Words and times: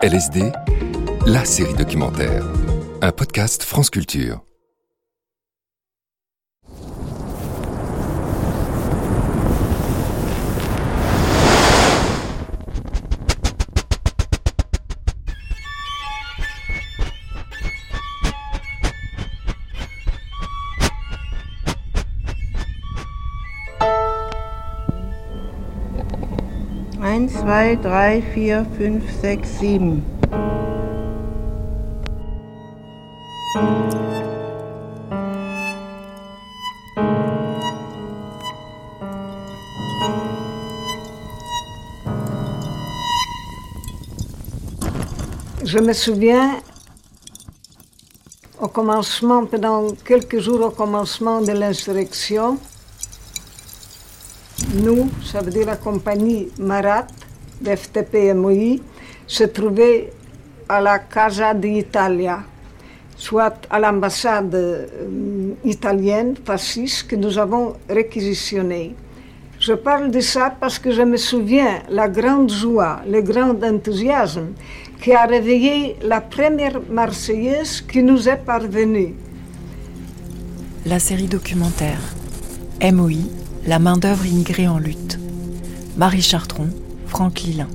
LSD, 0.00 0.52
la 1.26 1.44
série 1.44 1.74
documentaire. 1.74 2.44
Un 3.02 3.10
podcast 3.10 3.64
France 3.64 3.90
Culture. 3.90 4.47
Je 45.64 45.78
me 45.78 45.94
souviens 45.94 46.60
au 48.60 48.68
commencement, 48.68 49.46
pendant 49.46 49.92
quelques 50.04 50.40
jours 50.40 50.60
au 50.60 50.70
commencement 50.70 51.40
de 51.40 51.52
l'insurrection, 51.52 52.58
nous, 54.74 55.08
ça 55.24 55.40
veut 55.40 55.50
dire 55.50 55.64
la 55.64 55.76
compagnie 55.76 56.50
Marat 56.58 57.06
d'FTP 57.60 58.34
MOI, 58.34 58.78
se 59.26 59.44
trouvait 59.44 60.10
à 60.68 60.80
la 60.80 60.98
Casa 60.98 61.54
d'Italia, 61.54 62.40
soit 63.16 63.56
à 63.70 63.78
l'ambassade 63.78 64.54
euh, 64.54 64.86
italienne 65.64 66.34
fasciste 66.44 67.08
que 67.08 67.16
nous 67.16 67.38
avons 67.38 67.74
réquisitionnée. 67.88 68.94
Je 69.60 69.72
parle 69.72 70.10
de 70.10 70.20
ça 70.20 70.54
parce 70.60 70.78
que 70.78 70.92
je 70.92 71.02
me 71.02 71.16
souviens 71.16 71.82
la 71.90 72.08
grande 72.08 72.50
joie, 72.52 73.00
le 73.08 73.22
grand 73.22 73.60
enthousiasme 73.64 74.50
qui 75.02 75.12
a 75.12 75.26
réveillé 75.26 75.96
la 76.02 76.20
première 76.20 76.80
Marseillaise 76.88 77.80
qui 77.80 78.02
nous 78.02 78.28
est 78.28 78.36
parvenue. 78.36 79.14
La 80.86 81.00
série 81.00 81.26
documentaire 81.26 82.00
MOI, 82.80 83.26
la 83.66 83.80
main-d'œuvre 83.80 84.26
immigrée 84.26 84.68
en 84.68 84.78
lutte. 84.78 85.18
Marie 85.96 86.22
Chartron, 86.22 86.68
Franck 87.08 87.40
Lilin. 87.40 87.68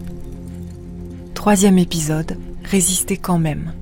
Troisième 1.34 1.80
épisode, 1.80 2.38
Résister 2.64 3.17
quand 3.17 3.39
même. 3.39 3.73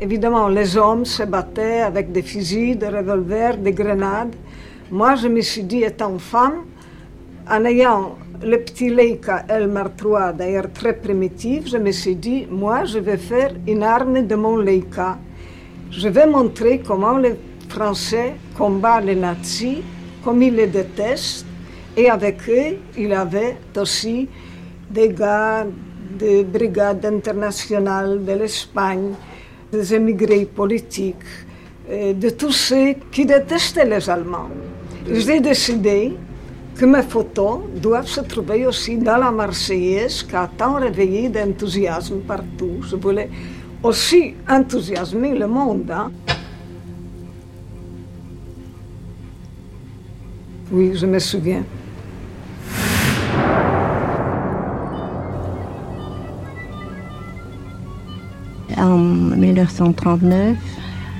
Évidemment, 0.00 0.48
les 0.48 0.76
hommes 0.76 1.04
se 1.04 1.22
battaient 1.22 1.82
avec 1.82 2.10
des 2.10 2.22
fusils, 2.22 2.78
des 2.78 2.88
revolvers, 2.88 3.58
des 3.58 3.72
grenades. 3.72 4.34
Moi, 4.90 5.14
je 5.16 5.28
me 5.28 5.42
suis 5.42 5.62
dit, 5.62 5.82
étant 5.82 6.18
femme, 6.18 6.64
en 7.48 7.64
ayant 7.66 8.16
le 8.42 8.56
petit 8.58 8.88
Leica 8.88 9.44
Elmar 9.48 9.90
III, 10.02 10.36
d'ailleurs 10.36 10.72
très 10.72 10.94
primitif, 10.94 11.68
je 11.68 11.76
me 11.76 11.92
suis 11.92 12.16
dit, 12.16 12.46
moi, 12.50 12.84
je 12.86 12.98
vais 12.98 13.18
faire 13.18 13.52
une 13.68 13.82
arme 13.82 14.26
de 14.26 14.34
mon 14.34 14.56
Leica. 14.56 15.18
Je 15.90 16.08
vais 16.08 16.26
montrer 16.26 16.80
comment 16.80 17.18
les 17.18 17.34
Français 17.68 18.34
combattent 18.56 19.04
les 19.04 19.16
nazis, 19.16 19.78
comme 20.24 20.42
ils 20.42 20.54
les 20.56 20.66
détestent. 20.66 21.46
Et 21.94 22.08
avec 22.08 22.48
eux, 22.48 22.78
il 22.96 23.12
avait 23.12 23.58
aussi 23.76 24.28
des 24.92 25.08
gars 25.08 25.66
des 26.18 26.44
brigades 26.44 27.04
internationales 27.06 28.24
de 28.24 28.32
l'Espagne, 28.32 29.12
des 29.72 29.94
émigrés 29.94 30.44
politiques, 30.44 31.16
de 31.90 32.30
tous 32.30 32.52
ceux 32.52 32.94
qui 33.10 33.24
détestaient 33.26 33.84
les 33.84 34.08
Allemands. 34.08 34.50
J'ai 35.10 35.40
décidé 35.40 36.14
que 36.76 36.84
mes 36.84 37.02
photos 37.02 37.60
doivent 37.76 38.06
se 38.06 38.20
trouver 38.20 38.66
aussi 38.66 38.96
dans 38.98 39.16
la 39.16 39.30
Marseillaise 39.30 40.22
qui 40.22 40.36
a 40.36 40.48
tant 40.56 40.74
réveillé 40.74 41.28
d'enthousiasme 41.28 42.20
partout. 42.20 42.82
Je 42.88 42.96
voulais 42.96 43.30
aussi 43.82 44.34
enthousiasmer 44.48 45.34
le 45.34 45.46
monde. 45.46 45.90
Hein. 45.90 46.10
Oui, 50.70 50.92
je 50.94 51.06
me 51.06 51.18
souviens. 51.18 51.64
En 58.82 58.98
1939, 58.98 60.56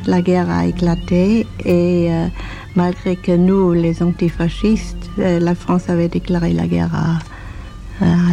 la 0.08 0.20
guerre 0.20 0.50
a 0.50 0.66
éclaté 0.66 1.46
et 1.64 2.08
euh, 2.10 2.26
malgré 2.74 3.14
que 3.14 3.30
nous, 3.30 3.72
les 3.72 4.02
antifascistes, 4.02 5.08
euh, 5.20 5.38
la 5.38 5.54
France 5.54 5.88
avait 5.88 6.08
déclaré 6.08 6.52
la 6.54 6.66
guerre 6.66 6.90
à, 6.92 7.20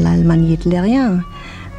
l'Allemagne 0.02 0.50
hitlérienne, 0.50 1.22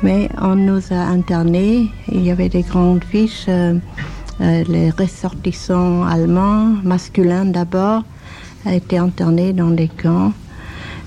mais 0.04 0.28
on 0.40 0.54
nous 0.54 0.80
a 0.92 0.94
internés. 0.94 1.90
Il 2.12 2.22
y 2.22 2.30
avait 2.30 2.48
des 2.48 2.62
grandes 2.62 3.02
fiches, 3.02 3.46
euh, 3.48 3.80
les 4.38 4.90
ressortissants 4.90 6.04
allemands, 6.04 6.76
masculins 6.84 7.46
d'abord, 7.46 8.04
étaient 8.64 8.98
internés 8.98 9.52
dans 9.52 9.70
des 9.70 9.88
camps. 9.88 10.32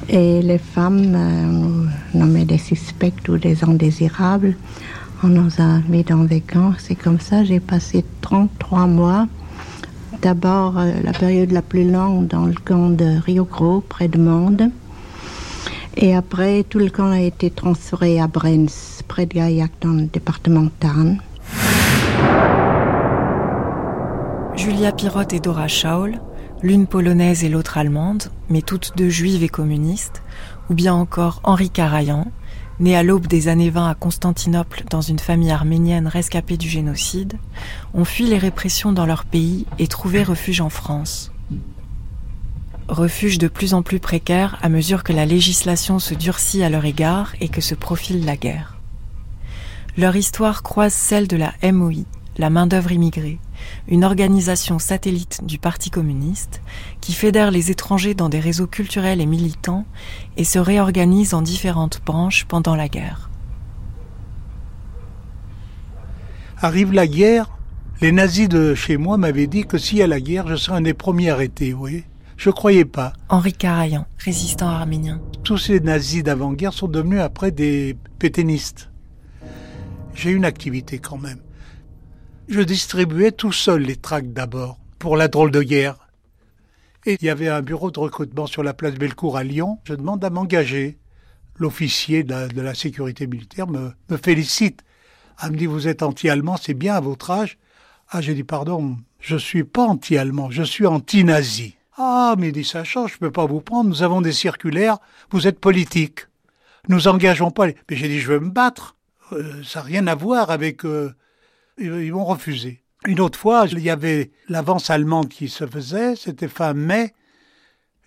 Et 0.09 0.41
les 0.41 0.57
femmes, 0.57 1.87
nommées 2.13 2.43
des 2.43 2.57
suspects 2.57 3.29
ou 3.29 3.37
des 3.37 3.63
indésirables, 3.63 4.57
on 5.23 5.28
nous 5.28 5.51
a 5.59 5.79
mis 5.88 6.03
dans 6.03 6.25
des 6.25 6.41
camps. 6.41 6.73
C'est 6.78 6.95
comme 6.95 7.19
ça, 7.19 7.44
j'ai 7.44 7.59
passé 7.59 8.03
33 8.22 8.88
mois. 8.88 9.28
D'abord, 10.22 10.78
euh, 10.78 10.91
la 11.03 11.13
période 11.13 11.51
la 11.51 11.61
plus 11.61 11.89
longue 11.89 12.28
dans 12.28 12.45
le 12.45 12.53
camp 12.53 12.89
de 12.89 13.19
Rio 13.25 13.45
Gros, 13.45 13.81
près 13.81 14.07
de 14.07 14.17
Mende. 14.17 14.69
Et 15.95 16.16
après, 16.16 16.63
tout 16.63 16.79
le 16.79 16.89
camp 16.89 17.12
a 17.12 17.22
été 17.22 17.50
transféré 17.50 18.19
à 18.19 18.28
Brenz, 18.28 19.03
près 19.07 19.25
de 19.25 19.33
Gaillac, 19.33 19.72
dans 19.81 19.94
le 19.94 20.03
département 20.03 20.63
de 20.63 20.72
Tarn. 20.79 21.17
Julia 24.56 24.91
Pirotte 24.91 25.33
et 25.33 25.39
Dora 25.39 25.67
Schaul, 25.67 26.19
l'une 26.62 26.88
polonaise 26.88 27.44
et 27.44 27.50
l'autre 27.50 27.78
allemande, 27.78 28.23
mais 28.50 28.62
toutes 28.62 28.94
deux 28.95 29.09
juives 29.09 29.44
et 29.44 29.50
communistes, 29.50 30.22
ou 30.69 30.73
bien 30.73 30.94
encore 30.94 31.41
Henri 31.44 31.69
Karajan, 31.69 32.28
né 32.79 32.95
à 32.95 33.03
l'aube 33.03 33.28
des 33.28 33.47
années 33.47 33.69
20 33.69 33.89
à 33.89 33.95
Constantinople 33.95 34.84
dans 34.89 35.01
une 35.01 35.19
famille 35.19 35.51
arménienne 35.51 36.07
rescapée 36.07 36.57
du 36.57 36.67
génocide, 36.67 37.38
ont 37.94 38.06
fui 38.06 38.25
les 38.25 38.38
répressions 38.38 38.91
dans 38.91 39.06
leur 39.06 39.25
pays 39.25 39.66
et 39.79 39.88
trouvé 39.88 40.23
refuge 40.23 40.61
en 40.61 40.69
France. 40.69 41.31
Refuge 42.88 43.38
de 43.38 43.47
plus 43.47 43.73
en 43.73 43.81
plus 43.81 44.00
précaire 44.00 44.57
à 44.62 44.69
mesure 44.69 45.03
que 45.03 45.13
la 45.13 45.25
législation 45.25 46.00
se 46.00 46.13
durcit 46.13 46.63
à 46.63 46.69
leur 46.69 46.85
égard 46.85 47.33
et 47.39 47.47
que 47.47 47.62
se 47.62 47.75
profile 47.75 48.25
la 48.25 48.35
guerre. 48.35 48.78
Leur 49.97 50.16
histoire 50.16 50.63
croise 50.63 50.94
celle 50.94 51.28
de 51.28 51.38
la 51.38 51.53
MOI, 51.72 52.06
la 52.38 52.49
main-d'œuvre 52.49 52.91
immigrée, 52.91 53.39
une 53.88 54.03
organisation 54.03 54.79
satellite 54.79 55.41
du 55.45 55.59
Parti 55.59 55.89
communiste 55.89 56.61
qui 57.01 57.13
fédère 57.13 57.51
les 57.51 57.71
étrangers 57.71 58.13
dans 58.13 58.29
des 58.29 58.39
réseaux 58.39 58.67
culturels 58.67 59.21
et 59.21 59.25
militants 59.25 59.85
et 60.38 60.44
se 60.44 60.59
réorganise 60.59 61.33
en 61.33 61.41
différentes 61.41 62.01
branches 62.05 62.45
pendant 62.45 62.75
la 62.75 62.88
guerre. 62.88 63.29
Arrive 66.57 66.94
la 66.94 67.07
guerre, 67.07 67.57
les 68.01 68.11
nazis 68.11 68.47
de 68.50 68.73
chez 68.73 68.97
moi 68.97 69.17
m'avaient 69.17 69.47
dit 69.47 69.65
que 69.65 69.77
s'il 69.77 69.97
y 69.97 70.01
a 70.01 70.07
la 70.07 70.19
guerre, 70.19 70.47
je 70.47 70.55
serais 70.55 70.77
un 70.77 70.81
des 70.81 70.94
premiers 70.94 71.29
arrêtés, 71.29 71.73
vous 71.73 71.79
voyez. 71.79 72.05
Je 72.38 72.50
croyais 72.50 72.85
pas. 72.85 73.13
Henri 73.29 73.53
Karajan, 73.53 74.05
résistant 74.17 74.67
arménien. 74.67 75.21
Tous 75.44 75.57
ces 75.57 75.79
nazis 75.79 76.23
d'avant-guerre 76.23 76.73
sont 76.73 76.88
devenus 76.88 77.21
après 77.21 77.51
des 77.51 77.95
pétainistes. 78.19 78.89
J'ai 80.15 80.31
une 80.31 80.45
activité 80.45 81.00
quand 81.00 81.18
même. 81.18 81.39
Je 82.50 82.62
distribuais 82.62 83.31
tout 83.31 83.54
seul 83.54 83.84
les 83.84 83.95
tracts 83.95 84.34
d'abord, 84.34 84.78
pour 85.00 85.16
la 85.16 85.30
drôle 85.30 85.51
de 85.51 85.63
guerre. 85.63 85.95
Et 87.06 87.18
il 87.19 87.25
y 87.25 87.30
avait 87.30 87.48
un 87.48 87.62
bureau 87.62 87.90
de 87.90 88.00
recrutement 88.00 88.48
sur 88.48 88.63
la 88.63 88.74
place 88.74 88.95
Bellecour 88.95 89.38
à 89.38 89.44
Lyon. 89.44 89.80
Je 89.86 89.94
demande 89.94 90.24
à 90.24 90.30
m'engager. 90.30 90.98
L'officier 91.57 92.24
de 92.24 92.62
la, 92.62 92.74
sécurité 92.74 93.28
militaire 93.28 93.68
me, 93.68 93.94
me 94.10 94.18
félicite. 94.18 94.84
Elle 95.42 95.51
me 95.51 95.57
dit, 95.57 95.68
vous 95.68 95.88
êtes 95.88 96.04
anti-allemand, 96.04 96.57
c'est 96.57 96.74
bien 96.74 96.95
à 96.95 97.00
votre 97.00 97.31
âge. 97.31 97.57
Ah, 98.10 98.22
j'ai 98.22 98.34
dit, 98.34 98.44
pardon, 98.44 98.98
je 99.19 99.38
suis 99.38 99.63
pas 99.63 99.84
anti-allemand, 99.84 100.51
je 100.51 100.63
suis 100.63 100.86
anti-nazi. 100.86 101.75
Ah, 101.98 102.36
mais 102.38 102.51
dit, 102.51 102.63
ça 102.63 102.84
change, 102.84 103.13
je 103.13 103.18
peux 103.19 103.31
pas 103.31 103.45
vous 103.45 103.62
prendre, 103.62 103.90
nous 103.90 104.04
avons 104.04 104.22
des 104.22 104.31
circulaires, 104.31 104.98
vous 105.30 105.48
êtes 105.48 105.60
politique. 105.60 106.28
Nous 106.90 107.07
engageons 107.07 107.51
pas 107.51 107.68
les... 107.68 107.75
Mais 107.90 107.95
j'ai 107.95 108.07
dit, 108.07 108.19
je 108.19 108.34
veux 108.34 108.40
me 108.40 108.50
battre. 108.50 108.95
Euh, 109.31 109.63
ça 109.63 109.80
n'a 109.80 109.86
rien 109.86 110.07
à 110.07 110.16
voir 110.16 110.51
avec... 110.51 110.86
Euh... 110.86 111.13
Ils 111.77 112.13
vont 112.13 112.25
refuser. 112.25 112.83
Une 113.05 113.19
autre 113.19 113.37
fois, 113.37 113.65
il 113.69 113.79
y 113.79 113.89
avait 113.89 114.31
l'avance 114.47 114.89
allemande 114.89 115.29
qui 115.29 115.49
se 115.49 115.67
faisait, 115.67 116.15
c'était 116.15 116.47
fin 116.47 116.73
mai. 116.73 117.13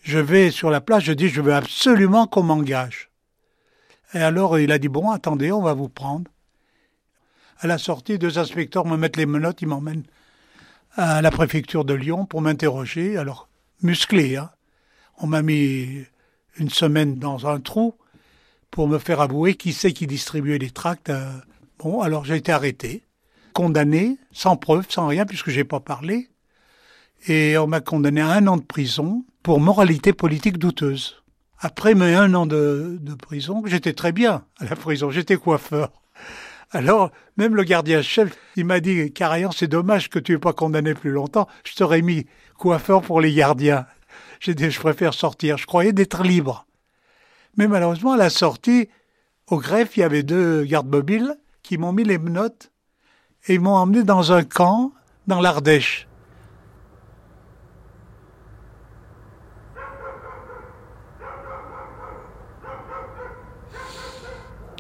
Je 0.03 0.19
vais 0.19 0.51
sur 0.51 0.71
la 0.71 0.81
place, 0.81 1.05
je 1.05 1.13
dis, 1.13 1.29
je 1.29 1.41
veux 1.41 1.55
absolument 1.55 2.27
qu'on 2.27 2.45
m'engage. 2.45 3.11
Et 4.15 4.19
alors, 4.19 4.59
il 4.59 4.73
a 4.73 4.79
dit, 4.79 4.89
bon, 4.89 5.11
attendez, 5.11 5.53
on 5.53 5.63
va 5.63 5.75
vous 5.75 5.89
prendre. 5.89 6.31
À 7.59 7.67
la 7.67 7.79
sortie, 7.79 8.19
deux 8.19 8.39
inspecteurs 8.39 8.87
me 8.87 8.97
mettent 8.97 9.17
les 9.17 9.27
menottes, 9.27 9.63
ils 9.63 9.69
m'emmènent 9.69 10.05
à 10.95 11.21
la 11.21 11.31
préfecture 11.31 11.85
de 11.85 11.95
Lyon 11.95 12.25
pour 12.25 12.41
m'interroger. 12.41 13.17
Alors, 13.17 13.49
musclé, 13.83 14.37
hein. 14.37 14.51
On 15.19 15.27
m'a 15.27 15.43
mis 15.43 16.05
une 16.59 16.69
semaine 16.69 17.19
dans 17.19 17.47
un 17.47 17.61
trou 17.61 17.95
pour 18.71 18.89
me 18.89 18.99
faire 18.99 19.21
avouer 19.21 19.55
qui 19.55 19.73
c'est 19.73 19.93
qui 19.93 20.07
distribuait 20.07 20.59
les 20.59 20.71
tracts. 20.71 21.09
Euh. 21.11 21.33
Bon, 21.79 22.01
alors 22.01 22.25
j'ai 22.25 22.37
été 22.37 22.53
arrêté, 22.53 23.03
condamné, 23.57 24.19
sans 24.33 24.59
preuve, 24.59 24.85
sans 24.91 25.07
rien, 25.07 25.25
puisque 25.25 25.49
j'ai 25.49 25.65
pas 25.65 25.81
parlé. 25.81 26.29
Et 27.27 27.57
on 27.57 27.67
m'a 27.67 27.81
condamné 27.81 28.21
à 28.21 28.29
un 28.29 28.47
an 28.49 28.59
de 28.59 28.63
prison 28.63 29.25
pour 29.43 29.61
moralité 29.61 30.13
politique 30.13 30.59
douteuse. 30.59 31.23
Après 31.59 31.95
mes 31.95 32.15
un 32.15 32.35
an 32.35 32.45
de, 32.45 32.99
de 33.01 33.15
prison, 33.15 33.63
j'étais 33.65 33.95
très 33.95 34.13
bien 34.13 34.45
à 34.59 34.67
la 34.67 34.77
prison, 34.77 35.11
j'étais 35.11 35.37
coiffeur. 35.37 35.91
Alors, 36.71 37.11
même 37.39 37.57
le 37.57 37.65
gardien-chef, 37.65 38.37
il 38.57 38.67
m'a 38.67 38.81
dit, 38.81 39.11
Carayan, 39.15 39.51
c'est 39.51 39.69
dommage 39.69 40.11
que 40.11 40.19
tu 40.19 40.33
n'aies 40.33 40.39
pas 40.39 40.53
condamné 40.53 40.93
plus 40.93 41.13
longtemps, 41.13 41.49
je 41.65 41.75
t'aurais 41.77 42.03
mis 42.03 42.27
coiffeur 42.59 43.01
pour 43.01 43.23
les 43.23 43.33
gardiens. 43.33 43.87
J'ai 44.39 44.55
dit, 44.55 44.71
je 44.71 44.81
préfère 44.81 45.15
sortir, 45.15 45.57
je 45.57 45.65
croyais 45.65 45.95
d'être 45.95 46.23
libre. 46.23 46.67
Mais 47.57 47.69
malheureusement, 47.69 48.13
à 48.13 48.19
la 48.19 48.29
sortie, 48.29 48.91
au 49.47 49.57
greffe, 49.57 49.97
il 49.97 50.01
y 50.01 50.03
avait 50.03 50.25
deux 50.25 50.65
gardes 50.65 50.91
mobiles 50.91 51.37
qui 51.63 51.79
m'ont 51.79 51.95
mis 51.95 52.05
les 52.05 52.19
menottes 52.19 52.71
et 53.49 53.55
ils 53.55 53.61
m'ont 53.61 53.75
emmené 53.75 54.03
dans 54.03 54.33
un 54.33 54.45
camp 54.45 54.93
dans 55.27 55.41
l'Ardèche. 55.41 56.07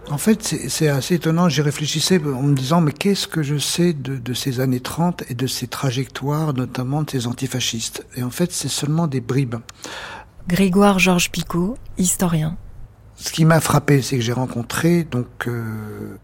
En 0.08 0.18
fait, 0.18 0.42
c'est 0.42 0.88
assez 0.88 1.16
étonnant. 1.16 1.48
J'y 1.48 1.62
réfléchissais 1.62 2.20
en 2.24 2.42
me 2.42 2.54
disant, 2.54 2.80
mais 2.80 2.92
qu'est-ce 2.92 3.26
que 3.26 3.42
je 3.42 3.58
sais 3.58 3.92
de, 3.92 4.34
ces 4.34 4.60
années 4.60 4.80
30 4.80 5.24
et 5.28 5.34
de 5.34 5.46
ces 5.48 5.66
trajectoires, 5.66 6.54
notamment 6.54 7.02
de 7.02 7.10
ces 7.10 7.26
antifascistes? 7.26 8.06
Et 8.14 8.22
en 8.22 8.30
fait, 8.30 8.52
c'est 8.52 8.68
seulement 8.68 9.08
des 9.08 9.20
bribes. 9.20 9.56
Grégoire 10.46 11.00
Georges 11.00 11.30
Picot, 11.32 11.76
historien. 11.98 12.56
Ce 13.16 13.32
qui 13.32 13.44
m'a 13.44 13.60
frappé, 13.60 14.00
c'est 14.00 14.16
que 14.16 14.22
j'ai 14.22 14.32
rencontré 14.32 15.02
donc 15.02 15.48
euh, 15.48 16.16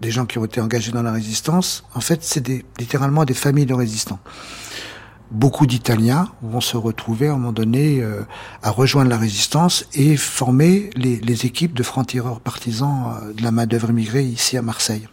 des 0.00 0.10
gens 0.10 0.26
qui 0.26 0.38
ont 0.38 0.44
été 0.44 0.60
engagés 0.60 0.92
dans 0.92 1.02
la 1.02 1.12
résistance. 1.12 1.84
En 1.94 2.00
fait, 2.00 2.22
c'est 2.22 2.46
littéralement 2.78 3.24
des 3.24 3.34
familles 3.34 3.66
de 3.66 3.74
résistants 3.74 4.20
beaucoup 5.30 5.66
d'Italiens 5.66 6.28
vont 6.42 6.60
se 6.60 6.76
retrouver 6.76 7.28
à 7.28 7.32
un 7.32 7.34
moment 7.34 7.52
donné 7.52 8.00
euh, 8.00 8.22
à 8.62 8.70
rejoindre 8.70 9.10
la 9.10 9.18
résistance 9.18 9.86
et 9.94 10.16
former 10.16 10.90
les, 10.96 11.46
équipes 11.46 11.74
de 11.74 11.82
francs-tireurs 11.82 12.40
partisans 12.40 13.14
euh, 13.22 13.32
de 13.32 13.42
la 13.42 13.50
main-d'œuvre 13.50 13.90
immigrée 13.90 14.24
ici 14.24 14.56
à 14.56 14.62
Marseille. 14.62 15.08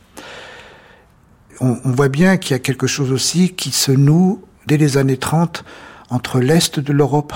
On, 1.60 1.78
on 1.84 1.92
voit 1.92 2.10
bien 2.10 2.38
qu'il 2.38 2.52
y 2.52 2.56
a 2.56 2.60
quelque 2.60 2.88
chose 2.88 3.12
aussi 3.12 3.54
qui 3.54 3.72
se 3.72 3.92
noue 3.92 4.44
dès 4.68 4.78
les 4.78 4.98
années 4.98 5.18
30 5.18 5.64
entre 6.10 6.40
l'Est 6.40 6.80
de 6.80 6.94
l'Europe, 6.94 7.34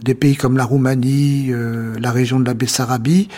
des 0.00 0.14
pays 0.14 0.36
comme 0.36 0.56
la 0.56 0.64
Roumanie, 0.64 1.48
euh, 1.50 1.94
la 1.98 2.10
région 2.10 2.40
de 2.40 2.46
la 2.46 2.54
Bessarabie. 2.54 3.28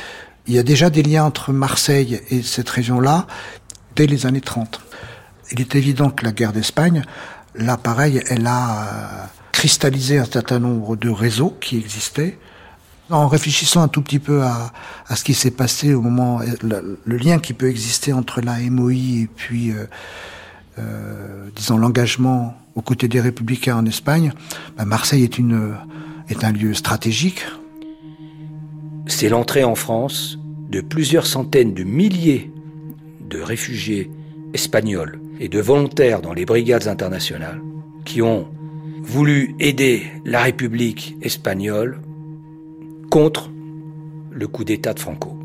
Il 0.46 0.54
y 0.54 0.58
a 0.58 0.62
déjà 0.62 0.90
des 0.90 1.02
liens 1.02 1.24
entre 1.24 1.52
Marseille 1.52 2.20
et 2.30 2.42
cette 2.42 2.68
région-là 2.68 3.26
dès 3.96 4.06
les 4.06 4.26
années 4.26 4.40
30. 4.40 4.80
Il 5.52 5.60
est 5.60 5.74
évident 5.74 6.10
que 6.10 6.24
la 6.24 6.32
guerre 6.32 6.52
d'Espagne 6.52 7.04
Là, 7.56 7.76
pareil, 7.76 8.20
elle 8.28 8.46
a 8.46 8.82
euh, 8.82 9.26
cristallisé 9.52 10.18
un 10.18 10.24
certain 10.24 10.58
nombre 10.58 10.96
de 10.96 11.08
réseaux 11.08 11.56
qui 11.60 11.76
existaient. 11.76 12.38
En 13.10 13.28
réfléchissant 13.28 13.82
un 13.82 13.88
tout 13.88 14.02
petit 14.02 14.18
peu 14.18 14.42
à, 14.42 14.72
ce 15.14 15.22
qui 15.22 15.34
s'est 15.34 15.50
passé 15.50 15.94
au 15.94 16.00
moment, 16.00 16.40
le, 16.62 17.16
lien 17.16 17.38
qui 17.38 17.52
peut 17.52 17.68
exister 17.68 18.12
entre 18.12 18.40
la 18.40 18.58
MOI 18.58 18.92
et 18.92 19.28
puis, 19.32 19.70
euh, 19.70 19.86
euh, 20.78 21.48
disons, 21.54 21.76
l'engagement 21.76 22.56
aux 22.74 22.82
côtés 22.82 23.06
des 23.06 23.20
républicains 23.20 23.76
en 23.76 23.86
Espagne, 23.86 24.32
bah, 24.76 24.84
Marseille 24.84 25.22
est, 25.22 25.38
une, 25.38 25.76
est 26.28 26.42
un 26.42 26.50
lieu 26.50 26.74
stratégique. 26.74 27.44
C'est 29.06 29.28
l'entrée 29.28 29.64
en 29.64 29.74
France 29.74 30.38
de 30.70 30.80
plusieurs 30.80 31.26
centaines 31.26 31.74
de 31.74 31.84
milliers 31.84 32.50
de 33.28 33.40
réfugiés 33.40 34.10
espagnols 34.54 35.20
et 35.40 35.48
de 35.48 35.60
volontaires 35.60 36.22
dans 36.22 36.32
les 36.32 36.46
brigades 36.46 36.88
internationales 36.88 37.60
qui 38.04 38.22
ont 38.22 38.46
voulu 39.02 39.54
aider 39.60 40.02
la 40.24 40.42
République 40.42 41.16
espagnole 41.22 42.00
contre 43.10 43.50
le 44.30 44.48
coup 44.48 44.64
d'État 44.64 44.94
de 44.94 45.00
Franco. 45.00 45.38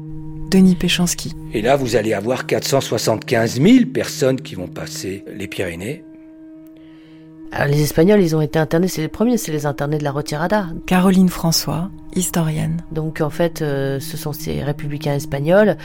Denis 0.50 0.76
Péchanski. 0.76 1.34
Et 1.54 1.62
là, 1.62 1.76
vous 1.76 1.96
allez 1.96 2.14
avoir 2.14 2.48
475 2.48 3.62
000 3.62 3.86
personnes 3.94 4.42
qui 4.42 4.56
vont 4.56 4.68
passer 4.68 5.24
les 5.36 5.48
Pyrénées 5.48 6.04
les 7.68 7.82
Espagnols, 7.82 8.22
ils 8.22 8.36
ont 8.36 8.42
été 8.42 8.60
internés, 8.60 8.88
c'est 8.88 9.02
les 9.02 9.08
premiers, 9.08 9.38
c'est 9.38 9.52
les 9.52 9.66
internés 9.66 9.98
de 9.98 10.04
la 10.04 10.12
retirada. 10.12 10.68
Caroline 10.86 11.30
François, 11.30 11.90
historienne. 12.16 12.82
Donc 12.92 13.22
en 13.22 13.30
fait, 13.30 13.62
euh, 13.62 14.00
ce 14.00 14.18
sont 14.18 14.34
ces 14.34 14.64
républicains 14.64 15.14
espagnols 15.14 15.78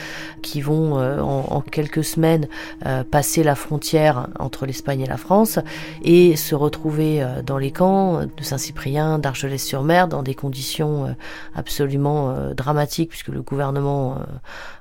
qui 0.42 0.60
vont 0.60 0.98
euh, 0.98 1.20
en, 1.20 1.60
quelques 1.60 2.04
semaines 2.04 2.48
euh, 2.86 3.04
passer 3.04 3.42
la 3.42 3.54
frontière 3.54 4.28
entre 4.38 4.66
l'Espagne 4.66 5.00
et 5.02 5.06
la 5.06 5.16
France 5.16 5.58
et 6.02 6.36
se 6.36 6.54
retrouver 6.54 7.24
dans 7.44 7.58
les 7.58 7.70
camps 7.70 8.20
de 8.24 8.42
Saint-Cyprien, 8.42 9.18
d'Argelès-sur-Mer, 9.18 10.08
dans 10.08 10.22
des 10.22 10.34
conditions 10.34 11.14
absolument 11.54 12.34
dramatiques 12.54 13.10
puisque 13.10 13.28
le 13.28 13.42
gouvernement 13.42 14.16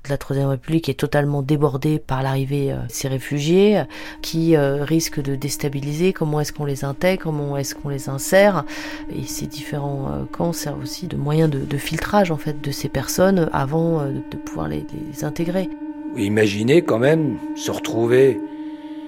de 0.04 0.10
la 0.10 0.18
Troisième 0.18 0.50
République 0.50 0.90
est 0.90 1.00
totalement 1.00 1.42
débordé 1.42 2.00
par 2.00 2.24
l'arrivée 2.24 2.70
de 2.70 2.78
ces 2.90 3.08
réfugiés 3.08 3.84
qui 4.22 4.58
risquent 4.58 5.22
de 5.22 5.36
déstabiliser. 5.36 6.14
Comment 6.14 6.40
est-ce 6.40 6.54
qu'on 6.54 6.66
les 6.66 6.73
les 6.74 7.18
comment 7.18 7.58
est-ce 7.58 7.76
qu'on 7.76 7.90
les 7.90 8.10
insère. 8.10 8.66
Et 9.14 9.24
ces 9.24 9.46
différents 9.46 10.12
euh, 10.12 10.24
camps 10.32 10.54
servent 10.54 10.82
aussi 10.82 11.08
de 11.08 11.16
moyen 11.16 11.48
de, 11.48 11.78
filtrage 11.78 12.32
en 12.32 12.38
fait 12.38 12.62
de 12.62 12.72
ces 12.72 12.90
personnes 12.90 13.50
avant 13.52 14.02
euh, 14.02 14.12
de 14.32 14.38
pouvoir 14.38 14.68
les, 14.68 14.86
intégrer. 15.24 15.70
Imaginez 16.18 16.82
quand 16.82 17.00
même 17.00 17.38
se 17.56 17.72
retrouver 17.72 18.40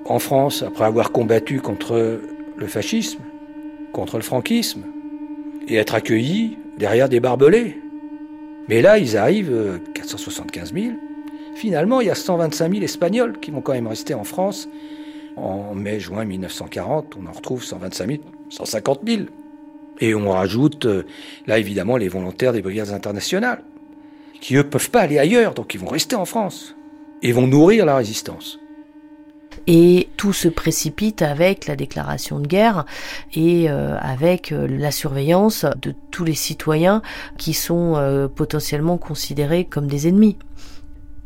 en 0.05 0.19
France 0.19 0.63
après 0.63 0.85
avoir 0.85 1.11
combattu 1.11 1.59
contre 1.59 2.19
le 2.55 2.67
fascisme, 2.67 3.19
contre 3.91 4.17
le 4.17 4.23
franquisme, 4.23 4.83
et 5.67 5.75
être 5.75 5.95
accueillis 5.95 6.57
derrière 6.77 7.09
des 7.09 7.19
barbelés. 7.19 7.79
Mais 8.67 8.81
là, 8.81 8.97
ils 8.97 9.17
arrivent, 9.17 9.79
475 9.93 10.71
euh, 10.73 10.81
000. 10.81 10.93
Finalement, 11.55 12.01
il 12.01 12.07
y 12.07 12.09
a 12.09 12.15
125 12.15 12.71
000 12.71 12.83
Espagnols 12.83 13.39
qui 13.39 13.51
vont 13.51 13.61
quand 13.61 13.73
même 13.73 13.87
rester 13.87 14.13
en 14.13 14.23
France 14.23 14.67
en 15.37 15.75
mai-juin 15.75 16.25
1940, 16.25 17.17
on 17.21 17.27
en 17.27 17.31
retrouve 17.31 17.63
125 17.63 18.07
000, 18.07 18.19
150 18.49 19.01
000. 19.05 19.21
Et 19.99 20.13
on 20.13 20.31
rajoute, 20.31 20.85
euh, 20.85 21.05
là 21.47 21.57
évidemment, 21.57 21.97
les 21.97 22.09
volontaires 22.09 22.53
des 22.53 22.61
brigades 22.61 22.89
internationales, 22.89 23.63
qui 24.41 24.55
eux 24.55 24.63
peuvent 24.63 24.91
pas 24.91 25.01
aller 25.01 25.19
ailleurs, 25.19 25.53
donc 25.53 25.73
ils 25.73 25.79
vont 25.79 25.87
rester 25.87 26.15
en 26.15 26.25
France 26.25 26.75
et 27.21 27.31
vont 27.31 27.47
nourrir 27.47 27.85
la 27.85 27.95
résistance. 27.95 28.59
Et 29.67 30.09
tout 30.17 30.33
se 30.33 30.49
précipite 30.49 31.21
avec 31.21 31.65
la 31.65 31.75
déclaration 31.75 32.39
de 32.39 32.45
guerre 32.45 32.85
et 33.33 33.69
euh, 33.69 33.97
avec 33.99 34.51
euh, 34.51 34.67
la 34.67 34.91
surveillance 34.91 35.65
de 35.81 35.95
tous 36.11 36.25
les 36.25 36.35
citoyens 36.35 37.01
qui 37.37 37.53
sont 37.53 38.29
potentiellement 38.35 38.97
considérés 38.97 39.65
comme 39.65 39.87
des 39.87 40.07
ennemis. 40.07 40.37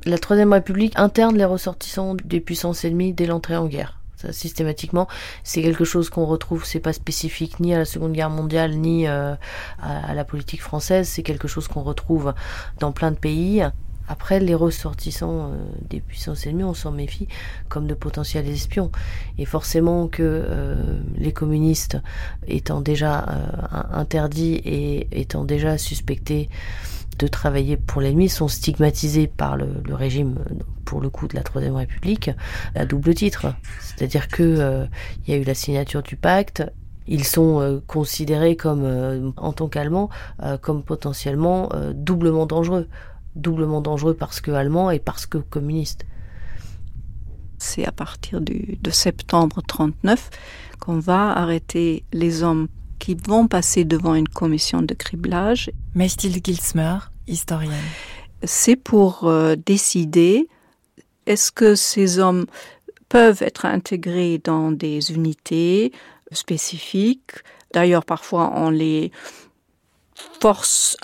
La 0.06 0.18
Troisième 0.18 0.54
République 0.54 0.94
interne 0.98 1.38
les 1.38 1.46
ressortissants 1.46 2.16
des 2.24 2.40
puissances 2.40 2.86
ennemies 2.86 3.14
dès 3.14 3.26
l'entrée 3.26 3.58
en 3.58 3.66
guerre 3.66 3.99
systématiquement, 4.32 5.08
c'est 5.44 5.62
quelque 5.62 5.86
chose 5.86 6.10
qu'on 6.10 6.26
retrouve, 6.26 6.66
c'est 6.66 6.80
pas 6.80 6.94
spécifique 6.94 7.60
ni 7.60 7.74
à 7.74 7.78
la 7.78 7.86
Seconde 7.86 8.14
Guerre 8.14 8.30
mondiale 8.30 8.76
ni 8.76 9.08
euh, 9.08 9.36
à, 9.82 10.14
la 10.14 10.26
politique 10.26 10.62
française, 10.62 11.08
c'est 11.08 11.24
quelque 11.24 11.48
chose 11.48 11.68
qu'on 11.68 11.82
retrouve 11.82 12.34
dans 12.80 12.92
plein 12.92 13.12
de 13.12 13.18
pays. 13.18 13.64
Après, 14.12 14.40
les 14.40 14.56
ressortissants 14.56 15.52
euh, 15.52 15.56
des 15.88 16.00
puissances 16.00 16.48
ennemies, 16.48 16.64
on 16.64 16.74
s'en 16.74 16.92
méfie 16.92 17.28
comme 17.68 17.86
de 17.86 17.94
potentiels 17.94 18.48
espions. 18.48 18.92
Et 19.38 19.46
forcément 19.46 20.08
que 20.08 20.24
euh, 20.24 21.00
les 21.16 21.32
communistes, 21.32 21.98
étant 22.48 22.82
déjà 22.82 23.26
interdits 23.92 24.56
et 24.66 25.08
étant 25.12 25.44
déjà 25.44 25.78
suspectés 25.78 26.50
de 27.20 27.28
travailler 27.28 27.78
pour 27.78 28.02
l'ennemi 28.02 28.30
sont 28.30 28.48
stigmatisés 28.48 29.28
par 29.28 29.58
le, 29.58 29.68
régime, 29.94 30.40
pour 30.86 31.02
le 31.02 31.10
coup, 31.10 31.28
de 31.28 31.36
la 31.36 31.44
Troisième 31.44 31.76
République, 31.76 32.32
à 32.76 32.86
double 32.86 33.14
titre. 33.14 33.54
C'est-à-dire 33.82 34.30
que 34.30 34.44
euh, 34.44 34.86
il 35.28 35.34
y 35.34 35.38
a 35.38 35.40
eu 35.40 35.44
la 35.44 35.54
signature 35.54 36.02
du 36.02 36.16
pacte, 36.16 36.64
ils 37.08 37.26
sont 37.26 37.60
euh, 37.60 37.80
considérés 37.86 38.56
comme, 38.56 38.84
euh, 38.84 39.32
en 39.38 39.52
tant 39.52 39.68
qu'Allemands, 39.68 40.10
comme 40.62 40.84
potentiellement 40.84 41.70
doublement 41.94 42.46
dangereux. 42.46 42.88
Doublement 43.36 43.82
dangereux 43.82 44.16
parce 44.16 44.42
que 44.42 44.52
allemands 44.52 44.90
et 44.90 45.00
parce 45.00 45.26
que 45.26 45.38
communistes. 45.38 46.06
C'est 47.58 47.86
à 47.86 47.92
partir 47.92 48.40
du, 48.42 48.78
de 48.82 48.90
septembre 48.90 49.62
39 49.68 50.30
qu'on 50.80 50.98
va 51.00 51.32
arrêter 51.32 52.06
les 52.14 52.42
hommes 52.42 52.70
qui 53.00 53.16
vont 53.16 53.48
passer 53.48 53.86
devant 53.86 54.16
une 54.16 54.28
commission 54.28 54.82
de 54.82 54.94
criblage. 54.94 55.72
Mestil 55.96 56.40
Gilsmer, 56.44 56.98
historienne. 57.28 57.72
C'est 58.44 58.76
pour 58.76 59.26
euh, 59.26 59.56
décider 59.56 60.48
est-ce 61.26 61.52
que 61.52 61.76
ces 61.76 62.20
hommes 62.20 62.46
peuvent 63.08 63.42
être 63.42 63.66
intégrées 63.66 64.40
dans 64.44 64.72
des 64.72 65.12
unités 65.12 65.92
spécifiques? 66.32 67.32
D'ailleurs, 67.74 68.06
parfois, 68.06 68.52
on 68.56 68.70
les 68.70 69.12
force 70.40 70.98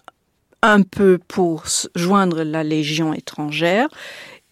un 0.62 0.82
peu 0.82 1.20
pour 1.28 1.66
joindre 1.94 2.44
la 2.44 2.64
Légion 2.64 3.14
étrangère. 3.14 3.88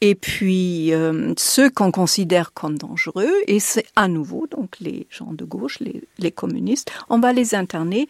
Et 0.05 0.15
puis, 0.15 0.93
euh, 0.93 1.33
ceux 1.37 1.69
qu'on 1.69 1.89
considère 1.89 2.51
comme 2.51 2.77
dangereux, 2.77 3.31
et 3.47 3.61
c'est 3.61 3.85
à 3.95 4.09
nouveau, 4.09 4.47
donc 4.47 4.81
les 4.81 5.07
gens 5.09 5.31
de 5.31 5.45
gauche, 5.45 5.79
les, 5.79 6.31
communistes, 6.31 6.91
on 7.07 7.19
va 7.19 7.31
les 7.31 7.55
interner 7.55 8.09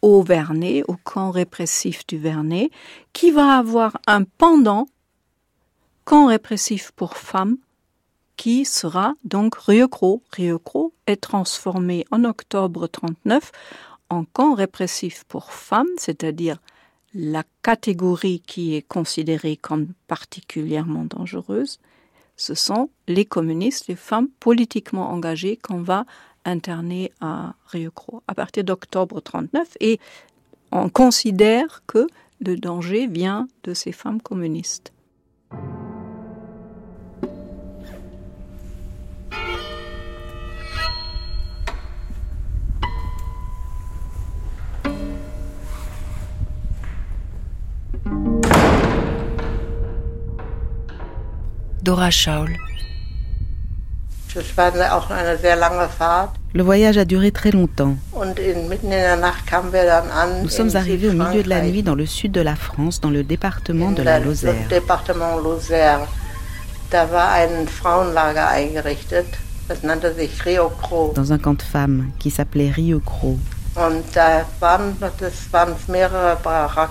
au 0.00 0.22
Vernet, 0.22 0.84
au 0.88 0.96
camp 1.04 1.30
répressif 1.30 2.06
du 2.06 2.16
Vernet, 2.16 2.70
qui 3.12 3.30
va 3.30 3.58
avoir 3.58 3.98
un 4.06 4.22
pendant 4.24 4.86
camp 6.06 6.28
répressif 6.28 6.92
pour 6.96 7.18
femmes, 7.18 7.58
qui 8.38 8.64
sera 8.64 9.12
donc. 9.24 9.54
Rieucros 9.56 10.22
est 11.06 11.20
transformé 11.20 12.06
en 12.10 12.24
octobre 12.24 12.86
39 12.86 13.52
en 14.08 14.24
camp 14.24 14.54
répressif 14.54 15.24
pour 15.28 15.52
femmes, 15.52 15.92
c'est-à-dire 15.98 16.56
la 17.14 17.44
catégorie 17.62 18.40
qui 18.40 18.74
est 18.74 18.82
considérée 18.82 19.56
comme 19.56 19.88
particulièrement 20.08 21.04
dangereuse, 21.04 21.78
ce 22.36 22.54
sont 22.54 22.90
les 23.06 23.24
communistes, 23.24 23.86
les 23.86 23.96
femmes 23.96 24.28
politiquement 24.40 25.10
engagées 25.10 25.56
qu'on 25.56 25.80
va 25.82 26.04
interné 26.44 27.12
à 27.20 27.54
Rieucros 27.66 28.22
à 28.26 28.34
partir 28.34 28.64
d'octobre 28.64 29.20
39 29.20 29.76
et 29.80 29.98
on 30.72 30.88
considère 30.88 31.82
que 31.86 32.06
le 32.40 32.56
danger 32.56 33.06
vient 33.06 33.48
de 33.62 33.74
ces 33.74 33.92
femmes 33.92 34.20
communistes. 34.20 34.92
Dora 51.84 52.10
Schaul. 52.10 52.56
Le 56.54 56.62
voyage 56.62 56.96
a 56.96 57.04
duré 57.04 57.30
très 57.30 57.50
longtemps. 57.50 57.94
Nous 60.42 60.48
sommes 60.48 60.76
arrivés 60.76 61.10
au 61.10 61.12
milieu 61.12 61.42
de 61.42 61.48
la 61.50 61.60
nuit 61.60 61.82
dans 61.82 61.94
le 61.94 62.06
sud 62.06 62.32
de 62.32 62.40
la 62.40 62.56
France, 62.56 63.02
dans 63.02 63.10
le 63.10 63.22
département 63.22 63.92
de 63.92 64.02
la 64.02 64.18
Lozère. 64.18 64.54
Dans 71.14 71.32
un 71.32 71.38
camp 71.38 71.54
de 71.54 71.62
femmes 71.62 72.10
qui 72.18 72.30
s'appelait 72.30 72.70
Rieucros. 72.70 73.38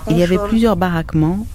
Il 0.08 0.18
y 0.18 0.22
avait 0.22 0.38
plusieurs 0.38 0.76
baraquements 0.76 1.46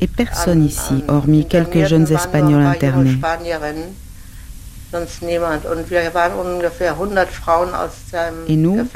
et 0.00 0.06
personne 0.06 0.64
ici, 0.64 1.04
hormis 1.08 1.46
quelques 1.46 1.84
jeunes 1.84 2.10
Espagnols 2.12 2.62
internés. 2.62 3.18
Et 8.48 8.56
nous, 8.56 8.86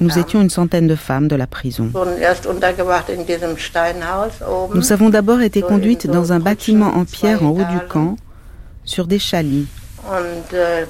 nous 0.00 0.18
étions 0.18 0.40
une 0.40 0.50
centaine 0.50 0.86
de 0.86 0.94
femmes 0.94 1.28
de 1.28 1.36
la 1.36 1.46
prison. 1.46 1.90
Nous 4.74 4.92
avons 4.92 5.10
d'abord 5.10 5.42
été 5.42 5.60
conduites 5.60 6.06
dans 6.06 6.32
un 6.32 6.40
bâtiment 6.40 6.96
en 6.96 7.04
pierre 7.04 7.42
en 7.42 7.50
haut 7.50 7.64
du 7.64 7.86
camp, 7.88 8.16
sur 8.84 9.06
des 9.06 9.18
chalits. 9.18 9.66
Äh, 10.52 10.84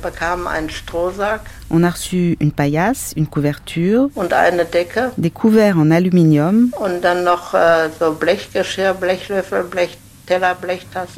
On 1.71 1.83
a 1.83 1.90
reçu 1.90 2.37
une 2.40 2.52
paillasse, 2.52 3.12
une 3.16 3.26
couverture, 3.26 4.09
des 5.18 5.30
couverts 5.30 5.78
en 5.78 5.90
aluminium, 5.90 6.71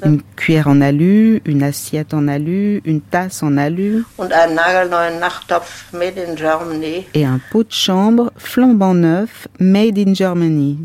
une 0.04 0.20
cuillère 0.36 0.68
en 0.68 0.80
alu, 0.80 1.40
une 1.44 1.62
assiette 1.62 2.12
en 2.12 2.28
alu, 2.28 2.82
une 2.84 3.00
tasse 3.00 3.42
en 3.42 3.56
alu. 3.56 4.04
Et 7.14 7.24
un 7.24 7.40
pot 7.50 7.64
de 7.64 7.72
chambre 7.72 8.32
flambant 8.36 8.94
neuf, 8.94 9.48
made 9.58 9.98
in 9.98 10.12
Germany. 10.14 10.78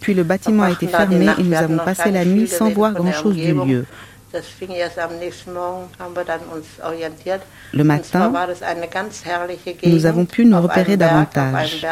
Puis 0.00 0.14
le 0.14 0.22
bâtiment 0.22 0.62
a 0.64 0.70
été 0.70 0.86
fermé 0.86 1.28
et 1.38 1.42
nous 1.42 1.54
avons 1.54 1.78
passé 1.78 2.10
la 2.10 2.24
nuit 2.24 2.48
sans 2.48 2.70
voir 2.70 2.92
grand-chose 2.92 3.36
du 3.36 3.52
lieu. 3.52 3.86
Le 7.72 7.84
matin, 7.84 8.32
nous 9.84 10.06
avons 10.06 10.24
pu 10.26 10.44
nous 10.44 10.60
repérer 10.60 10.96
davantage. 10.96 11.86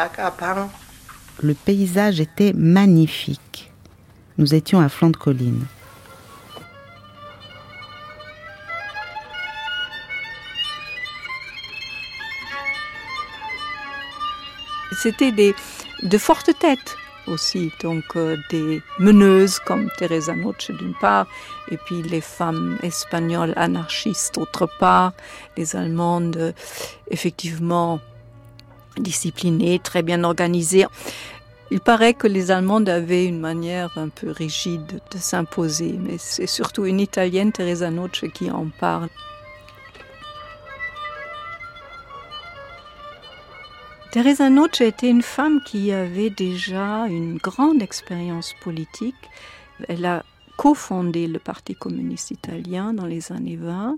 Le 1.41 1.53
paysage 1.53 2.19
était 2.19 2.53
magnifique. 2.53 3.71
Nous 4.37 4.53
étions 4.53 4.79
à 4.79 4.89
flanc 4.89 5.09
de 5.09 5.17
colline. 5.17 5.65
C'était 14.99 15.31
des, 15.31 15.53
de 16.03 16.17
fortes 16.17 16.51
têtes 16.59 16.95
aussi, 17.27 17.71
donc 17.81 18.03
euh, 18.15 18.37
des 18.49 18.81
meneuses 18.99 19.59
comme 19.59 19.89
Teresa 19.97 20.33
Noche 20.33 20.71
d'une 20.71 20.93
part, 20.93 21.27
et 21.69 21.77
puis 21.77 22.01
les 22.01 22.21
femmes 22.21 22.77
espagnoles 22.83 23.53
anarchistes 23.57 24.35
d'autre 24.35 24.67
part, 24.79 25.13
les 25.57 25.75
Allemandes 25.75 26.53
effectivement 27.11 27.99
disciplinée, 28.97 29.79
très 29.79 30.03
bien 30.03 30.23
organisée. 30.23 30.85
Il 31.69 31.81
paraît 31.81 32.13
que 32.13 32.27
les 32.27 32.49
Allemandes 32.49 32.87
avaient 32.87 33.25
une 33.25 33.39
manière 33.39 33.97
un 33.97 34.07
peu 34.07 34.31
rigide 34.31 35.01
de 35.11 35.17
s'imposer, 35.17 35.99
mais 35.99 36.17
c'est 36.17 36.47
surtout 36.47 36.85
une 36.85 37.01
Italienne, 37.01 37.51
Teresa 37.51 37.91
Noce, 37.91 38.25
qui 38.33 38.49
en 38.49 38.67
parle. 38.79 39.09
Teresa 44.11 44.49
Noce 44.49 44.81
était 44.81 45.09
une 45.09 45.21
femme 45.21 45.61
qui 45.65 45.91
avait 45.91 46.29
déjà 46.29 47.07
une 47.07 47.37
grande 47.37 47.81
expérience 47.81 48.53
politique. 48.61 49.15
Elle 49.87 50.05
a 50.05 50.23
cofondé 50.57 51.27
le 51.27 51.39
Parti 51.39 51.75
communiste 51.75 52.31
italien 52.31 52.93
dans 52.93 53.05
les 53.05 53.31
années 53.31 53.57
20. 53.57 53.97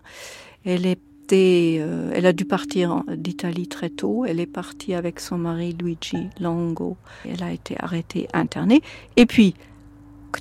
Elle 0.65 0.85
est 0.85 0.99
euh, 1.31 2.11
elle 2.15 2.25
a 2.25 2.33
dû 2.33 2.45
partir 2.45 3.03
d'Italie 3.07 3.67
très 3.67 3.89
tôt. 3.89 4.25
Elle 4.25 4.39
est 4.39 4.47
partie 4.47 4.93
avec 4.93 5.19
son 5.19 5.37
mari 5.37 5.75
Luigi 5.79 6.27
Longo. 6.39 6.97
Elle 7.25 7.43
a 7.43 7.51
été 7.51 7.75
arrêtée, 7.79 8.27
internée. 8.33 8.81
Et 9.15 9.25
puis, 9.25 9.53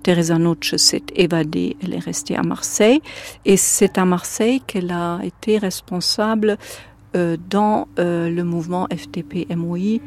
Teresa 0.03 0.39
Noce 0.39 0.77
s'est 0.77 1.03
évadée, 1.15 1.77
elle 1.83 1.95
est 1.95 1.99
restée 1.99 2.37
à 2.37 2.43
Marseille. 2.43 3.01
Et 3.45 3.57
c'est 3.57 3.99
à 3.99 4.05
Marseille 4.05 4.61
qu'elle 4.67 4.91
a 4.91 5.21
été 5.23 5.59
responsable 5.59 6.59
dans 7.15 7.89
euh, 7.99 8.29
le 8.29 8.45
mouvement 8.45 8.87
FTP-MOI. 8.87 10.01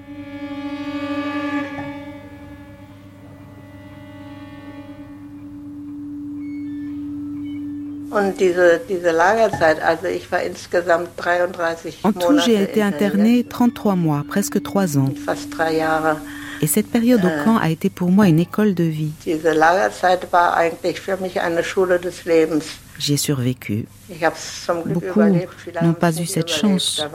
En 12.04 12.12
tout, 12.12 12.40
j'ai 12.46 12.62
été 12.62 12.82
internée 12.82 13.46
33 13.46 13.96
mois, 13.96 14.26
presque 14.28 14.62
3 14.62 14.98
ans. 14.98 15.10
Et 16.62 16.68
cette 16.68 16.88
période 16.88 17.24
au 17.26 17.28
äh, 17.28 17.44
camp 17.44 17.58
a 17.58 17.70
été 17.70 17.90
pour 17.90 18.12
moi 18.12 18.28
une 18.28 18.40
école 18.40 18.76
de 18.76 18.84
vie. 18.84 19.12
J'ai 23.00 23.18
survécu. 23.18 23.86
Beaucoup 24.86 25.22
n'ont 25.82 25.94
pas 25.94 26.12
eu 26.20 26.26
cette 26.26 26.50
chance. 26.50 27.06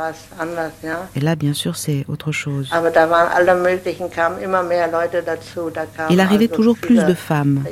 Et 1.15 1.21
là, 1.21 1.37
bien 1.37 1.53
sûr, 1.53 1.77
c'est 1.77 2.05
autre 2.09 2.33
chose. 2.33 2.71
Il 6.11 6.21
arrivait 6.21 6.49
toujours 6.49 6.77
plus 6.77 7.05
de 7.05 7.15
femmes. 7.15 7.65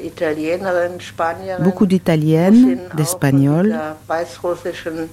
Beaucoup 1.60 1.86
d'Italiennes, 1.86 2.78
d'Espagnols, 2.96 3.78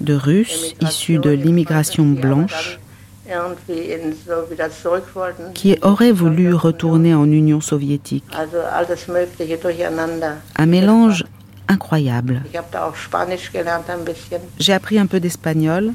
de 0.02 0.14
Russes 0.14 0.76
issus 0.82 1.20
de 1.20 1.30
l'immigration 1.30 2.06
blanche 2.06 2.80
qui 5.54 5.78
auraient 5.82 6.12
voulu 6.12 6.54
retourner 6.54 7.14
en 7.14 7.26
Union 7.26 7.62
soviétique. 7.62 8.26
Un 10.58 10.66
mélange 10.66 11.24
incroyable. 11.72 12.44
J'ai 14.60 14.74
appris 14.74 15.00
un 15.00 15.06
peu 15.08 15.20
d'espagnol. 15.20 15.94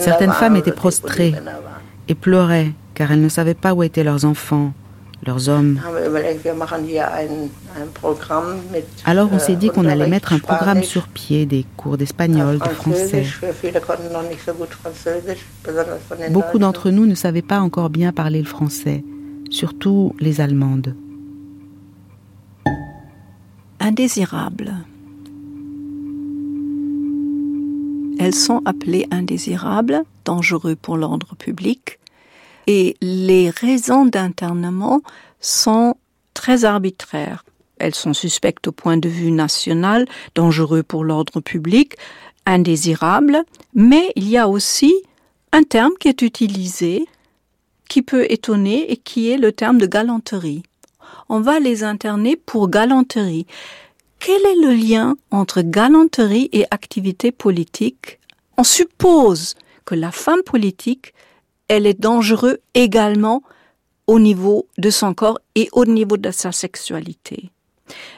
Certaines 0.00 0.32
femmes 0.32 0.56
étaient 0.56 0.72
prostrées 0.72 1.34
et 2.08 2.14
pleuraient 2.14 2.72
car 2.94 3.12
elles 3.12 3.20
ne 3.20 3.28
savaient 3.28 3.54
pas 3.54 3.74
où 3.74 3.84
étaient 3.84 4.02
leurs 4.02 4.24
enfants, 4.24 4.72
leurs 5.24 5.48
hommes. 5.48 5.80
Alors 9.04 9.28
on 9.32 9.38
s'est 9.38 9.54
dit 9.54 9.68
qu'on 9.68 9.86
allait 9.86 10.08
mettre 10.08 10.32
un 10.32 10.40
programme 10.40 10.82
sur 10.82 11.06
pied, 11.06 11.46
des 11.46 11.64
cours 11.76 11.96
d'espagnol, 11.96 12.58
de 12.58 12.68
français. 12.68 13.24
Beaucoup 16.30 16.58
d'entre 16.58 16.90
nous 16.90 17.06
ne 17.06 17.14
savaient 17.14 17.42
pas 17.42 17.60
encore 17.60 17.88
bien 17.88 18.12
parler 18.12 18.40
le 18.40 18.46
français, 18.46 19.04
surtout 19.50 20.14
les 20.20 20.40
Allemandes. 20.40 20.94
Indésirables. 23.80 24.74
Elles 28.18 28.34
sont 28.34 28.62
appelées 28.64 29.06
indésirables, 29.10 30.02
dangereux 30.24 30.74
pour 30.74 30.96
l'ordre 30.96 31.36
public, 31.36 31.98
et 32.66 32.96
les 33.00 33.48
raisons 33.48 34.04
d'internement 34.04 35.00
sont 35.40 35.94
très 36.34 36.64
arbitraires. 36.64 37.44
Elles 37.78 37.94
sont 37.94 38.12
suspectes 38.12 38.68
au 38.68 38.72
point 38.72 38.96
de 38.96 39.08
vue 39.08 39.30
national, 39.30 40.06
dangereux 40.34 40.82
pour 40.82 41.04
l'ordre 41.04 41.40
public, 41.40 41.94
indésirables, 42.44 43.42
mais 43.74 44.12
il 44.16 44.28
y 44.28 44.36
a 44.36 44.48
aussi 44.48 44.92
un 45.52 45.62
terme 45.62 45.92
qui 46.00 46.08
est 46.08 46.22
utilisé, 46.22 47.06
qui 47.88 48.02
peut 48.02 48.30
étonner 48.30 48.90
et 48.90 48.96
qui 48.96 49.30
est 49.30 49.38
le 49.38 49.52
terme 49.52 49.78
de 49.78 49.86
galanterie. 49.86 50.62
On 51.28 51.40
va 51.40 51.60
les 51.60 51.84
interner 51.84 52.36
pour 52.36 52.68
galanterie. 52.68 53.46
Quel 54.18 54.44
est 54.44 54.60
le 54.62 54.74
lien 54.74 55.16
entre 55.30 55.62
galanterie 55.62 56.48
et 56.52 56.64
activité 56.70 57.32
politique? 57.32 58.18
On 58.56 58.64
suppose 58.64 59.54
que 59.84 59.94
la 59.94 60.10
femme 60.10 60.42
politique, 60.42 61.14
elle 61.68 61.86
est 61.86 62.00
dangereuse 62.00 62.58
également 62.74 63.42
au 64.06 64.18
niveau 64.18 64.66
de 64.78 64.90
son 64.90 65.14
corps 65.14 65.38
et 65.54 65.68
au 65.72 65.84
niveau 65.84 66.16
de 66.16 66.30
sa 66.30 66.50
sexualité. 66.50 67.50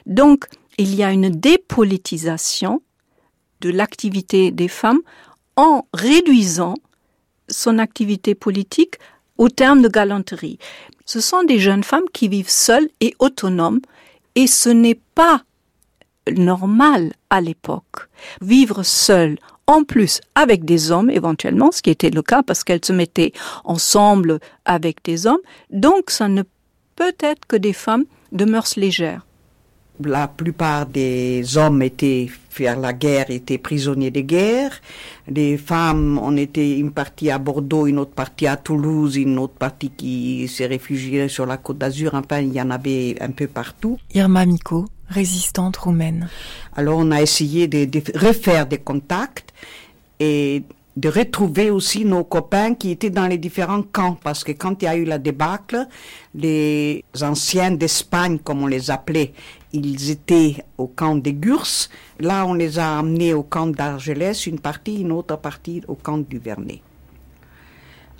Donc, 0.06 0.46
il 0.78 0.94
y 0.94 1.02
a 1.02 1.12
une 1.12 1.30
dépolitisation 1.30 2.80
de 3.60 3.70
l'activité 3.70 4.50
des 4.50 4.68
femmes 4.68 5.00
en 5.56 5.84
réduisant 5.92 6.74
son 7.48 7.78
activité 7.78 8.34
politique 8.34 8.96
au 9.40 9.48
terme 9.48 9.80
de 9.80 9.88
galanterie. 9.88 10.58
Ce 11.06 11.18
sont 11.18 11.44
des 11.44 11.58
jeunes 11.58 11.82
femmes 11.82 12.08
qui 12.12 12.28
vivent 12.28 12.50
seules 12.50 12.90
et 13.00 13.14
autonomes 13.18 13.80
et 14.34 14.46
ce 14.46 14.68
n'est 14.68 15.00
pas 15.14 15.42
normal 16.30 17.14
à 17.30 17.40
l'époque. 17.40 18.10
Vivre 18.42 18.82
seule, 18.82 19.38
en 19.66 19.82
plus 19.82 20.20
avec 20.34 20.66
des 20.66 20.92
hommes 20.92 21.08
éventuellement, 21.08 21.72
ce 21.72 21.80
qui 21.80 21.88
était 21.88 22.10
le 22.10 22.20
cas 22.20 22.42
parce 22.42 22.64
qu'elles 22.64 22.84
se 22.84 22.92
mettaient 22.92 23.32
ensemble 23.64 24.40
avec 24.66 25.02
des 25.04 25.26
hommes, 25.26 25.40
donc 25.70 26.10
ça 26.10 26.28
ne 26.28 26.42
peut 26.94 27.16
être 27.20 27.46
que 27.48 27.56
des 27.56 27.72
femmes 27.72 28.04
de 28.32 28.44
mœurs 28.44 28.76
légères 28.76 29.26
la 30.04 30.28
plupart 30.28 30.86
des 30.86 31.56
hommes 31.56 31.82
étaient 31.82 32.28
faire 32.48 32.78
la 32.78 32.92
guerre, 32.92 33.30
étaient 33.30 33.58
prisonniers 33.58 34.10
de 34.10 34.20
guerre. 34.20 34.80
Les 35.28 35.56
femmes, 35.56 36.18
on 36.22 36.36
était 36.36 36.78
une 36.78 36.90
partie 36.90 37.30
à 37.30 37.38
Bordeaux, 37.38 37.86
une 37.86 37.98
autre 37.98 38.12
partie 38.12 38.46
à 38.46 38.56
Toulouse, 38.56 39.16
une 39.16 39.38
autre 39.38 39.54
partie 39.54 39.90
qui 39.90 40.48
s'est 40.48 40.66
réfugiée 40.66 41.28
sur 41.28 41.46
la 41.46 41.56
Côte 41.56 41.78
d'Azur. 41.78 42.14
Enfin, 42.14 42.40
il 42.40 42.52
y 42.52 42.60
en 42.60 42.70
avait 42.70 43.16
un 43.20 43.30
peu 43.30 43.46
partout. 43.46 43.98
Irma 44.14 44.44
Miko, 44.46 44.86
résistante 45.08 45.76
roumaine. 45.76 46.28
Alors, 46.76 46.98
on 46.98 47.10
a 47.10 47.22
essayé 47.22 47.68
de, 47.68 47.84
de 47.84 48.02
refaire 48.18 48.66
des 48.66 48.78
contacts 48.78 49.52
et 50.18 50.62
de 50.96 51.08
retrouver 51.08 51.70
aussi 51.70 52.04
nos 52.04 52.24
copains 52.24 52.74
qui 52.74 52.90
étaient 52.90 53.10
dans 53.10 53.26
les 53.26 53.38
différents 53.38 53.82
camps, 53.82 54.18
parce 54.22 54.44
que 54.44 54.52
quand 54.52 54.82
il 54.82 54.84
y 54.84 54.88
a 54.88 54.96
eu 54.96 55.04
la 55.04 55.18
débâcle, 55.18 55.86
les 56.34 57.04
anciens 57.22 57.70
d'Espagne, 57.70 58.38
comme 58.38 58.62
on 58.62 58.66
les 58.66 58.90
appelait, 58.90 59.32
ils 59.72 60.10
étaient 60.10 60.64
au 60.78 60.86
camp 60.86 61.16
des 61.16 61.32
Gurs. 61.32 61.88
Là, 62.18 62.46
on 62.46 62.54
les 62.54 62.78
a 62.78 62.98
amenés 62.98 63.34
au 63.34 63.42
camp 63.42 63.68
d'Argelès, 63.68 64.46
une 64.46 64.58
partie, 64.58 65.00
une 65.00 65.12
autre 65.12 65.36
partie 65.36 65.82
au 65.88 65.94
camp 65.94 66.18
du 66.18 66.38
Vernet. 66.38 66.82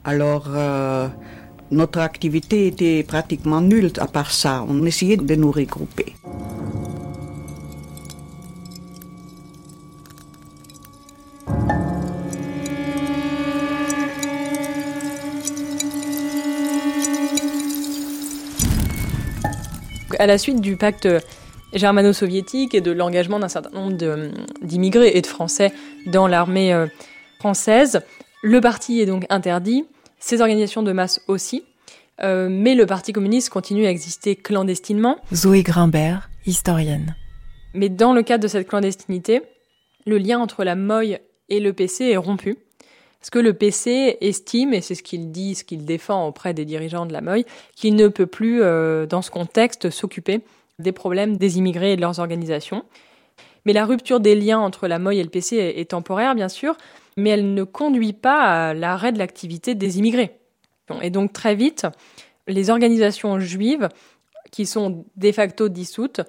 Alors, 0.04 0.46
euh, 0.48 1.08
notre 1.70 2.00
activité 2.00 2.66
était 2.66 3.02
pratiquement 3.02 3.60
nulle 3.60 3.92
à 3.98 4.06
part 4.06 4.32
ça. 4.32 4.64
On 4.68 4.84
essayait 4.86 5.16
de 5.16 5.34
nous 5.34 5.50
regrouper. 5.50 6.14
À 20.18 20.26
la 20.26 20.36
suite 20.36 20.60
du 20.60 20.76
pacte 20.76 21.08
germano-soviétique 21.72 22.74
et 22.74 22.80
de 22.80 22.90
l'engagement 22.90 23.38
d'un 23.38 23.48
certain 23.48 23.70
nombre 23.70 23.96
d'immigrés 24.62 25.12
et 25.14 25.20
de 25.20 25.26
Français 25.26 25.72
dans 26.06 26.26
l'armée 26.26 26.72
euh, 26.72 26.86
française. 27.38 28.02
Le 28.42 28.60
parti 28.60 29.00
est 29.00 29.06
donc 29.06 29.26
interdit, 29.28 29.84
ces 30.18 30.40
organisations 30.40 30.82
de 30.82 30.92
masse 30.92 31.20
aussi, 31.28 31.64
euh, 32.22 32.48
mais 32.50 32.74
le 32.74 32.86
Parti 32.86 33.12
communiste 33.12 33.48
continue 33.48 33.86
à 33.86 33.90
exister 33.90 34.36
clandestinement. 34.36 35.18
Zoé 35.32 35.62
Grimbert, 35.62 36.30
historienne. 36.46 37.16
Mais 37.74 37.88
dans 37.88 38.12
le 38.12 38.22
cadre 38.22 38.42
de 38.42 38.48
cette 38.48 38.68
clandestinité, 38.68 39.42
le 40.06 40.18
lien 40.18 40.38
entre 40.38 40.64
la 40.64 40.76
MOI 40.76 41.18
et 41.48 41.60
le 41.60 41.72
PC 41.72 42.06
est 42.06 42.16
rompu. 42.16 42.56
Parce 43.20 43.30
que 43.30 43.38
le 43.38 43.52
PC 43.52 44.16
estime, 44.22 44.72
et 44.72 44.80
c'est 44.80 44.94
ce 44.94 45.02
qu'il 45.02 45.30
dit, 45.30 45.54
ce 45.54 45.62
qu'il 45.62 45.84
défend 45.84 46.26
auprès 46.26 46.54
des 46.54 46.64
dirigeants 46.64 47.04
de 47.04 47.12
la 47.12 47.20
MOI, 47.20 47.42
qu'il 47.76 47.94
ne 47.94 48.08
peut 48.08 48.26
plus, 48.26 48.62
euh, 48.62 49.04
dans 49.04 49.20
ce 49.20 49.30
contexte, 49.30 49.90
s'occuper 49.90 50.40
des 50.80 50.92
problèmes 50.92 51.36
des 51.36 51.58
immigrés 51.58 51.92
et 51.92 51.96
de 51.96 52.00
leurs 52.00 52.18
organisations. 52.18 52.84
Mais 53.64 53.72
la 53.72 53.84
rupture 53.84 54.20
des 54.20 54.34
liens 54.34 54.58
entre 54.58 54.88
la 54.88 54.98
MOI 54.98 55.14
et 55.14 55.22
le 55.22 55.28
PC 55.28 55.56
est, 55.56 55.90
temporaire, 55.90 56.34
bien 56.34 56.48
sûr, 56.48 56.76
mais 57.16 57.30
elle 57.30 57.54
ne 57.54 57.64
conduit 57.64 58.12
pas 58.12 58.68
à 58.68 58.74
l'arrêt 58.74 59.12
de 59.12 59.18
l'activité 59.18 59.74
des 59.74 59.98
immigrés. 59.98 60.38
Et 61.02 61.10
donc 61.10 61.32
très 61.32 61.54
vite, 61.54 61.86
les 62.48 62.70
organisations 62.70 63.38
juives, 63.38 63.88
qui 64.50 64.66
sont 64.66 65.04
de 65.16 65.32
facto 65.32 65.68
dissoutes, 65.68 66.22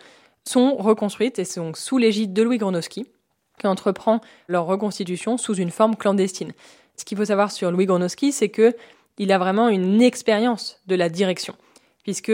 sont 0.48 0.76
reconstruites 0.76 1.40
et 1.40 1.46
sont 1.46 1.74
sous 1.74 1.98
l'égide 1.98 2.34
de 2.34 2.44
Louis 2.44 2.58
Gronowski, 2.58 3.08
qui 3.60 3.68
entreprend 3.68 4.22
leur 4.48 4.66
reconstitution 4.66 5.38
sous 5.38 5.56
une 5.56 5.72
forme 5.72 5.96
clandestine. 5.96 6.52
Ce 6.98 7.06
qu'il 7.06 7.18
faut 7.18 7.26
savoir 7.26 7.52
sur 7.52 7.72
Louis 7.72 7.86
Gronowski, 7.86 8.32
c'est 8.32 8.50
que 8.50 8.76
il 9.18 9.32
a 9.32 9.38
vraiment 9.38 9.70
une 9.70 10.02
expérience 10.02 10.80
de 10.88 10.96
la 10.96 11.10
direction, 11.10 11.56
puisque 12.04 12.32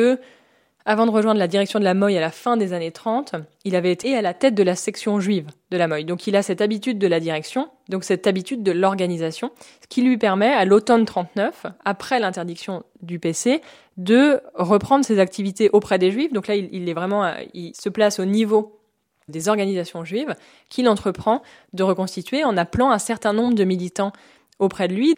avant 0.88 1.06
de 1.06 1.12
rejoindre 1.12 1.38
la 1.38 1.50
direction 1.50 1.80
de 1.80 1.84
la 1.84 1.94
Moy 1.94 2.16
à 2.16 2.22
la 2.22 2.32
fin 2.32 2.56
des 2.56 2.72
années 2.72 2.94
30, 2.94 3.36
il 3.66 3.76
avait 3.76 3.92
été 3.92 4.16
à 4.16 4.22
la 4.22 4.34
tête 4.34 4.56
de 4.56 4.64
la 4.64 4.74
section 4.74 5.20
juive 5.20 5.48
de 5.70 5.76
la 5.76 5.90
Moy. 5.90 6.06
Donc 6.06 6.28
il 6.28 6.36
a 6.38 6.42
cette 6.42 6.62
habitude 6.62 6.98
de 6.98 7.08
la 7.08 7.20
direction, 7.20 7.70
donc 7.90 8.06
cette 8.06 8.26
habitude 8.26 8.64
de 8.64 8.72
l'organisation, 8.72 9.52
ce 9.82 9.88
qui 9.90 10.02
lui 10.02 10.18
permet 10.18 10.48
à 10.48 10.64
l'automne 10.64 11.04
39, 11.04 11.66
après 11.84 12.22
l'interdiction 12.22 12.84
du 13.02 13.20
PC, 13.20 13.62
de 13.98 14.40
reprendre 14.54 15.04
ses 15.04 15.20
activités 15.20 15.70
auprès 15.74 16.00
des 16.00 16.10
juifs. 16.10 16.32
Donc 16.32 16.48
là, 16.48 16.56
il, 16.56 16.94
vraiment, 16.94 17.34
il 17.54 17.76
se 17.76 17.90
place 17.90 18.20
au 18.20 18.26
niveau 18.26 18.80
des 19.28 19.50
organisations 19.50 20.06
juives 20.06 20.36
qu'il 20.70 20.88
entreprend 20.88 21.42
de 21.74 21.84
reconstituer 21.84 22.46
en 22.46 22.56
appelant 22.56 22.92
un 22.92 23.00
certain 23.00 23.34
nombre 23.34 23.56
de 23.56 23.66
militants 23.66 24.14
auprès 24.60 24.88
de 24.88 24.94
lui 24.94 25.16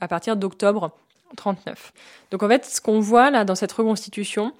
à 0.00 0.08
partir 0.08 0.36
d'octobre 0.36 0.90
39. 1.36 1.92
Donc 2.32 2.42
en 2.42 2.48
fait, 2.48 2.64
ce 2.64 2.80
qu'on 2.80 2.98
voit 2.98 3.30
là 3.30 3.44
dans 3.44 3.54
cette 3.54 3.70
reconstitution, 3.70 4.52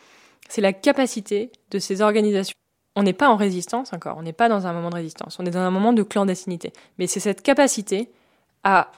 c'est 0.48 0.61
la 0.61 0.72
capacité 0.72 1.50
de 1.70 1.78
ces 1.78 2.02
organisations. 2.02 2.55
On 2.94 3.02
n'est 3.02 3.12
pas 3.12 3.28
en 3.28 3.37
résistance 3.37 3.92
encore, 3.92 4.16
on 4.18 4.22
n'est 4.22 4.33
pas 4.33 4.48
dans 4.48 4.66
un 4.66 4.72
moment 4.72 4.90
de 4.90 4.96
résistance, 4.96 5.38
on 5.38 5.46
est 5.46 5.50
dans 5.50 5.61
un 5.61 5.70
moment 5.70 5.92
de 5.92 6.02
clandestinité. 6.02 6.72
Mais 6.98 7.07
c'est 7.07 7.20
cette 7.20 7.42
capacité 7.42 8.11
à 8.64 8.92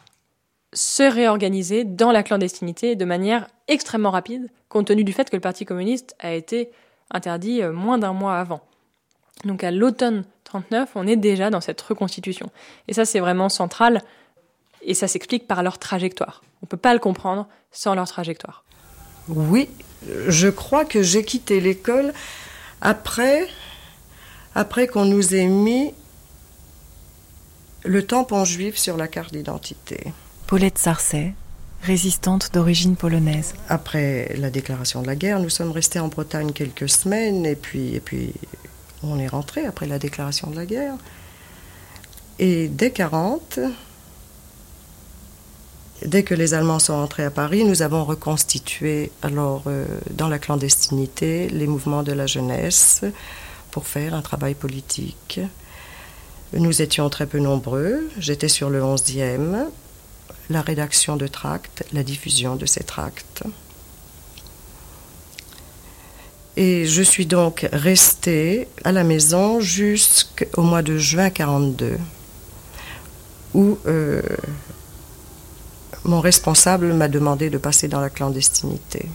se 0.72 1.04
réorganiser 1.04 1.84
dans 1.84 2.10
la 2.10 2.24
clandestinité 2.24 2.96
de 2.96 3.04
manière 3.04 3.46
extrêmement 3.68 4.10
rapide, 4.10 4.50
compte 4.68 4.88
tenu 4.88 5.04
du 5.04 5.12
fait 5.12 5.30
que 5.30 5.36
le 5.36 5.40
Parti 5.40 5.64
communiste 5.64 6.16
a 6.18 6.32
été 6.32 6.70
interdit 7.12 7.62
euh, 7.62 7.72
moins 7.72 7.98
d'un 7.98 8.12
mois 8.12 8.36
avant. 8.38 8.60
Donc 9.44 9.62
à 9.62 9.70
l'automne 9.70 10.24
39, 10.44 10.90
on 10.96 11.06
est 11.06 11.16
déjà 11.16 11.50
dans 11.50 11.60
cette 11.60 11.80
reconstitution. 11.80 12.50
Et 12.88 12.92
ça, 12.92 13.04
c'est 13.04 13.20
vraiment 13.20 13.48
central, 13.48 14.02
et 14.82 14.94
ça 14.94 15.08
s'explique 15.08 15.46
par 15.46 15.62
leur 15.62 15.78
trajectoire. 15.78 16.42
On 16.62 16.66
ne 16.66 16.68
peut 16.68 16.76
pas 16.76 16.92
le 16.92 17.00
comprendre 17.00 17.48
sans 17.70 17.94
leur 17.94 18.08
trajectoire. 18.08 18.64
Oui, 19.28 19.68
je 20.28 20.48
crois 20.48 20.84
que 20.84 21.02
j'ai 21.02 21.24
quitté 21.24 21.60
l'école 21.60 22.12
après, 22.80 23.48
après 24.54 24.86
qu'on 24.86 25.04
nous 25.04 25.34
ait 25.34 25.46
mis 25.46 25.92
le 27.84 28.06
tampon 28.06 28.44
juif 28.44 28.76
sur 28.76 28.96
la 28.96 29.08
carte 29.08 29.32
d'identité. 29.32 30.12
Paulette 30.46 30.78
Sarcey, 30.78 31.34
résistante 31.82 32.50
d'origine 32.52 32.96
polonaise. 32.96 33.54
Après 33.68 34.34
la 34.38 34.50
déclaration 34.50 35.02
de 35.02 35.06
la 35.06 35.16
guerre, 35.16 35.40
nous 35.40 35.50
sommes 35.50 35.70
restés 35.70 36.00
en 36.00 36.08
Bretagne 36.08 36.52
quelques 36.52 36.88
semaines 36.88 37.44
et 37.46 37.56
puis, 37.56 37.94
et 37.94 38.00
puis 38.00 38.32
on 39.02 39.18
est 39.18 39.28
rentré 39.28 39.66
après 39.66 39.86
la 39.86 39.98
déclaration 39.98 40.50
de 40.50 40.56
la 40.56 40.66
guerre. 40.66 40.94
Et 42.38 42.68
dès 42.68 42.90
40, 42.90 43.60
dès 46.04 46.22
que 46.22 46.34
les 46.34 46.54
Allemands 46.54 46.78
sont 46.78 46.94
entrés 46.94 47.24
à 47.24 47.30
Paris, 47.30 47.64
nous 47.64 47.82
avons 47.82 48.04
reconstitué 48.04 49.10
alors 49.22 49.64
euh, 49.66 49.86
dans 50.10 50.28
la 50.28 50.38
clandestinité 50.38 51.48
les 51.48 51.66
mouvements 51.66 52.02
de 52.02 52.12
la 52.12 52.26
jeunesse 52.26 53.02
pour 53.70 53.86
faire 53.86 54.14
un 54.14 54.22
travail 54.22 54.54
politique. 54.54 55.40
Nous 56.52 56.82
étions 56.82 57.08
très 57.10 57.26
peu 57.26 57.38
nombreux. 57.38 58.08
J'étais 58.18 58.48
sur 58.48 58.70
le 58.70 58.80
11e, 58.80 59.66
la 60.50 60.62
rédaction 60.62 61.16
de 61.16 61.26
tracts, 61.26 61.84
la 61.92 62.02
diffusion 62.02 62.54
de 62.54 62.66
ces 62.66 62.84
tracts. 62.84 63.42
Et 66.56 66.86
je 66.86 67.02
suis 67.02 67.26
donc 67.26 67.66
restée 67.72 68.68
à 68.84 68.92
la 68.92 69.02
maison 69.02 69.58
jusqu'au 69.58 70.62
mois 70.62 70.82
de 70.82 70.96
juin 70.98 71.30
42, 71.30 71.98
où 73.54 73.76
euh, 73.86 74.22
mon 76.04 76.20
responsable 76.20 76.92
m'a 76.92 77.08
demandé 77.08 77.50
de 77.50 77.58
passer 77.58 77.88
dans 77.88 78.00
la 78.00 78.10
clandestinité. 78.10 79.08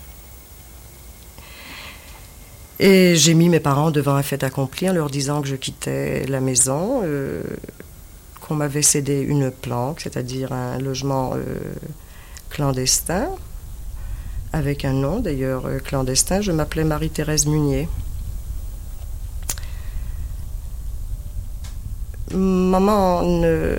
Et 2.79 3.15
j'ai 3.15 3.33
mis 3.33 3.49
mes 3.49 3.59
parents 3.59 3.91
devant 3.91 4.15
un 4.15 4.23
fait 4.23 4.43
accompli 4.43 4.89
en 4.89 4.93
leur 4.93 5.09
disant 5.09 5.41
que 5.41 5.47
je 5.47 5.55
quittais 5.55 6.25
la 6.27 6.39
maison, 6.39 7.01
euh, 7.03 7.43
qu'on 8.39 8.55
m'avait 8.55 8.81
cédé 8.81 9.19
une 9.19 9.51
planque, 9.51 9.99
c'est-à-dire 9.99 10.53
un 10.53 10.79
logement 10.79 11.33
euh, 11.35 11.41
clandestin, 12.49 13.27
avec 14.53 14.85
un 14.85 14.93
nom 14.93 15.19
d'ailleurs 15.19 15.65
euh, 15.65 15.79
clandestin. 15.79 16.39
Je 16.39 16.53
m'appelais 16.53 16.85
Marie-Thérèse 16.85 17.47
Munier. 17.47 17.89
Maman 22.33 23.23
ne 23.23 23.75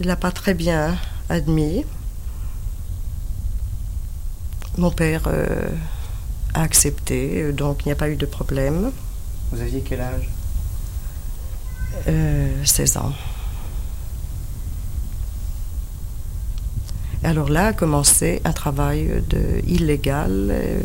l'a 0.00 0.16
pas 0.16 0.32
très 0.32 0.52
bien 0.52 0.98
admis. 1.32 1.84
Mon 4.78 4.90
père 4.90 5.22
euh, 5.26 5.68
a 6.54 6.62
accepté, 6.62 7.42
euh, 7.42 7.52
donc 7.52 7.84
il 7.84 7.88
n'y 7.88 7.92
a 7.92 7.96
pas 7.96 8.08
eu 8.08 8.16
de 8.16 8.26
problème. 8.26 8.90
Vous 9.50 9.60
aviez 9.60 9.80
quel 9.80 10.00
âge? 10.00 10.28
16 12.64 12.96
ans. 12.96 13.12
alors 17.24 17.50
là 17.50 17.66
a 17.68 17.72
commencé 17.72 18.40
un 18.44 18.52
travail 18.52 19.22
de 19.28 19.62
illégal. 19.66 20.48
Euh, 20.50 20.80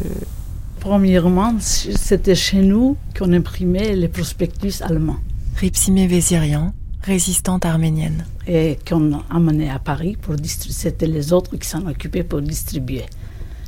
Premièrement, 0.80 1.56
c'était 1.60 2.36
chez 2.36 2.62
nous 2.62 2.98
qu'on 3.18 3.34
imprimait 3.34 3.96
les 3.96 4.08
prospectus 4.08 4.82
allemands. 4.82 5.18
Ripsime 5.56 6.06
Vézirian, 6.06 6.74
résistante 7.02 7.66
arménienne. 7.66 8.26
Et 8.48 8.80
qu'on 8.88 9.24
amenait 9.30 9.70
à 9.70 9.78
Paris 9.80 10.18
pour 10.20 10.36
distribuer. 10.36 10.74
C'était 10.74 11.08
les 11.08 11.34
autres 11.34 11.58
qui 11.58 11.68
s'en 11.68 11.86
occupaient 11.86 12.24
pour 12.24 12.42
distribuer 12.42 13.06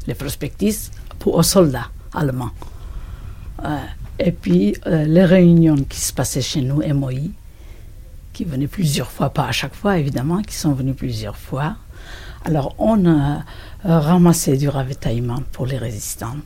les 0.08 0.14
prospectus 0.16 0.90
aux 1.26 1.44
soldats 1.44 1.90
allemands. 2.14 2.52
Euh, 3.66 3.78
et 4.18 4.32
puis 4.32 4.76
euh, 4.88 5.04
les 5.04 5.26
réunions 5.26 5.76
qui 5.78 6.00
se 6.00 6.14
passaient 6.14 6.42
chez 6.42 6.62
nous, 6.62 6.82
MOI, 6.94 7.30
qui 8.32 8.46
venaient 8.46 8.68
plusieurs 8.68 9.12
fois, 9.12 9.32
pas 9.32 9.48
à 9.48 9.52
chaque 9.52 9.76
fois 9.76 9.98
évidemment, 9.98 10.42
qui 10.42 10.56
sont 10.56 10.72
venus 10.72 10.96
plusieurs 10.96 11.38
fois. 11.38 11.76
Alors 12.46 12.74
on 12.78 13.06
a 13.06 13.44
ramassé 13.84 14.56
du 14.56 14.70
ravitaillement 14.70 15.44
pour 15.52 15.66
les 15.66 15.78
résistants. 15.78 16.38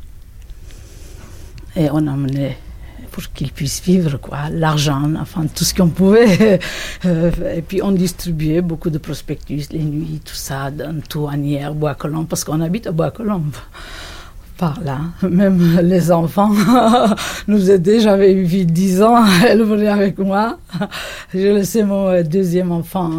Et 1.76 1.90
on 1.92 2.08
a 2.08 2.14
amené 2.14 2.58
pour 3.14 3.24
qu'ils 3.32 3.52
puissent 3.52 3.82
vivre, 3.84 4.18
quoi, 4.18 4.50
l'argent, 4.52 5.14
enfin 5.22 5.46
tout 5.46 5.64
ce 5.64 5.74
qu'on 5.74 5.90
pouvait. 5.90 6.60
et 7.06 7.62
puis 7.62 7.82
on 7.84 7.92
distribuait 7.92 8.62
beaucoup 8.62 8.90
de 8.90 8.98
prospectus 8.98 9.68
les 9.72 9.84
nuits, 9.84 10.20
tout 10.26 10.34
ça, 10.34 10.72
dans 10.72 11.00
Touanière, 11.08 11.76
Bois-Colombes, 11.76 12.28
parce 12.28 12.44
qu'on 12.44 12.60
habite 12.60 12.88
à 12.88 12.92
Bois-Colombes 12.92 13.56
par 14.58 14.80
là. 14.84 15.00
Même 15.30 15.80
les 15.84 16.12
enfants 16.12 16.52
nous 17.48 17.70
aidaient. 17.70 18.00
J'avais 18.00 18.34
eu 18.34 18.66
10 18.66 19.04
ans, 19.04 19.24
elle 19.46 19.62
venait 19.62 19.88
avec 19.88 20.18
moi. 20.18 20.58
J'ai 21.34 21.54
laissé 21.54 21.84
mon 21.84 22.20
deuxième 22.24 22.72
enfant 22.72 23.12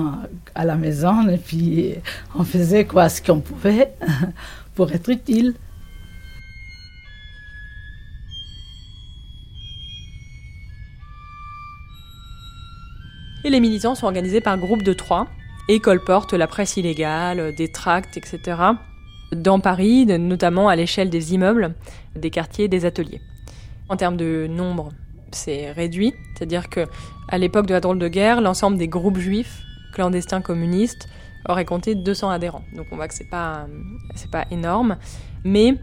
à 0.57 0.65
la 0.65 0.75
maison 0.75 1.29
et 1.29 1.39
puis 1.39 1.95
on 2.37 2.43
faisait 2.43 2.85
quoi 2.85 3.09
ce 3.09 3.23
qu'on 3.23 3.39
pouvait 3.39 3.93
pour 4.75 4.91
être 4.91 5.09
utile. 5.09 5.55
Et 13.45 13.51
les 13.51 13.61
militants 13.61 13.95
sont 13.95 14.07
organisés 14.07 14.41
par 14.41 14.59
groupes 14.59 14.83
de 14.83 14.93
trois 14.93 15.27
et 15.69 15.81
colportent 15.81 16.33
la 16.35 16.47
presse 16.47 16.77
illégale, 16.77 17.55
des 17.55 17.69
tracts, 17.69 18.17
etc 18.17 18.75
dans 19.35 19.61
Paris, 19.61 20.07
notamment 20.07 20.69
à 20.69 20.77
l'échelle 20.77 21.11
des 21.11 21.35
immeubles, 21.35 21.75
des 22.17 22.31
quartiers, 22.31 22.69
des 22.69 22.85
ateliers. 22.85 23.21
En 23.89 23.97
termes 23.97 24.17
de 24.17 24.47
nombre, 24.49 24.91
c'est 25.33 25.73
réduit, 25.73 26.15
c'est-à-dire 26.35 26.69
que 26.69 26.87
à 27.29 27.39
l'époque 27.39 27.67
de 27.67 27.75
la 27.75 27.81
drôle 27.81 27.99
de 27.99 28.09
guerre, 28.09 28.41
l'ensemble 28.41 28.79
des 28.79 28.89
groupes 28.89 29.19
juifs 29.19 29.63
clandestins 29.93 30.41
communistes 30.41 31.09
aurait 31.49 31.65
compté 31.65 31.95
200 31.95 32.31
adhérents. 32.31 32.65
Donc 32.75 32.87
on 32.91 32.97
voit 32.97 33.09
que 33.09 33.15
c'est 33.15 33.29
pas 33.29 33.67
c'est 34.15 34.31
pas 34.31 34.47
énorme, 34.51 34.97
mais 35.45 35.75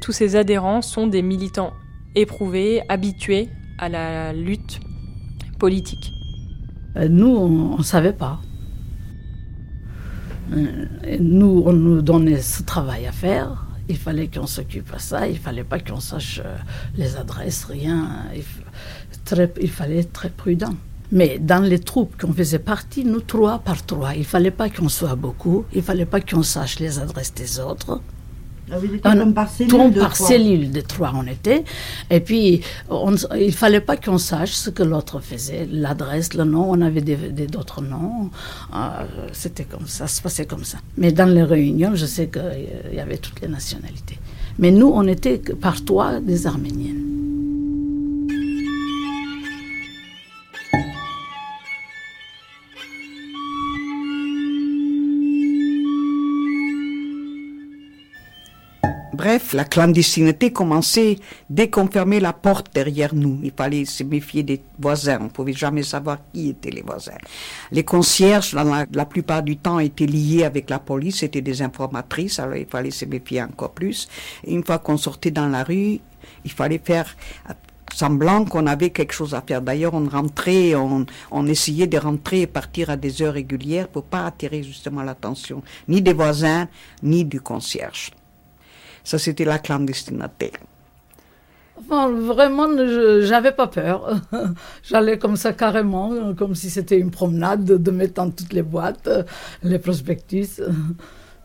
tous 0.00 0.12
ces 0.12 0.36
adhérents 0.36 0.82
sont 0.82 1.06
des 1.06 1.22
militants 1.22 1.72
éprouvés, 2.14 2.82
habitués 2.88 3.48
à 3.78 3.88
la 3.88 4.32
lutte 4.32 4.80
politique. 5.58 6.12
Euh, 6.96 7.08
nous, 7.08 7.28
on 7.28 7.78
ne 7.78 7.82
savait 7.82 8.12
pas. 8.12 8.40
Euh, 10.52 10.86
nous, 11.20 11.62
on 11.66 11.72
nous 11.72 12.02
donnait 12.02 12.40
ce 12.40 12.62
travail 12.62 13.06
à 13.06 13.12
faire. 13.12 13.66
Il 13.88 13.96
fallait 13.96 14.28
qu'on 14.28 14.46
s'occupe 14.46 14.92
à 14.92 14.98
ça. 14.98 15.28
Il 15.28 15.38
fallait 15.38 15.64
pas 15.64 15.78
qu'on 15.78 16.00
sache 16.00 16.40
euh, 16.44 16.56
les 16.96 17.16
adresses, 17.16 17.64
rien. 17.64 18.24
Il, 18.34 19.70
fallait 19.70 19.98
être 19.98 20.12
très 20.12 20.30
prudent. 20.30 20.74
Mais 21.12 21.38
dans 21.38 21.62
les 21.62 21.78
troupes 21.78 22.20
qu'on 22.20 22.32
faisait 22.32 22.58
partie, 22.58 23.04
nous 23.04 23.20
trois 23.20 23.60
par 23.60 23.84
trois, 23.86 24.16
il 24.16 24.24
fallait 24.24 24.50
pas 24.50 24.68
qu'on 24.68 24.88
soit 24.88 25.14
beaucoup. 25.14 25.64
Il 25.72 25.82
fallait 25.82 26.06
pas 26.06 26.20
qu'on 26.20 26.42
sache 26.42 26.80
les 26.80 26.98
adresses 26.98 27.34
des 27.34 27.60
autres. 27.60 28.00
Ah, 28.70 29.14
on, 29.16 29.32
par 29.32 29.48
cellule, 29.48 29.92
de, 29.92 30.00
par 30.00 30.16
cellule 30.16 30.70
de 30.70 30.80
trois 30.80 31.12
on 31.14 31.26
était. 31.26 31.64
Et 32.10 32.20
puis, 32.20 32.62
on, 32.90 33.14
il 33.38 33.52
fallait 33.52 33.80
pas 33.80 33.96
qu'on 33.96 34.18
sache 34.18 34.52
ce 34.52 34.70
que 34.70 34.82
l'autre 34.82 35.20
faisait, 35.20 35.68
l'adresse, 35.70 36.34
le 36.34 36.44
nom. 36.44 36.70
On 36.70 36.80
avait 36.80 37.02
d'autres 37.02 37.80
noms. 37.82 38.30
Euh, 38.74 39.04
c'était 39.32 39.64
comme 39.64 39.86
ça, 39.86 40.06
ça 40.06 40.16
se 40.16 40.22
passait 40.22 40.46
comme 40.46 40.64
ça. 40.64 40.78
Mais 40.96 41.12
dans 41.12 41.32
les 41.32 41.44
réunions, 41.44 41.94
je 41.94 42.06
sais 42.06 42.28
qu'il 42.28 42.96
y 42.96 43.00
avait 43.00 43.18
toutes 43.18 43.40
les 43.40 43.48
nationalités. 43.48 44.18
Mais 44.58 44.70
nous, 44.70 44.88
on 44.88 45.06
était 45.06 45.38
par 45.38 45.84
trois 45.84 46.20
des 46.20 46.46
Arméniennes. 46.46 47.25
Bref, 59.16 59.54
la 59.54 59.64
clandestinité 59.64 60.52
commençait 60.52 61.16
dès 61.48 61.70
qu'on 61.70 61.86
fermait 61.86 62.20
la 62.20 62.34
porte 62.34 62.66
derrière 62.74 63.14
nous. 63.14 63.40
Il 63.42 63.50
fallait 63.50 63.86
se 63.86 64.04
méfier 64.04 64.42
des 64.42 64.60
voisins. 64.78 65.16
On 65.22 65.24
ne 65.24 65.28
pouvait 65.30 65.54
jamais 65.54 65.82
savoir 65.82 66.18
qui 66.34 66.50
étaient 66.50 66.70
les 66.70 66.82
voisins. 66.82 67.16
Les 67.72 67.82
concierges, 67.82 68.52
la, 68.52 68.84
la 68.92 69.06
plupart 69.06 69.42
du 69.42 69.56
temps, 69.56 69.78
étaient 69.78 70.04
liés 70.04 70.44
avec 70.44 70.68
la 70.68 70.78
police. 70.78 71.20
C'était 71.20 71.40
des 71.40 71.62
informatrices. 71.62 72.38
Alors 72.38 72.56
il 72.56 72.66
fallait 72.66 72.90
se 72.90 73.06
méfier 73.06 73.42
encore 73.42 73.72
plus. 73.72 74.06
Une 74.46 74.62
fois 74.62 74.80
qu'on 74.80 74.98
sortait 74.98 75.30
dans 75.30 75.48
la 75.48 75.64
rue, 75.64 75.98
il 76.44 76.52
fallait 76.52 76.82
faire 76.84 77.16
semblant 77.94 78.44
qu'on 78.44 78.66
avait 78.66 78.90
quelque 78.90 79.14
chose 79.14 79.32
à 79.32 79.40
faire. 79.40 79.62
D'ailleurs, 79.62 79.94
on 79.94 80.06
rentrait, 80.06 80.74
on, 80.74 81.06
on, 81.30 81.46
essayait 81.46 81.86
de 81.86 81.96
rentrer 81.96 82.42
et 82.42 82.46
partir 82.46 82.90
à 82.90 82.96
des 82.98 83.22
heures 83.22 83.32
régulières 83.32 83.88
pour 83.88 84.04
pas 84.04 84.26
attirer 84.26 84.62
justement 84.62 85.02
l'attention 85.02 85.62
ni 85.88 86.02
des 86.02 86.12
voisins 86.12 86.68
ni 87.02 87.24
du 87.24 87.40
concierge. 87.40 88.10
Ça, 89.06 89.18
c'était 89.18 89.44
la 89.44 89.60
clandestinité. 89.60 90.50
Enfin, 91.78 92.10
vraiment, 92.10 92.66
j'avais 93.20 93.52
pas 93.52 93.68
peur. 93.68 94.20
J'allais 94.82 95.16
comme 95.16 95.36
ça 95.36 95.52
carrément, 95.52 96.34
comme 96.34 96.56
si 96.56 96.70
c'était 96.70 96.98
une 96.98 97.12
promenade, 97.12 97.64
de 97.64 97.90
mettre 97.92 98.14
dans 98.14 98.30
toutes 98.30 98.52
les 98.52 98.62
boîtes 98.64 99.08
les 99.62 99.78
prospectus. 99.78 100.60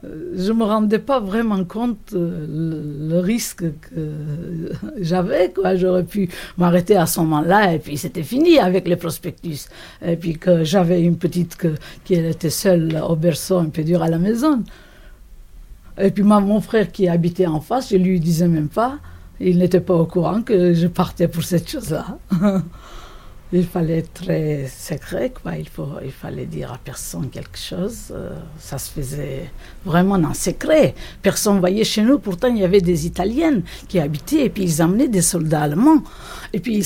Je 0.03 0.51
me 0.51 0.63
rendais 0.63 0.97
pas 0.97 1.19
vraiment 1.19 1.63
compte 1.63 2.13
le, 2.13 3.09
le 3.09 3.19
risque 3.19 3.65
que 3.81 4.01
j'avais. 4.99 5.51
Quoi. 5.53 5.75
J'aurais 5.75 6.05
pu 6.05 6.29
m'arrêter 6.57 6.95
à 6.95 7.05
ce 7.05 7.19
moment-là 7.19 7.75
et 7.75 7.77
puis 7.77 7.95
c'était 7.95 8.23
fini 8.23 8.57
avec 8.57 8.87
les 8.87 8.95
prospectus. 8.95 9.67
Et 10.03 10.15
puis 10.15 10.39
que 10.39 10.63
j'avais 10.63 11.03
une 11.03 11.17
petite 11.19 11.55
qui 12.05 12.15
était 12.15 12.49
seule 12.49 12.99
au 13.07 13.15
berceau, 13.15 13.59
un 13.59 13.69
peu 13.69 13.83
dur 13.83 14.01
à 14.01 14.09
la 14.09 14.17
maison. 14.17 14.63
Et 16.01 16.11
puis 16.11 16.23
mon 16.23 16.61
frère 16.61 16.91
qui 16.91 17.07
habitait 17.07 17.45
en 17.45 17.59
face, 17.61 17.91
je 17.91 17.97
lui 17.97 18.19
disais 18.19 18.47
même 18.47 18.69
pas. 18.69 18.97
Il 19.39 19.57
n'était 19.57 19.81
pas 19.81 19.95
au 19.95 20.05
courant 20.05 20.41
que 20.41 20.73
je 20.73 20.87
partais 20.87 21.27
pour 21.27 21.43
cette 21.43 21.69
chose-là. 21.69 22.17
il 23.53 23.65
fallait 23.65 23.97
être 23.97 24.13
très 24.13 24.65
secret, 24.67 25.31
quoi. 25.31 25.57
Il, 25.57 25.67
faut, 25.67 25.87
il 26.03 26.11
fallait 26.11 26.45
dire 26.45 26.71
à 26.71 26.77
personne 26.77 27.29
quelque 27.29 27.57
chose. 27.57 28.11
Euh, 28.11 28.29
ça 28.57 28.77
se 28.77 28.89
faisait 28.89 29.51
vraiment 29.85 30.15
en 30.15 30.33
secret. 30.33 30.95
Personne 31.21 31.59
voyait 31.59 31.83
chez 31.83 32.01
nous. 32.01 32.17
Pourtant, 32.17 32.47
il 32.47 32.59
y 32.59 32.63
avait 32.63 32.79
des 32.79 33.05
Italiennes 33.05 33.63
qui 33.89 33.99
habitaient 33.99 34.45
et 34.45 34.49
puis 34.49 34.63
ils 34.63 34.81
amenaient 34.81 35.09
des 35.09 35.21
soldats 35.21 35.63
allemands. 35.63 36.01
Et 36.53 36.59
puis, 36.59 36.85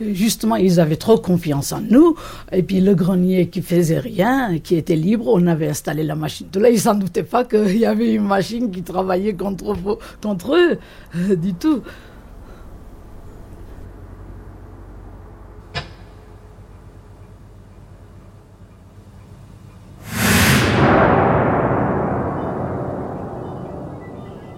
justement, 0.00 0.56
ils 0.56 0.80
avaient 0.80 0.96
trop 0.96 1.18
confiance 1.18 1.72
en 1.72 1.82
nous. 1.82 2.16
Et 2.50 2.62
puis, 2.62 2.80
le 2.80 2.94
grenier 2.94 3.48
qui 3.48 3.60
faisait 3.60 3.98
rien, 3.98 4.58
qui 4.58 4.76
était 4.76 4.96
libre, 4.96 5.26
on 5.28 5.46
avait 5.46 5.68
installé 5.68 6.02
la 6.02 6.14
machine. 6.14 6.46
Tout 6.50 6.60
là, 6.60 6.70
ils 6.70 6.80
s'en 6.80 6.94
doutaient 6.94 7.24
pas 7.24 7.44
qu'il 7.44 7.76
y 7.76 7.84
avait 7.84 8.14
une 8.14 8.26
machine 8.26 8.70
qui 8.70 8.82
travaillait 8.82 9.34
contre, 9.34 9.76
contre 10.22 10.56
eux, 10.56 10.78
du 11.36 11.52
tout. 11.52 11.82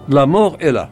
La 0.09 0.25
mort 0.25 0.57
est 0.59 0.71
là. 0.71 0.89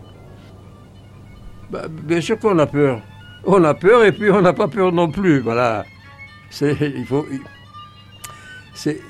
Bah, 1.71 1.87
bien 1.89 2.21
sûr 2.21 2.39
qu'on 2.39 2.57
a 2.59 2.67
peur. 2.67 3.01
On 3.45 3.63
a 3.63 3.73
peur 3.73 4.03
et 4.03 4.11
puis 4.11 4.29
on 4.29 4.41
n'a 4.41 4.53
pas 4.53 4.67
peur 4.67 4.91
non 4.91 5.09
plus. 5.09 5.39
Voilà. 5.39 5.85
C'est, 6.51 6.77
il 6.95 7.05
faut. 7.05 7.25
C'est. 8.73 9.01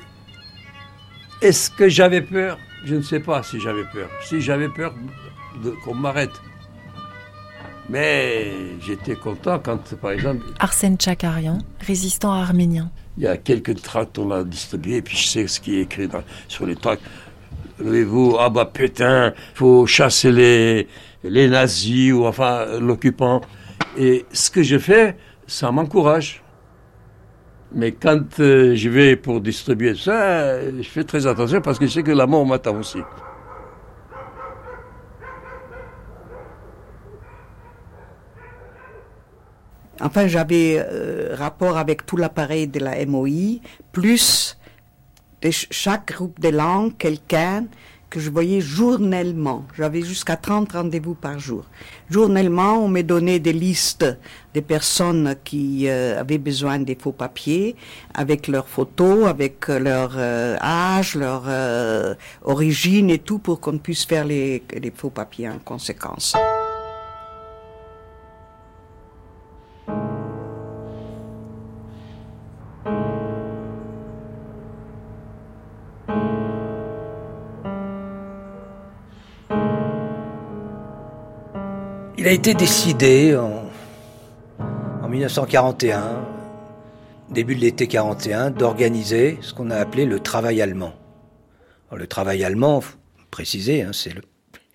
Est-ce 1.42 1.70
que 1.70 1.90
j'avais 1.90 2.22
peur? 2.22 2.58
Je 2.86 2.96
ne 2.96 3.02
sais 3.02 3.20
pas 3.20 3.44
si 3.44 3.60
j'avais 3.60 3.84
peur. 3.84 4.10
Si 4.24 4.40
j'avais 4.40 4.70
peur 4.70 4.94
qu'on 5.84 5.94
m'arrête. 5.94 6.32
Mais 7.90 8.54
j'étais 8.82 9.16
content 9.16 9.60
quand, 9.60 9.96
par 9.96 10.12
exemple. 10.12 10.46
Arsène 10.60 10.98
Tchakarian, 10.98 11.60
résistant 11.80 12.32
arménien. 12.32 12.92
Il 13.18 13.24
y 13.24 13.28
a 13.28 13.38
quelques 13.38 13.82
tracts 13.82 14.16
qu'on 14.16 14.32
a 14.32 14.44
distribués, 14.44 15.02
puis 15.02 15.18
je 15.18 15.28
sais 15.28 15.48
ce 15.48 15.60
qui 15.60 15.78
est 15.78 15.82
écrit 15.82 16.10
sur 16.48 16.66
les 16.66 16.76
tracts. 16.76 17.02
Levez-vous, 17.80 18.38
ah 18.40 18.50
bah 18.50 18.66
putain, 18.66 19.34
faut 19.54 19.86
chasser 19.86 20.32
les, 20.32 20.88
les 21.24 21.48
nazis 21.48 22.12
ou 22.12 22.26
enfin 22.26 22.80
l'occupant. 22.80 23.42
Et 23.98 24.26
ce 24.32 24.50
que 24.50 24.64
je 24.64 24.78
fais, 24.78 25.16
ça 25.46 25.72
m'encourage. 25.72 26.44
Mais 27.74 27.92
quand 27.92 28.40
euh, 28.40 28.76
je 28.76 28.90
vais 28.90 29.16
pour 29.16 29.42
distribuer 29.42 29.94
ça, 29.96 30.62
je 30.62 30.88
fais 30.88 31.04
très 31.04 31.28
attention 31.28 31.62
parce 31.62 31.78
que 31.78 31.86
je 31.86 31.92
sais 31.92 32.04
que 32.04 32.12
la 32.12 32.26
mort 32.26 32.46
m'attend 32.46 32.78
aussi. 32.78 33.00
Enfin, 40.00 40.28
j'avais 40.28 40.78
euh, 40.80 41.36
rapport 41.36 41.78
avec 41.78 42.06
tout 42.06 42.18
l'appareil 42.18 42.68
de 42.68 42.80
la 42.80 43.04
MOI, 43.06 43.60
plus 43.92 44.57
de 45.42 45.52
chaque 45.52 46.14
groupe 46.14 46.40
de 46.40 46.50
langues, 46.50 46.98
quelqu'un 46.98 47.66
que 48.10 48.20
je 48.20 48.30
voyais 48.30 48.62
journellement. 48.62 49.66
J'avais 49.78 50.02
jusqu'à 50.02 50.38
30 50.38 50.72
rendez-vous 50.72 51.14
par 51.14 51.40
jour. 51.40 51.66
Journellement, 52.10 52.84
on 52.84 52.88
me 52.88 53.02
donnait 53.02 53.40
des 53.40 53.54
listes 53.54 54.06
des 54.54 54.62
personnes 54.62 55.36
qui 55.44 55.90
euh, 55.90 56.20
avaient 56.20 56.38
besoin 56.38 56.80
des 56.80 56.96
faux 56.96 57.12
papiers, 57.12 57.76
avec 58.14 58.48
leurs 58.48 58.68
photos, 58.68 59.28
avec 59.28 59.68
leur 59.68 60.14
euh, 60.16 60.58
âge, 60.62 61.16
leur 61.16 61.44
euh, 61.48 62.16
origine 62.44 63.10
et 63.10 63.20
tout, 63.20 63.40
pour 63.40 63.60
qu'on 63.60 63.78
puisse 63.78 64.06
faire 64.06 64.26
les, 64.26 64.64
les 64.74 64.92
faux 64.92 65.10
papiers 65.10 65.50
en 65.50 65.60
conséquence. 65.60 66.34
Il 82.28 82.32
a 82.32 82.34
été 82.34 82.54
décidé 82.56 83.38
en, 83.38 85.08
1941, 85.08 86.26
début 87.32 87.56
de 87.56 87.62
l'été 87.62 87.88
41, 87.88 88.52
d'organiser 88.52 89.38
ce 89.40 89.54
qu'on 89.54 89.72
a 89.72 89.78
appelé 89.78 90.04
le 90.06 90.20
travail 90.20 90.62
allemand. 90.62 90.92
le 91.96 92.06
travail 92.06 92.44
allemand, 92.44 92.82
faut 92.82 92.98
préciser, 93.32 93.82
hein, 93.82 93.92
c'est 93.94 94.14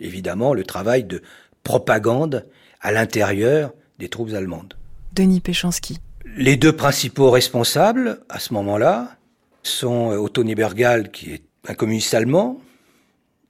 évidemment 0.01 0.55
le 0.55 0.65
travail 0.65 1.05
de 1.05 1.21
propagande 1.63 2.47
à 2.81 2.91
l'intérieur 2.91 3.75
des 3.99 4.09
troupes 4.09 4.33
allemandes. 4.33 4.73
Denis 5.13 5.41
Péchanski. 5.41 5.99
Les 6.25 6.57
deux 6.57 6.75
principaux 6.75 7.31
responsables 7.31 8.21
à 8.31 8.39
ce 8.39 8.55
moment-là 8.55 9.19
sont 9.63 10.09
Otto 10.13 10.43
Niebergal, 10.43 11.11
qui 11.11 11.35
est 11.35 11.43
un 11.69 11.75
communiste 11.75 12.15
allemand, 12.15 12.63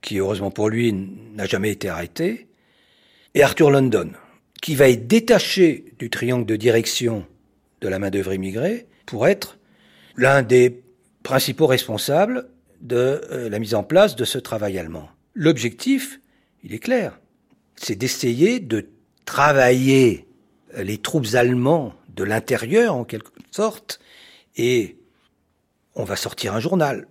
qui 0.01 0.19
heureusement 0.19 0.51
pour 0.51 0.71
lui 0.71 0.93
n'a 0.93 1.47
jamais 1.47 1.71
été 1.71 1.89
arrêté, 1.89 2.49
et 3.35 3.43
Arthur 3.43 3.71
London, 3.71 4.11
qui 4.61 4.75
va 4.75 4.89
être 4.89 5.07
détaché 5.07 5.93
du 5.99 6.11
triangle 6.11 6.47
de 6.47 6.57
direction 6.57 7.27
de 7.81 7.89
la 7.89 7.99
main-d'œuvre 7.99 8.33
immigrée 8.33 8.87
pour 9.07 9.27
être 9.27 9.59
l'un 10.17 10.43
des 10.43 10.83
principaux 11.23 11.67
responsables 11.67 12.49
de 12.81 13.23
euh, 13.31 13.49
la 13.49 13.59
mise 13.59 13.75
en 13.75 13.83
place 13.83 14.17
de 14.17 14.25
ce 14.25 14.39
travail 14.39 14.79
allemand. 14.79 15.09
L'objectif, 15.35 16.21
il 16.63 16.75
est 16.75 16.79
clair, 16.79 17.19
c'est 17.77 17.97
d'essayer 17.97 18.61
de 18.61 18.89
travailler 19.25 20.27
euh, 20.77 20.83
les 20.83 20.99
troupes 20.99 21.35
allemands 21.35 21.95
de 22.09 22.25
l'intérieur 22.25 22.95
en 22.95 23.05
quelque 23.05 23.31
sorte 23.51 24.01
et 24.57 24.97
on 25.95 26.05
va 26.05 26.17
sortir 26.17 26.55
un 26.55 26.61
journal. 26.61 27.07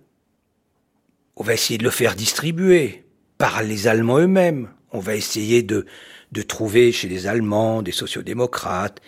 On 1.36 1.42
va 1.42 1.54
essayer 1.54 1.78
de 1.78 1.84
le 1.84 1.90
faire 1.90 2.14
distribuer 2.14 3.04
par 3.38 3.62
les 3.62 3.88
Allemands 3.88 4.18
eux-mêmes. 4.18 4.68
On 4.92 5.00
va 5.00 5.16
essayer 5.16 5.62
de, 5.62 5.86
de 6.32 6.42
trouver 6.42 6.92
chez 6.92 7.08
les 7.08 7.26
Allemands 7.26 7.82
des 7.82 7.92
sociodémocrates, 7.92 9.00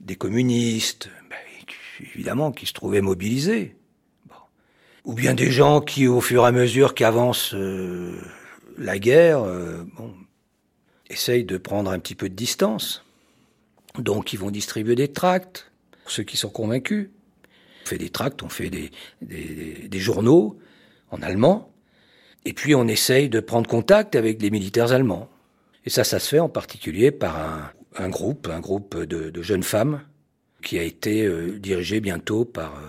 des 0.00 0.16
communistes, 0.16 1.10
ben, 1.28 1.36
évidemment, 2.14 2.52
qui 2.52 2.66
se 2.66 2.72
trouvaient 2.72 3.00
mobilisés. 3.00 3.74
Ou 5.04 5.14
bien 5.14 5.34
des 5.34 5.50
gens 5.50 5.80
qui, 5.80 6.06
au 6.06 6.20
fur 6.20 6.44
et 6.44 6.46
à 6.46 6.52
mesure 6.52 6.94
qu'avance 6.94 7.54
euh, 7.54 8.20
la 8.76 8.98
guerre, 8.98 9.42
euh, 9.42 9.84
bon, 9.96 10.14
essayent 11.08 11.44
de 11.44 11.56
prendre 11.56 11.90
un 11.90 11.98
petit 11.98 12.14
peu 12.14 12.28
de 12.28 12.34
distance. 12.34 13.04
Donc 13.98 14.32
ils 14.32 14.38
vont 14.38 14.50
distribuer 14.50 14.94
des 14.94 15.08
tracts, 15.08 15.70
pour 16.02 16.10
ceux 16.10 16.22
qui 16.22 16.36
sont 16.36 16.50
convaincus. 16.50 17.08
On 17.84 17.88
fait 17.88 17.98
des 17.98 18.10
tracts, 18.10 18.42
on 18.42 18.48
fait 18.48 18.70
des, 18.70 18.90
des, 19.22 19.88
des 19.88 19.98
journaux 19.98 20.58
en 21.10 21.22
allemand, 21.22 21.72
et 22.44 22.52
puis 22.52 22.74
on 22.74 22.86
essaye 22.86 23.28
de 23.28 23.40
prendre 23.40 23.68
contact 23.68 24.16
avec 24.16 24.40
les 24.40 24.50
militaires 24.50 24.92
allemands. 24.92 25.28
Et 25.84 25.90
ça, 25.90 26.04
ça 26.04 26.18
se 26.18 26.28
fait 26.28 26.40
en 26.40 26.48
particulier 26.48 27.10
par 27.10 27.72
un, 27.96 28.08
groupe, 28.08 28.48
un 28.48 28.60
groupe 28.60 28.96
de, 28.96 29.42
jeunes 29.42 29.62
femmes 29.62 30.02
qui 30.62 30.78
a 30.78 30.82
été 30.82 31.24
euh, 31.24 31.58
dirigé 31.58 32.00
bientôt 32.00 32.44
par 32.44 32.74
euh, 32.76 32.88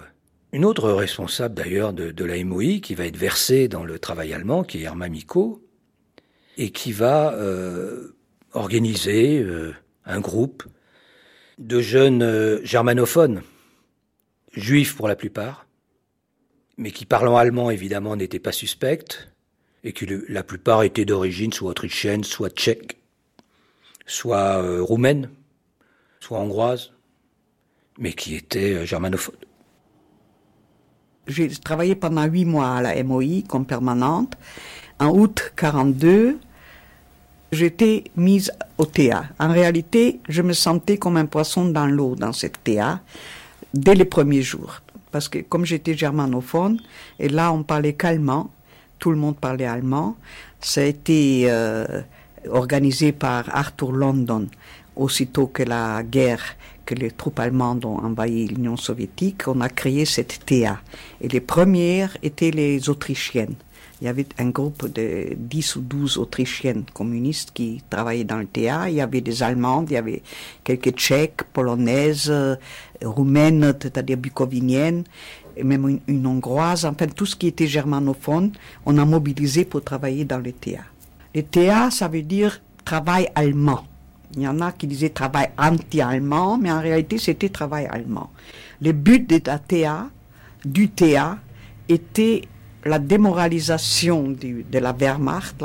une 0.52 0.66
autre 0.66 0.92
responsable 0.92 1.56
d'ailleurs 1.56 1.94
de, 1.94 2.26
la 2.26 2.44
MOI 2.44 2.80
qui 2.82 2.96
va 2.96 3.06
être 3.06 3.18
versée 3.18 3.68
dans 3.68 3.84
le 3.84 4.00
travail 4.00 4.34
allemand, 4.34 4.64
qui 4.64 4.80
est 4.80 4.82
Irma 4.82 5.08
Miko, 5.08 5.64
et 6.58 6.72
qui 6.72 6.92
va 6.92 7.34
euh, 7.34 8.16
organiser 8.54 9.46
un 10.06 10.20
groupe 10.20 10.64
de 11.60 11.80
jeunes 11.80 12.60
germanophones, 12.64 13.44
juifs 14.54 14.96
pour 14.96 15.08
la 15.08 15.16
plupart, 15.16 15.68
mais 16.78 16.92
qui 16.92 17.06
parlant 17.06 17.38
allemand 17.38 17.70
évidemment 17.70 18.16
n'étaient 18.16 18.40
pas 18.40 18.52
suspects, 18.52 19.30
et 19.84 19.94
qui 19.94 20.08
la 20.28 20.44
plupart 20.44 20.84
étaient 20.84 21.06
d'origine 21.06 21.54
soit 21.54 21.72
autrichienne, 21.72 22.24
soit 22.24 22.50
tchèque, 22.50 22.98
soit 24.06 24.62
euh, 24.62 24.82
roumaine, 24.82 25.30
soit 26.20 26.40
hongroise, 26.40 26.92
mais 27.98 28.14
qui 28.14 28.36
étaient 28.36 28.74
euh, 28.74 28.86
germanophones. 28.86 29.36
J'ai 31.28 31.50
travaillé 31.50 31.96
pendant 31.96 32.26
huit 32.26 32.46
mois 32.46 32.78
à 32.78 32.82
la 32.82 33.04
MOI 33.04 33.44
comme 33.48 33.66
permanente. 33.66 34.36
En 35.00 35.10
août 35.10 35.54
42, 35.56 36.40
j'étais 37.52 38.06
mise 38.16 38.52
au 38.78 38.86
TA. 38.86 39.26
En 39.40 39.52
réalité, 39.52 40.20
je 40.28 40.42
me 40.42 40.54
sentais 40.54 40.98
comme 40.98 41.18
un 41.18 41.28
poisson 41.28 41.66
dans 41.66 41.86
l'eau 41.86 42.16
dans 42.16 42.34
cette 42.34 42.64
TA 42.64 43.02
dès 43.74 43.94
les 43.94 44.06
premiers 44.06 44.42
jours. 44.42 44.82
Parce 45.12 45.30
que 45.30 45.40
comme 45.40 45.66
j'étais 45.66 45.96
germanophone, 45.96 46.82
et 47.20 47.30
là 47.30 47.52
on 47.54 47.64
parlait 47.64 47.94
qu'allemand, 47.94 48.52
tout 49.00 49.12
le 49.12 49.18
monde 49.18 49.38
parlait 49.38 49.66
allemand. 49.66 50.16
Ça 50.60 50.82
a 50.82 50.84
été 50.84 51.46
euh, 51.50 52.02
organisé 52.50 53.12
par 53.12 53.46
Arthur 53.56 53.92
London 53.92 54.48
aussitôt 54.96 55.48
que 55.48 55.64
la 55.64 56.04
guerre, 56.04 56.44
que 56.86 56.94
les 56.94 57.12
troupes 57.12 57.40
allemandes 57.40 57.86
ont 57.86 57.98
envahi 58.00 58.48
l'Union 58.48 58.76
soviétique, 58.76 59.48
on 59.48 59.62
a 59.62 59.70
créé 59.70 60.06
cette 60.06 60.46
TA. 60.46 60.82
Et 61.22 61.30
les 61.30 61.40
premières 61.40 62.18
étaient 62.22 62.52
les 62.52 62.90
Autrichiennes. 62.90 63.56
Il 64.02 64.06
y 64.06 64.08
avait 64.08 64.28
un 64.38 64.50
groupe 64.50 64.88
de 64.88 65.34
10 65.36 65.76
ou 65.76 65.82
12 65.82 66.18
Autrichiennes 66.18 66.86
communistes 66.94 67.52
qui 67.54 67.84
travaillaient 67.90 68.24
dans 68.24 68.38
le 68.38 68.46
théâtre. 68.46 68.88
Il 68.88 68.96
y 68.96 69.02
avait 69.02 69.20
des 69.20 69.44
Allemandes, 69.44 69.88
il 69.90 69.94
y 69.94 69.98
avait 69.98 70.22
quelques 70.64 70.92
Tchèques, 70.92 71.44
Polonaises, 71.52 72.34
Roumaines, 73.04 73.74
c'est-à-dire 73.82 74.18
bucoviniennes, 74.18 75.04
et 75.60 75.64
même 75.64 76.00
une, 76.08 76.26
Hongroise. 76.26 76.86
Enfin, 76.86 77.08
tout 77.08 77.26
ce 77.26 77.36
qui 77.36 77.48
était 77.48 77.68
germanophone, 77.68 78.52
on 78.86 78.98
a 78.98 79.06
mobilisé 79.06 79.66
pour 79.66 79.84
travailler 79.84 80.26
dans 80.26 80.40
le 80.40 80.52
théâtre. 80.52 80.86
Le 81.36 81.44
théâtre, 81.44 81.94
ça 81.94 82.08
veut 82.08 82.22
dire 82.22 82.62
travail 82.86 83.30
allemand. 83.36 83.84
Il 84.36 84.44
y 84.44 84.48
en 84.48 84.62
a 84.62 84.72
qui 84.72 84.88
disaient 84.88 85.10
travail 85.10 85.50
anti-allemand, 85.58 86.58
mais 86.58 86.72
en 86.72 86.82
réalité, 86.82 87.18
c'était 87.18 87.50
travail 87.50 87.88
allemand. 87.88 88.30
Le 88.82 88.92
but 88.92 89.30
de 89.30 89.42
la 89.46 89.60
TA, 89.60 90.10
du 90.64 90.90
TA, 90.90 91.38
était 91.88 92.44
la 92.86 93.00
démoralisation 93.00 94.30
de 94.30 94.80
la 94.80 94.94
Wehrmacht 94.94 95.64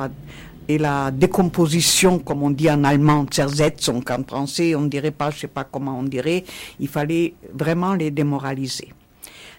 et 0.66 0.78
la 0.78 1.10
décomposition, 1.10 2.18
comme 2.18 2.42
on 2.42 2.50
dit 2.50 2.70
en 2.70 2.84
allemand, 2.84 3.26
Zersetzung, 3.32 4.02
en 4.10 4.24
français, 4.24 4.74
on 4.74 4.82
dirait 4.82 5.10
pas, 5.10 5.30
je 5.30 5.40
sais 5.40 5.46
pas 5.46 5.64
comment 5.64 5.98
on 5.98 6.04
dirait, 6.04 6.44
il 6.80 6.88
fallait 6.88 7.34
vraiment 7.52 7.94
les 7.94 8.10
démoraliser. 8.10 8.88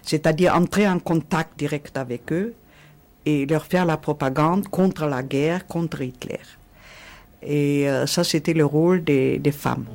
C'est-à-dire 0.06 0.54
entrer 0.54 0.88
en 0.88 1.00
contact 1.00 1.58
direct 1.58 1.96
avec 1.96 2.32
eux 2.32 2.54
et 3.26 3.44
leur 3.44 3.66
faire 3.66 3.84
la 3.84 3.96
propagande 3.96 4.68
contre 4.68 5.06
la 5.06 5.24
guerre, 5.24 5.66
contre 5.66 6.00
Hitler. 6.00 6.38
Et 7.42 7.90
euh, 7.90 8.06
ça, 8.06 8.22
c'était 8.22 8.54
le 8.54 8.64
rôle 8.64 9.02
des, 9.02 9.40
femmes.« 9.50 9.86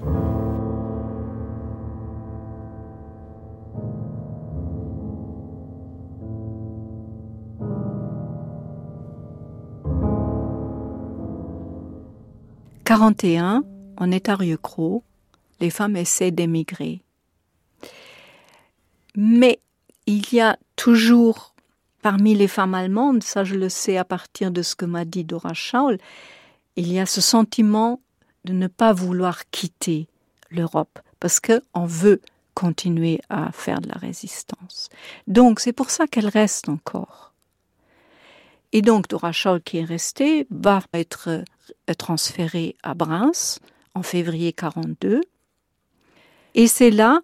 41, 12.83 13.63
on 13.97 14.11
est 14.11 14.27
à 14.27 14.35
Rieucros, 14.35 15.05
les 15.61 15.69
femmes 15.69 15.95
essaient 15.95 16.31
d'émigrer. 16.31 16.99
Mais 19.15 19.61
il 20.05 20.33
y 20.33 20.39
a 20.39 20.57
toujours 20.75 21.53
parmi 22.01 22.33
les 22.33 22.47
femmes 22.47 22.73
allemandes, 22.73 23.23
ça 23.23 23.43
je 23.43 23.55
le 23.55 23.69
sais 23.69 23.97
à 23.97 24.05
partir 24.05 24.51
de 24.51 24.61
ce 24.61 24.75
que 24.75 24.85
m'a 24.85 25.05
dit 25.05 25.23
Dora 25.23 25.53
Schaul, 25.53 25.97
il 26.75 26.91
y 26.91 26.99
a 26.99 27.05
ce 27.05 27.21
sentiment 27.21 28.01
de 28.45 28.53
ne 28.53 28.67
pas 28.67 28.93
vouloir 28.93 29.49
quitter 29.49 30.07
l'Europe 30.49 30.99
parce 31.19 31.39
qu'on 31.39 31.85
veut 31.85 32.21
continuer 32.53 33.21
à 33.29 33.51
faire 33.51 33.81
de 33.81 33.89
la 33.89 33.95
résistance. 33.95 34.89
Donc 35.27 35.59
c'est 35.59 35.73
pour 35.73 35.89
ça 35.89 36.07
qu'elle 36.07 36.27
reste 36.27 36.69
encore. 36.69 37.33
Et 38.73 38.81
donc 38.81 39.07
Dora 39.07 39.31
Scholl 39.31 39.61
qui 39.61 39.77
est 39.77 39.85
restée 39.85 40.47
va 40.49 40.81
être 40.93 41.29
euh, 41.29 41.93
transférée 41.97 42.75
à 42.83 42.93
Bruns 42.93 43.59
en 43.93 44.03
février 44.03 44.53
42. 44.53 45.21
Et 46.53 46.67
c'est 46.67 46.91
là, 46.91 47.21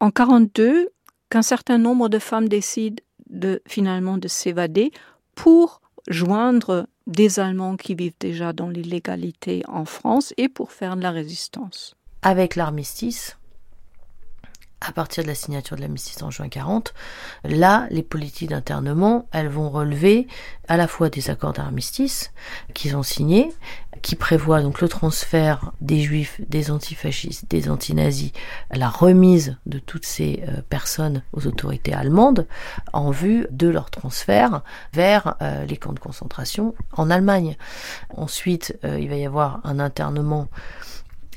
en 0.00 0.10
42, 0.10 0.90
qu'un 1.32 1.40
certain 1.40 1.78
nombre 1.78 2.10
de 2.10 2.18
femmes 2.18 2.46
décident 2.46 3.02
de 3.30 3.62
finalement 3.66 4.18
de 4.18 4.28
s'évader 4.28 4.92
pour 5.34 5.80
joindre 6.06 6.86
des 7.06 7.40
Allemands 7.40 7.78
qui 7.78 7.94
vivent 7.94 8.18
déjà 8.20 8.52
dans 8.52 8.68
l'illégalité 8.68 9.62
en 9.66 9.86
France 9.86 10.34
et 10.36 10.50
pour 10.50 10.72
faire 10.72 10.94
de 10.94 11.00
la 11.00 11.10
résistance. 11.10 11.96
Avec 12.20 12.54
l'armistice, 12.54 13.38
à 14.86 14.92
partir 14.92 15.22
de 15.22 15.28
la 15.28 15.34
signature 15.34 15.76
de 15.76 15.82
l'armistice 15.82 16.22
en 16.22 16.30
juin 16.30 16.48
40, 16.48 16.94
là, 17.44 17.86
les 17.90 18.02
politiques 18.02 18.50
d'internement, 18.50 19.28
elles 19.32 19.48
vont 19.48 19.70
relever 19.70 20.26
à 20.68 20.76
la 20.76 20.88
fois 20.88 21.08
des 21.08 21.30
accords 21.30 21.52
d'armistice 21.52 22.32
qu'ils 22.74 22.96
ont 22.96 23.02
signés, 23.02 23.52
qui 24.00 24.16
prévoient 24.16 24.62
donc 24.62 24.80
le 24.80 24.88
transfert 24.88 25.72
des 25.80 26.00
juifs, 26.00 26.40
des 26.48 26.70
antifascistes, 26.70 27.44
des 27.48 27.68
antinazis, 27.68 28.32
la 28.72 28.88
remise 28.88 29.56
de 29.66 29.78
toutes 29.78 30.06
ces 30.06 30.42
euh, 30.48 30.62
personnes 30.68 31.22
aux 31.32 31.46
autorités 31.46 31.92
allemandes 31.92 32.46
en 32.92 33.10
vue 33.10 33.46
de 33.50 33.68
leur 33.68 33.90
transfert 33.90 34.62
vers 34.92 35.36
euh, 35.40 35.64
les 35.66 35.76
camps 35.76 35.92
de 35.92 36.00
concentration 36.00 36.74
en 36.92 37.10
Allemagne. 37.10 37.56
Ensuite, 38.16 38.76
euh, 38.84 38.98
il 38.98 39.08
va 39.08 39.16
y 39.16 39.26
avoir 39.26 39.60
un 39.64 39.78
internement 39.78 40.48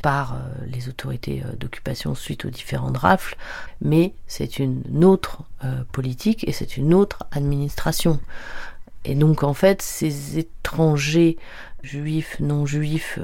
par 0.06 0.34
euh, 0.34 0.38
les 0.68 0.88
autorités 0.88 1.42
euh, 1.44 1.56
d'occupation 1.56 2.14
suite 2.14 2.46
aux 2.46 2.52
différentes 2.52 2.96
rafles, 2.96 3.36
mais 3.82 4.14
c'est 4.28 4.60
une 4.60 5.04
autre 5.04 5.42
euh, 5.64 5.82
politique 5.92 6.48
et 6.48 6.52
c'est 6.52 6.78
une 6.78 6.94
autre 6.94 7.24
administration. 7.32 8.20
Et 9.04 9.16
donc 9.16 9.42
en 9.42 9.56
fait, 9.56 9.82
ces 9.82 10.38
étrangers 10.38 11.38
juifs, 11.82 12.40
non 12.40 12.68
juifs, 12.68 13.18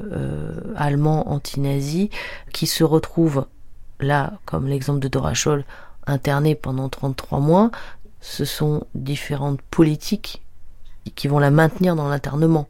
allemands, 0.76 1.32
anti-nazis, 1.32 2.10
qui 2.52 2.66
se 2.66 2.84
retrouvent 2.84 3.46
là, 4.00 4.34
comme 4.46 4.68
l'exemple 4.68 5.02
de 5.02 5.08
Dora 5.08 5.36
Scholl, 5.36 5.66
internés 6.08 6.56
pendant 6.56 6.90
33 6.90 7.40
mois, 7.40 7.70
ce 8.22 8.44
sont 8.44 8.88
différentes 8.96 9.62
politiques 9.62 10.42
qui 11.14 11.28
vont 11.28 11.40
la 11.40 11.52
maintenir 11.52 11.96
dans 11.96 12.10
l'internement. 12.10 12.68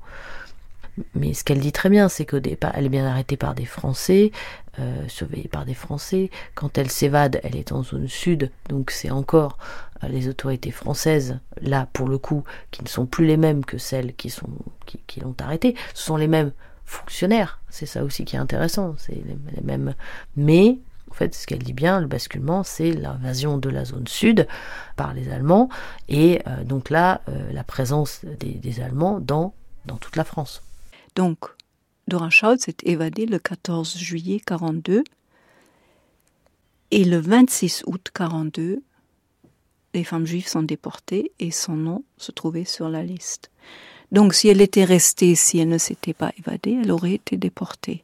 Mais 1.16 1.34
ce 1.34 1.44
qu'elle 1.44 1.60
dit 1.60 1.72
très 1.72 1.90
bien, 1.90 2.10
c'est 2.10 2.26
qu'elle 2.26 2.48
est 2.48 2.90
bien 2.90 3.06
arrêtée 3.06 3.38
par 3.38 3.56
des 3.56 3.66
Français, 3.66 4.32
euh, 4.80 5.08
surveillée 5.08 5.48
par 5.48 5.66
des 5.66 5.74
Français. 5.74 6.30
Quand 6.56 6.78
elle 6.78 6.90
s'évade, 6.90 7.40
elle 7.44 7.56
est 7.56 7.72
en 7.72 7.84
zone 7.84 8.08
sud, 8.08 8.52
donc 8.70 8.92
c'est 8.92 9.12
encore 9.12 9.58
euh, 10.04 10.08
les 10.08 10.28
autorités 10.28 10.72
françaises, 10.72 11.40
là 11.62 11.88
pour 11.94 12.08
le 12.08 12.18
coup, 12.18 12.44
qui 12.72 12.84
ne 12.84 12.88
sont 12.88 13.06
plus 13.06 13.26
les 13.26 13.38
mêmes 13.38 13.66
que 13.66 13.78
celles 13.78 14.14
qui 14.16 14.30
sont 14.30 14.50
qui, 14.86 15.20
l'ont 15.22 15.36
arrêtée. 15.40 15.76
Ce 15.94 16.04
sont 16.04 16.18
les 16.18 16.28
mêmes 16.28 16.52
fonctionnaires. 16.86 17.60
C'est 17.70 17.86
ça 17.86 18.04
aussi 18.04 18.26
qui 18.26 18.36
est 18.36 18.40
intéressant. 18.40 18.96
C'est 18.98 19.14
les, 19.14 19.62
mêmes. 19.62 19.94
Mais 20.36 20.80
en 21.10 21.14
fait, 21.14 21.34
ce 21.36 21.48
qu'elle 21.48 21.64
dit 21.64 21.74
bien, 21.74 22.02
le 22.02 22.08
basculement, 22.08 22.64
c'est 22.64 22.92
l'invasion 22.92 23.58
de 23.58 23.70
la 23.70 23.86
zone 23.86 24.08
sud 24.08 24.48
par 24.98 25.14
les 25.14 25.32
Allemands, 25.32 25.70
et 26.10 26.42
euh, 26.48 26.64
donc 26.64 26.90
là, 26.90 27.22
la 27.52 27.64
présence 27.64 28.22
des, 28.40 28.54
des 28.54 28.82
Allemands 28.82 29.20
dans, 29.20 29.54
dans 29.86 29.98
toute 29.98 30.16
la 30.16 30.24
France. 30.24 30.62
Donc, 31.16 31.40
Dora 32.08 32.30
s'est 32.32 32.76
évadé 32.84 33.26
le 33.26 33.40
14 33.40 33.98
juillet 33.98 34.40
42 34.46 35.04
et 36.92 37.06
le 37.06 37.18
26 37.18 37.84
août 37.88 38.10
42, 38.14 38.84
les 39.94 40.04
femmes 40.04 40.26
juives 40.26 40.48
sont 40.48 40.64
déportées 40.64 41.32
et 41.40 41.52
son 41.52 41.76
nom 41.76 42.04
se 42.18 42.32
trouvait 42.32 42.66
sur 42.66 42.90
la 42.90 43.04
liste. 43.04 43.50
Donc 44.12 44.34
si 44.34 44.50
elle 44.50 44.62
était 44.62 44.84
restée, 44.84 45.36
si 45.36 45.60
elle 45.60 45.70
ne 45.70 45.78
s'était 45.78 46.14
pas 46.14 46.32
évadée, 46.38 46.80
elle 46.84 46.92
aurait 46.92 47.14
été 47.14 47.38
déportée. 47.38 48.04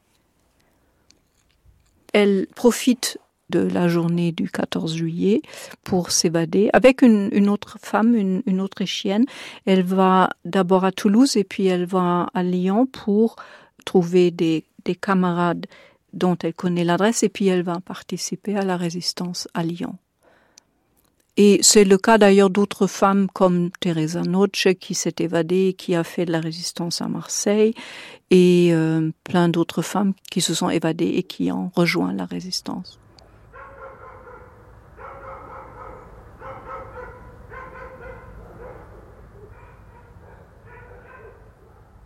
Elle 2.13 2.48
profite 2.56 3.20
de 3.50 3.60
la 3.60 3.88
journée 3.88 4.32
du 4.32 4.50
14 4.50 4.96
juillet 4.96 5.42
pour 5.84 6.12
s'évader 6.12 6.70
avec 6.74 7.02
une, 7.02 7.50
autre 7.50 7.78
femme, 7.82 8.16
une, 8.16 8.44
une 8.46 8.62
autrichienne. 8.62 9.26
Elle 9.66 9.84
va 9.84 10.30
d'abord 10.46 10.86
à 10.86 10.92
Toulouse 10.92 11.38
et 11.38 11.44
puis 11.44 11.68
elle 11.68 11.86
va 11.86 12.30
à 12.34 12.44
Lyon 12.44 12.86
pour 12.86 13.36
trouver 13.86 14.32
des, 14.32 14.66
des 14.86 14.96
camarades 14.96 15.66
dont 16.14 16.38
elle 16.42 16.54
connaît 16.54 16.84
l'adresse 16.84 17.24
et 17.24 17.30
puis 17.30 17.48
elle 17.48 17.64
va 17.64 17.80
participer 17.80 18.56
à 18.58 18.64
la 18.64 18.78
résistance 18.78 19.48
à 19.54 19.64
Lyon. 19.64 19.98
Et 21.40 21.60
c'est 21.62 21.84
le 21.84 22.00
cas 22.00 22.18
d'ailleurs 22.18 22.50
d'autres 22.50 22.88
femmes 22.88 23.28
comme 23.32 23.70
Teresa 23.80 24.24
Noce 24.24 24.70
qui 24.80 24.96
s'est 24.96 25.14
évadée, 25.20 25.76
qui 25.78 25.94
a 25.94 26.04
fait 26.04 26.26
de 26.26 26.32
la 26.32 26.40
résistance 26.40 27.00
à 27.00 27.08
Marseille, 27.08 27.76
et 28.32 28.70
euh, 28.72 29.12
plein 29.24 29.48
d'autres 29.48 29.84
femmes 29.84 30.14
qui 30.32 30.42
se 30.42 30.56
sont 30.56 30.72
évadées 30.72 31.14
et 31.16 31.24
qui 31.24 31.52
ont 31.52 31.72
rejoint 31.76 32.12
la 32.12 32.26
résistance. 32.26 33.00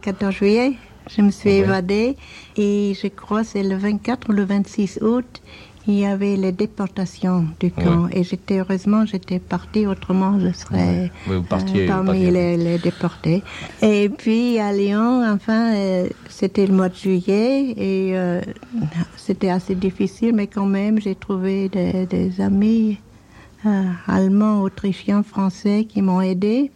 14 0.02 0.34
juillet, 0.34 0.74
je 1.16 1.22
me 1.22 1.32
suis 1.32 1.52
évadée 1.52 2.16
et 2.58 2.94
je 3.02 3.08
crois 3.08 3.44
c'est 3.44 3.64
le 3.64 3.76
24 3.76 4.30
ou 4.30 4.34
le 4.34 4.44
26 4.44 5.00
août, 5.02 5.42
il 5.88 6.00
y 6.00 6.06
avait 6.06 6.36
les 6.36 6.52
déportations 6.52 7.48
du 7.60 7.72
camp 7.72 8.08
et 8.12 8.24
j'étais 8.24 8.60
heureusement 8.60 9.06
j'étais 9.06 9.40
partie 9.40 9.88
autrement 9.88 10.40
je 10.40 10.54
serais 10.54 11.12
euh, 11.30 11.42
parmi 11.88 12.30
les, 12.30 12.78
déportés 12.78 13.42
et 13.82 14.10
puis 14.10 14.60
à 14.60 14.74
Lyon 14.74 15.24
enfin 15.28 15.74
euh, 15.74 16.08
c'était 16.30 16.68
le 16.68 16.74
mois 16.74 16.90
de 16.90 16.96
juillet 16.96 17.72
et 17.72 18.16
euh, 18.16 18.42
c'était 19.18 19.50
assez 19.50 19.74
difficile 19.74 20.34
mais 20.36 20.48
quand 20.48 20.68
même 20.68 21.02
j'ai 21.02 21.16
trouvé 21.16 21.68
des, 21.70 22.42
amis 22.42 23.00
allemands 24.08 24.62
autrichiens 24.62 25.24
français 25.24 25.88
qui 25.90 26.02
m'ont 26.04 26.22
aidé 26.22 26.72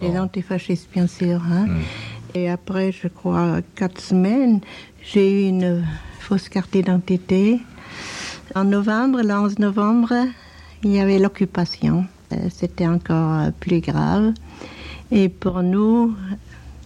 les 0.00 0.12
oh. 0.14 0.22
antifascistes 0.22 0.88
bien 0.92 1.08
sûr 1.08 1.42
hein. 1.50 1.66
Hmm. 1.66 1.80
Et 2.36 2.50
après, 2.50 2.90
je 2.90 3.06
crois, 3.06 3.58
quatre 3.76 4.00
semaines, 4.00 4.60
j'ai 5.00 5.46
eu 5.46 5.48
une 5.48 5.86
fausse 6.18 6.48
carte 6.48 6.72
d'identité. 6.72 7.60
En 8.56 8.64
novembre, 8.64 9.22
le 9.22 9.32
11 9.32 9.60
novembre, 9.60 10.12
il 10.82 10.90
y 10.90 10.98
avait 10.98 11.20
l'occupation. 11.20 12.06
Euh, 12.32 12.48
c'était 12.50 12.88
encore 12.88 13.52
plus 13.60 13.80
grave. 13.80 14.32
Et 15.12 15.28
pour 15.28 15.62
nous, 15.62 16.16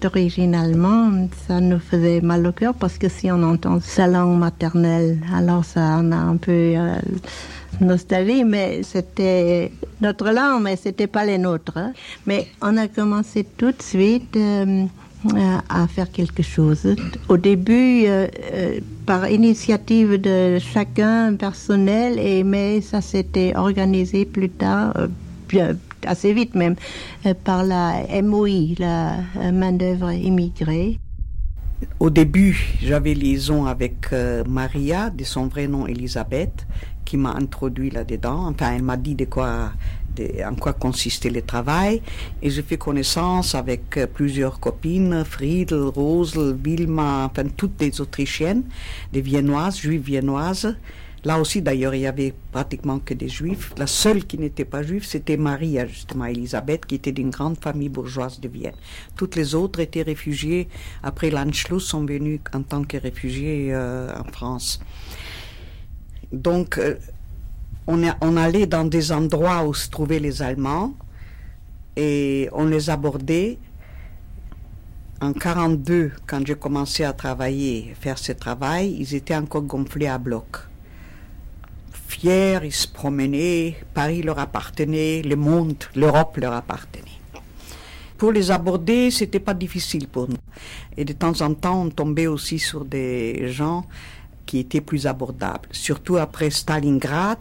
d'origine 0.03 0.55
allemande, 0.55 1.31
ça 1.47 1.61
nous 1.61 1.79
faisait 1.79 2.21
mal 2.21 2.47
au 2.47 2.53
cœur 2.53 2.75
parce 2.75 2.99
que 2.99 3.09
si 3.09 3.31
on 3.31 3.43
entend 3.43 3.81
sa 3.81 4.07
langue 4.07 4.39
maternelle, 4.39 5.19
alors 5.35 5.65
ça 5.65 5.99
on 6.01 6.13
a 6.13 6.17
un 6.17 6.37
peu 6.37 6.53
euh, 6.53 6.97
nostalgie, 7.81 8.45
mais 8.45 8.83
c'était 8.83 9.73
notre 10.03 10.31
langue, 10.31 10.63
mais 10.63 10.77
c'était 10.77 11.07
pas 11.07 11.25
les 11.25 11.39
nôtres. 11.39 11.79
Hein. 11.79 11.95
Mais 12.27 12.49
on 12.61 12.77
a 12.77 12.87
commencé 12.87 13.45
tout 13.57 13.73
de 13.73 13.83
suite. 13.83 14.37
Euh, 14.37 14.85
à 15.69 15.87
faire 15.89 16.11
quelque 16.11 16.43
chose. 16.43 16.97
Au 17.29 17.37
début, 17.37 18.05
euh, 18.07 18.29
euh, 18.53 18.81
par 19.07 19.29
initiative 19.29 20.21
de 20.21 20.59
chacun 20.59 21.35
personnel, 21.35 22.45
mais 22.45 22.81
ça 22.81 23.01
s'était 23.01 23.57
organisé 23.57 24.25
plus 24.25 24.51
tard, 24.51 24.95
assez 26.07 26.33
vite 26.33 26.55
même, 26.55 26.77
par 27.45 27.65
la 27.65 28.05
MOI, 28.23 28.75
la 28.79 29.17
main-d'œuvre 29.51 30.13
immigrée. 30.13 30.99
Au 32.01 32.11
début, 32.11 32.77
j'avais 32.83 33.15
liaison 33.15 33.67
avec 33.67 34.11
Maria, 34.47 35.11
de 35.11 35.25
son 35.25 35.47
vrai 35.47 35.69
nom 35.69 35.87
Elisabeth, 35.87 36.67
qui 37.05 37.17
m'a 37.17 37.31
introduit 37.31 37.89
là-dedans. 37.89 38.49
Enfin, 38.49 38.73
elle 38.77 38.83
m'a 38.83 38.99
dit 38.99 39.15
de 39.15 39.25
quoi, 39.25 39.73
en 40.47 40.55
quoi 40.55 40.73
consistait 40.73 41.31
le 41.31 41.43
travail. 41.43 42.03
Et 42.43 42.51
j'ai 42.51 42.63
fait 42.63 42.77
connaissance 42.77 43.55
avec 43.55 43.97
euh, 43.97 44.07
plusieurs 44.07 44.61
copines, 44.61 45.25
Friedel, 45.25 45.83
Rosel, 45.83 46.57
Wilma, 46.65 47.27
enfin 47.27 47.49
toutes 47.57 47.77
des 47.77 48.01
Autrichiennes, 48.01 48.65
des 49.13 49.21
Viennoises, 49.21 49.79
juives 49.79 50.03
viennoises. 50.03 50.77
Là 51.25 51.41
aussi, 51.41 51.63
d'ailleurs, 51.63 51.95
il 51.95 52.03
y 52.03 52.07
avait 52.07 52.33
pratiquement 52.53 53.01
que 53.01 53.13
des 53.13 53.29
juifs. 53.29 53.73
La 53.77 53.89
seule 53.89 54.25
qui 54.25 54.39
n'était 54.39 54.65
pas 54.65 54.83
juive, 54.83 55.05
c'était 55.05 55.37
Maria, 55.37 55.87
justement, 55.87 56.27
Elisabeth, 56.27 56.87
qui 56.87 56.95
était 56.95 57.13
d'une 57.13 57.31
grande 57.31 57.59
famille 57.59 57.89
bourgeoise 57.89 58.39
de 58.41 58.49
Vienne. 58.49 58.77
Toutes 59.17 59.35
les 59.35 59.55
autres 59.55 59.81
étaient 59.81 60.03
réfugiées. 60.03 60.69
Après 61.03 61.31
l'Anschluss, 61.31 61.85
sont 61.85 62.05
venues 62.05 62.41
en 62.55 62.63
tant 62.63 62.85
que 62.85 62.97
réfugiées 62.97 63.71
euh, 63.73 64.13
en 64.17 64.25
France. 64.31 64.81
Donc, 66.33 66.79
euh, 66.79 66.95
on, 67.89 68.37
allait 68.37 68.67
dans 68.67 68.85
des 68.85 69.13
endroits 69.13 69.65
où 69.65 69.73
se 69.73 69.89
trouvaient 69.89 70.19
les 70.19 70.43
Allemands 70.43 70.93
et 71.97 72.49
on 72.53 72.67
les 72.67 72.91
abordait. 72.91 73.59
En 75.21 75.33
42, 75.33 76.13
quand 76.27 76.47
j'ai 76.47 76.55
commencé 76.55 77.03
à 77.03 77.13
travailler, 77.13 77.95
faire 77.99 78.19
ce 78.19 78.33
travail, 78.33 78.95
ils 79.01 79.15
étaient 79.15 79.35
encore 79.35 79.63
gonflés 79.63 80.07
à 80.07 80.19
bloc. 80.19 80.59
Fiers, 82.07 82.61
ils 82.63 82.73
se 82.73 82.87
promenaient, 82.87 83.77
Paris 83.95 84.23
leur 84.23 84.39
appartenait, 84.39 85.23
le 85.23 85.37
monde, 85.37 85.83
l'Europe 85.97 86.37
leur 86.37 86.53
appartenait. 86.53 87.05
Pour 88.19 88.33
les 88.33 88.51
aborder, 88.51 89.11
c'était 89.11 89.41
pas 89.41 89.55
difficile 89.55 90.09
pour 90.09 90.29
nous. 90.29 90.37
Et 90.97 91.05
de 91.05 91.13
temps 91.13 91.41
en 91.41 91.55
temps, 91.55 91.83
on 91.83 91.89
tombait 91.89 92.27
aussi 92.27 92.59
sur 92.59 92.85
des 92.85 93.51
gens 93.51 93.87
qui 94.49 94.59
était 94.59 94.81
plus 94.81 95.07
abordable. 95.07 95.69
Surtout 95.71 96.17
après 96.17 96.49
Stalingrad, 96.49 97.39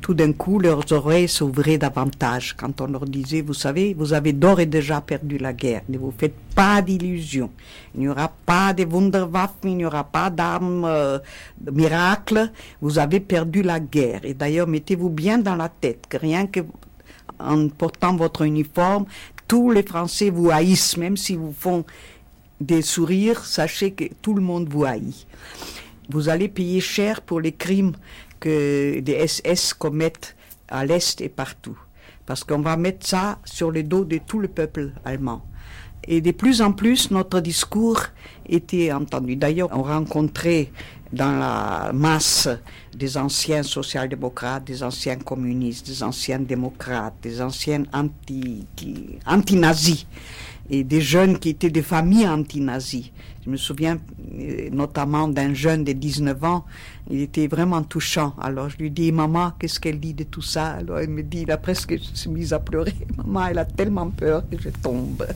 tout 0.00 0.14
d'un 0.14 0.32
coup, 0.32 0.58
leurs 0.58 0.90
oreilles 0.90 1.28
s'ouvraient 1.28 1.76
davantage 1.76 2.56
quand 2.56 2.80
on 2.80 2.86
leur 2.86 3.04
disait, 3.04 3.42
vous 3.42 3.54
savez, 3.54 3.94
vous 3.94 4.14
avez 4.14 4.32
d'ores 4.32 4.60
et 4.60 4.66
déjà 4.66 5.02
perdu 5.02 5.36
la 5.36 5.52
guerre, 5.52 5.82
ne 5.90 5.98
vous 5.98 6.12
faites 6.16 6.34
pas 6.56 6.80
d'illusions. 6.80 7.50
Il 7.94 8.00
n'y 8.00 8.08
aura 8.08 8.32
pas 8.46 8.72
de 8.72 8.84
Wunderwaffen, 8.84 9.70
il 9.70 9.76
n'y 9.76 9.84
aura 9.84 10.04
pas 10.04 10.30
d'armes 10.30 10.86
euh, 10.86 11.18
miracles, 11.70 12.50
vous 12.80 12.98
avez 12.98 13.20
perdu 13.20 13.62
la 13.62 13.78
guerre. 13.78 14.24
Et 14.24 14.32
d'ailleurs, 14.32 14.66
mettez-vous 14.66 15.10
bien 15.10 15.36
dans 15.38 15.54
la 15.54 15.68
tête 15.68 16.06
que 16.08 16.16
rien 16.16 16.46
que 16.46 16.60
en 17.38 17.68
portant 17.68 18.16
votre 18.16 18.42
uniforme, 18.42 19.04
tous 19.46 19.70
les 19.70 19.82
Français 19.82 20.30
vous 20.30 20.50
haïssent, 20.50 20.96
même 20.96 21.18
s'ils 21.18 21.38
vous 21.38 21.54
font 21.56 21.84
des 22.60 22.80
sourires, 22.82 23.44
sachez 23.44 23.90
que 23.90 24.04
tout 24.22 24.34
le 24.34 24.40
monde 24.40 24.68
vous 24.70 24.84
haït 24.84 25.26
vous 26.10 26.28
allez 26.28 26.48
payer 26.48 26.80
cher 26.80 27.20
pour 27.20 27.40
les 27.40 27.52
crimes 27.52 27.92
que 28.40 29.00
des 29.00 29.26
SS 29.26 29.74
commettent 29.74 30.36
à 30.68 30.84
l'Est 30.84 31.20
et 31.20 31.28
partout. 31.28 31.78
Parce 32.26 32.44
qu'on 32.44 32.60
va 32.60 32.76
mettre 32.76 33.06
ça 33.06 33.38
sur 33.44 33.70
le 33.70 33.82
dos 33.82 34.04
de 34.04 34.18
tout 34.18 34.38
le 34.38 34.48
peuple 34.48 34.92
allemand. 35.04 35.42
Et 36.04 36.20
de 36.20 36.32
plus 36.32 36.60
en 36.62 36.72
plus, 36.72 37.10
notre 37.10 37.40
discours 37.40 38.00
était 38.48 38.92
entendu. 38.92 39.36
D'ailleurs, 39.36 39.68
on 39.72 39.82
rencontrait 39.82 40.72
dans 41.12 41.38
la 41.38 41.92
masse 41.92 42.48
des 42.94 43.16
anciens 43.16 43.62
social-démocrates, 43.62 44.64
des 44.64 44.82
anciens 44.82 45.16
communistes, 45.16 45.86
des 45.86 46.02
anciens 46.02 46.40
démocrates, 46.40 47.14
des 47.22 47.40
anciens 47.40 47.84
anti-nazis 49.26 50.06
et 50.70 50.84
des 50.84 51.00
jeunes 51.00 51.38
qui 51.38 51.50
étaient 51.50 51.70
des 51.70 51.82
familles 51.82 52.28
anti-nazis. 52.28 53.10
Je 53.44 53.50
me 53.50 53.56
souviens 53.56 53.98
euh, 54.38 54.70
notamment 54.70 55.28
d'un 55.28 55.52
jeune 55.54 55.84
de 55.84 55.92
19 55.92 56.44
ans, 56.44 56.64
il 57.10 57.20
était 57.20 57.48
vraiment 57.48 57.82
touchant. 57.82 58.34
Alors 58.40 58.68
je 58.68 58.76
lui 58.78 58.90
dis, 58.90 59.10
maman, 59.12 59.52
qu'est-ce 59.58 59.80
qu'elle 59.80 59.98
dit 59.98 60.14
de 60.14 60.24
tout 60.24 60.42
ça? 60.42 60.72
Alors 60.72 60.98
elle 60.98 61.10
me 61.10 61.22
dit, 61.22 61.42
il 61.42 61.50
a 61.50 61.58
presque 61.58 61.98
se 61.98 62.28
mise 62.28 62.52
à 62.52 62.58
pleurer. 62.58 62.94
Maman, 63.16 63.48
elle 63.48 63.58
a 63.58 63.64
tellement 63.64 64.10
peur 64.10 64.44
que 64.48 64.60
je 64.60 64.68
tombe. 64.68 65.26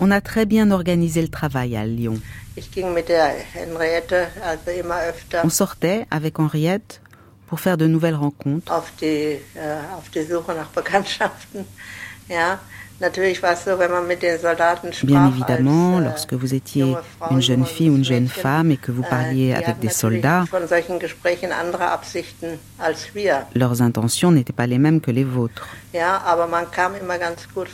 On 0.00 0.10
a 0.12 0.20
très 0.20 0.46
bien 0.46 0.70
organisé 0.70 1.20
le 1.20 1.28
travail 1.28 1.76
à 1.76 1.84
Lyon. 1.84 2.14
On 5.44 5.48
sortait 5.48 6.06
avec 6.12 6.38
Henriette 6.38 7.02
pour 7.48 7.58
faire 7.58 7.76
de 7.76 7.86
nouvelles 7.86 8.14
rencontres. 8.14 8.72
Bien 15.04 15.28
évidemment, 15.28 16.00
lorsque 16.00 16.32
vous 16.32 16.54
étiez 16.54 16.96
une 17.30 17.42
jeune 17.42 17.66
fille 17.66 17.90
ou 17.90 17.96
une 17.96 18.04
jeune 18.04 18.28
femme 18.28 18.70
et 18.70 18.76
que 18.78 18.90
vous 18.90 19.02
parliez 19.02 19.52
avec 19.54 19.78
des 19.78 19.90
soldats, 19.90 20.44
leurs 23.54 23.82
intentions 23.82 24.30
n'étaient 24.30 24.52
pas 24.52 24.66
les 24.66 24.78
mêmes 24.78 25.00
que 25.00 25.10
les 25.10 25.24
vôtres. 25.24 25.68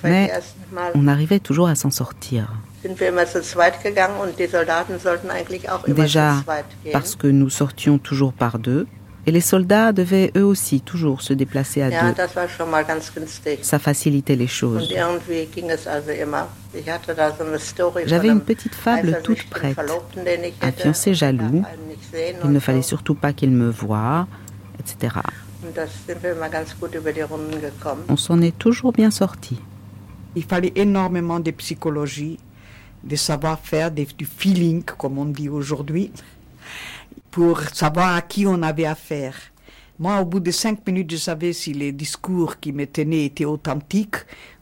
Mais 0.04 0.32
on 0.94 1.08
arrivait 1.08 1.40
toujours 1.40 1.68
à 1.68 1.74
s'en 1.74 1.90
sortir. 1.90 2.52
Déjà 5.88 6.34
parce 6.92 7.14
que 7.14 7.28
nous 7.28 7.50
sortions 7.50 7.98
toujours 7.98 8.32
par 8.32 8.58
deux, 8.58 8.88
et 9.26 9.30
les 9.30 9.40
soldats 9.40 9.92
devaient 9.92 10.32
eux 10.36 10.44
aussi 10.44 10.80
toujours 10.80 11.22
se 11.22 11.32
déplacer 11.32 11.82
à 11.82 11.90
deux. 11.90 12.22
Ça 13.62 13.78
facilitait 13.78 14.36
les 14.36 14.46
choses. 14.46 14.92
J'avais 18.06 18.28
une 18.28 18.40
petite 18.40 18.74
fable 18.74 19.20
toute 19.22 19.48
prête. 19.48 19.78
Un 20.60 20.72
fiancé 20.72 21.14
jaloux, 21.14 21.62
il 22.44 22.50
ne 22.50 22.58
fallait 22.58 22.82
surtout 22.82 23.14
pas 23.14 23.32
qu'il 23.32 23.50
me 23.50 23.70
voie, 23.70 24.26
etc. 24.80 25.16
On 28.08 28.16
s'en 28.16 28.40
est 28.40 28.58
toujours 28.58 28.92
bien 28.92 29.10
sorti. 29.10 29.60
Il 30.34 30.44
fallait 30.44 30.72
énormément 30.74 31.38
de 31.38 31.50
psychologie, 31.52 32.38
de 33.04 33.16
savoir-faire, 33.16 33.90
du 33.90 34.06
feeling, 34.24 34.82
comme 34.82 35.18
on 35.18 35.26
dit 35.26 35.48
aujourd'hui 35.48 36.10
pour 37.32 37.60
savoir 37.72 38.14
à 38.14 38.20
qui 38.20 38.46
on 38.46 38.62
avait 38.62 38.84
affaire. 38.84 39.34
Moi, 39.98 40.20
au 40.20 40.24
bout 40.24 40.40
de 40.40 40.50
cinq 40.50 40.86
minutes, 40.86 41.10
je 41.10 41.16
savais 41.16 41.52
si 41.52 41.72
les 41.72 41.92
discours 41.92 42.60
qui 42.60 42.72
me 42.72 42.86
tenaient 42.86 43.24
étaient 43.24 43.46
authentiques 43.46 44.16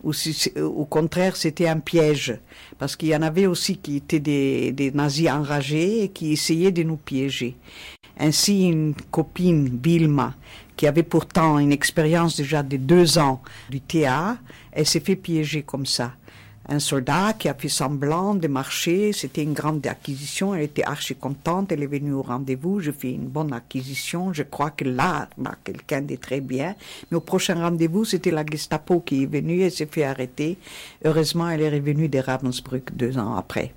ou 0.05 0.12
si, 0.12 0.53
au 0.57 0.85
contraire, 0.85 1.35
c'était 1.35 1.66
un 1.66 1.81
piège. 1.81 2.39
Parce 2.79 2.95
qu'il 2.95 3.09
y 3.09 3.16
en 3.16 3.23
avait 3.23 3.47
aussi 3.47 3.77
qui 3.77 3.97
étaient 3.97 4.21
des, 4.21 4.73
des 4.73 4.93
nazis 4.93 5.29
enragés 5.29 6.05
et 6.05 6.09
qui 6.11 6.33
essayaient 6.33 6.73
de 6.73 6.83
nous 6.85 6.97
piéger. 6.97 7.57
Ainsi, 8.18 8.68
une 8.68 8.95
copine, 9.11 9.81
Vilma, 9.83 10.35
qui 10.77 10.87
avait 10.87 11.03
pourtant 11.03 11.59
une 11.59 11.73
expérience 11.73 12.37
déjà 12.37 12.62
de 12.62 12.77
deux 12.77 13.18
ans 13.18 13.43
du 13.68 13.81
TA, 13.81 14.39
elle 14.73 14.87
s'est 14.87 15.01
fait 15.01 15.16
piéger 15.16 15.62
comme 15.62 15.87
ça 15.87 16.12
un 16.71 16.79
soldat 16.79 17.35
qui 17.37 17.49
a 17.49 17.55
fait 17.55 17.68
semblant 17.68 18.35
de 18.35 18.47
marcher. 18.47 19.12
C'était 19.12 19.43
une 19.43 19.55
grande 19.55 19.85
acquisition. 19.87 20.55
Elle 20.55 20.62
était 20.62 20.85
archi 20.85 21.16
contente. 21.16 21.73
Elle 21.73 21.83
est 21.83 21.89
venue 21.89 22.12
au 22.12 22.23
rendez-vous. 22.23 22.79
Je 22.79 22.93
fais 22.93 23.11
une 23.11 23.27
bonne 23.27 23.53
acquisition. 23.53 24.33
Je 24.33 24.45
crois 24.45 24.71
que 24.71 24.85
là, 24.85 25.29
a 25.45 25.55
quelqu'un 25.64 26.01
de 26.01 26.14
très 26.14 26.41
bien. 26.41 26.77
Mais 27.11 27.16
au 27.16 27.21
prochain 27.21 27.55
rendez-vous, 27.55 28.05
c'était 28.05 28.31
la 28.31 28.47
Gestapo 28.47 29.01
qui 29.01 29.25
est 29.25 29.27
venue. 29.27 29.62
Elle 29.62 29.73
s'est 29.73 29.87
fait 29.91 30.05
arrêter. 30.05 30.59
Heureusement, 31.05 31.49
elle 31.51 31.62
est 31.62 31.71
revenue 31.71 32.09
de 32.09 32.21
Ravensbrück 32.21 32.95
deux 32.95 33.18
ans 33.18 33.35
après. 33.37 33.75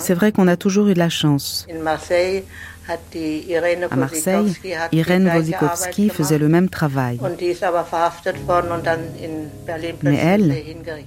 C'est 0.00 0.14
vrai 0.14 0.32
qu'on 0.32 0.48
a 0.48 0.56
toujours 0.56 0.88
eu 0.88 0.94
de 0.94 0.98
la 0.98 1.08
chance. 1.08 1.64
À 2.88 3.96
Marseille, 3.96 4.54
Irène 4.92 5.28
Wosikowski 5.28 6.10
faisait 6.10 6.38
le 6.38 6.48
même 6.48 6.68
travail. 6.68 7.18
Mais 10.02 10.16
elle, 10.16 10.54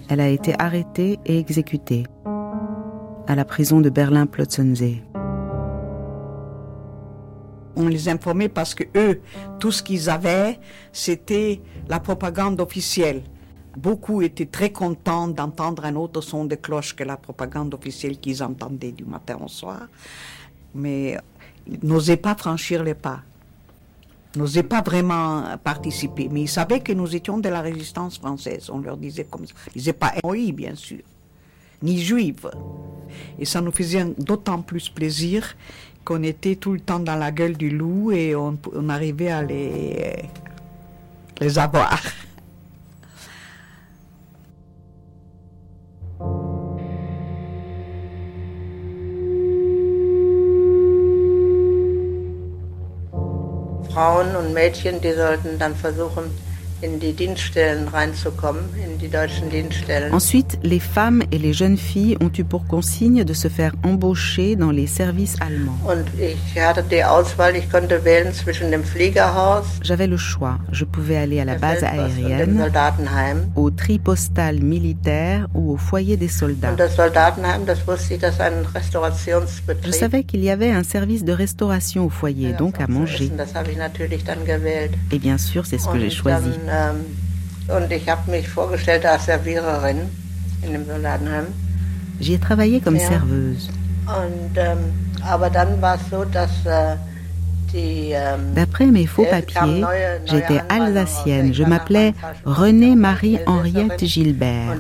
elle 0.10 0.20
a 0.20 0.28
été 0.28 0.56
arrêtée 0.58 1.20
et 1.26 1.38
exécutée 1.38 2.06
à 3.28 3.36
la 3.36 3.46
prison 3.46 3.80
de 3.80 3.90
Berlin-Plötzensee. 3.90 5.04
On 7.76 7.88
les 7.88 8.10
informait 8.10 8.50
parce 8.50 8.74
que 8.74 8.86
eux, 8.96 9.22
tout 9.60 9.72
ce 9.72 9.84
qu'ils 9.84 10.10
avaient, 10.10 10.60
c'était 10.92 11.62
la 11.88 12.00
propagande 12.00 12.60
officielle. 12.60 13.22
Beaucoup 13.76 14.24
étaient 14.24 14.48
très 14.48 14.72
contents 14.72 15.28
d'entendre 15.28 15.86
un 15.86 15.96
autre 15.96 16.22
son 16.22 16.46
de 16.46 16.56
cloche 16.56 16.96
que 16.96 17.04
la 17.04 17.18
propagande 17.18 17.76
officielle 17.76 18.18
qu'ils 18.18 18.42
entendaient 18.42 18.92
du 18.92 19.06
matin 19.06 19.38
au 19.44 19.48
soir. 19.48 19.88
Mais 20.74 21.18
n'osaient 21.84 22.18
pas 22.18 22.36
franchir 22.36 22.84
les 22.84 22.94
pas, 22.94 23.22
n'osaient 24.36 24.64
pas 24.64 24.82
vraiment 24.82 25.58
participer. 25.64 26.30
Mais 26.32 26.42
ils 26.42 26.50
savaient 26.50 26.80
que 26.80 26.94
nous 26.94 27.16
étions 27.16 27.38
de 27.38 27.50
la 27.50 27.62
résistance 27.62 28.18
française. 28.18 28.70
On 28.72 28.80
leur 28.80 28.98
disait 28.98 29.26
comme 29.26 29.46
ça. 29.46 29.54
Ils 29.76 29.80
disaient 29.80 29.94
pas 29.94 30.14
oui, 30.24 30.52
bien 30.52 30.76
sûr, 30.76 31.00
ni 31.82 32.02
juive. 32.02 32.50
Et 33.40 33.46
ça 33.46 33.62
nous 33.62 33.72
faisait 33.72 34.06
d'autant 34.18 34.62
plus 34.62 34.90
plaisir 34.90 35.56
qu'on 36.04 36.24
était 36.24 36.56
tout 36.56 36.74
le 36.74 36.80
temps 36.80 37.00
dans 37.00 37.16
la 37.16 37.32
gueule 37.32 37.58
du 37.58 37.70
loup 37.70 38.12
et 38.12 38.36
on, 38.36 38.58
on 38.74 38.90
arrivait 38.90 39.30
à 39.30 39.44
les, 39.44 40.24
les 41.42 41.60
avoir. 41.60 42.02
Frauen 53.98 54.36
und 54.36 54.54
Mädchen, 54.54 55.02
die 55.02 55.12
sollten 55.14 55.58
dann 55.58 55.76
versuchen, 55.76 56.26
Ensuite, 60.12 60.60
les 60.64 60.80
femmes 60.80 61.24
et 61.32 61.38
les 61.38 61.54
jeunes 61.54 61.78
filles 61.78 62.18
ont 62.22 62.32
eu 62.38 62.44
pour 62.44 62.68
consigne 62.68 63.24
de 63.24 63.34
se 63.34 63.48
faire 63.48 63.74
embaucher 63.84 64.56
dans 64.56 64.72
les 64.72 64.88
services 64.88 65.36
allemands. 65.42 65.78
J'avais 69.82 70.08
le 70.08 70.18
choix. 70.18 70.60
Je 70.72 70.86
pouvais 70.86 71.18
aller 71.18 71.40
à 71.40 71.46
la 71.46 71.56
base 71.56 71.84
aérienne, 71.84 72.64
au 73.56 73.72
tri 73.72 74.00
postal 74.00 74.62
militaire 74.62 75.48
ou 75.54 75.72
au 75.72 75.78
foyer 75.78 76.18
des 76.18 76.28
soldats. 76.28 76.76
Je 79.84 79.92
savais 79.92 80.24
qu'il 80.24 80.44
y 80.44 80.50
avait 80.50 80.72
un 80.72 80.84
service 80.84 81.24
de 81.24 81.32
restauration 81.32 82.06
au 82.06 82.10
foyer, 82.10 82.54
donc 82.54 82.80
à 82.80 82.88
manger. 82.88 83.32
Et 85.12 85.20
bien 85.20 85.38
sûr, 85.38 85.66
c'est 85.66 85.78
ce 85.78 85.88
que 85.88 86.00
j'ai 86.00 86.10
choisi. 86.10 86.50
Ähm, 86.70 87.06
und 87.68 87.92
ich 87.92 88.08
habe 88.10 88.32
mich 88.32 88.48
vorgestellt 88.48 89.06
als 89.06 89.26
Serviererin 89.26 90.10
in 90.64 90.74
dem. 90.74 90.86
J'y 92.20 92.34
ai 92.34 92.40
travaillé 92.40 92.82
comme 92.82 92.98
Ja. 92.98 93.08
serveuse. 93.08 93.70
Und, 94.08 94.58
ähm, 94.58 94.78
aber 95.22 95.50
dann 95.50 95.82
war 95.82 95.96
es 95.96 96.02
so, 96.10 96.24
dass 96.26 96.66
äh, 96.66 96.96
die. 97.74 98.12
Ähm, 98.12 98.54
D'après 98.56 98.88
mes 98.88 99.06
faux 99.06 99.28
papiers, 99.30 99.86
j'étais 100.26 100.62
alsacienne. 100.70 101.52
Je 101.52 101.66
m'appelais 101.66 102.14
Anfang 102.22 102.36
schon. 102.44 102.54
Renée 102.54 102.96
Marie 102.96 103.40
Henriette 103.46 104.06
Gilbert. 104.06 104.80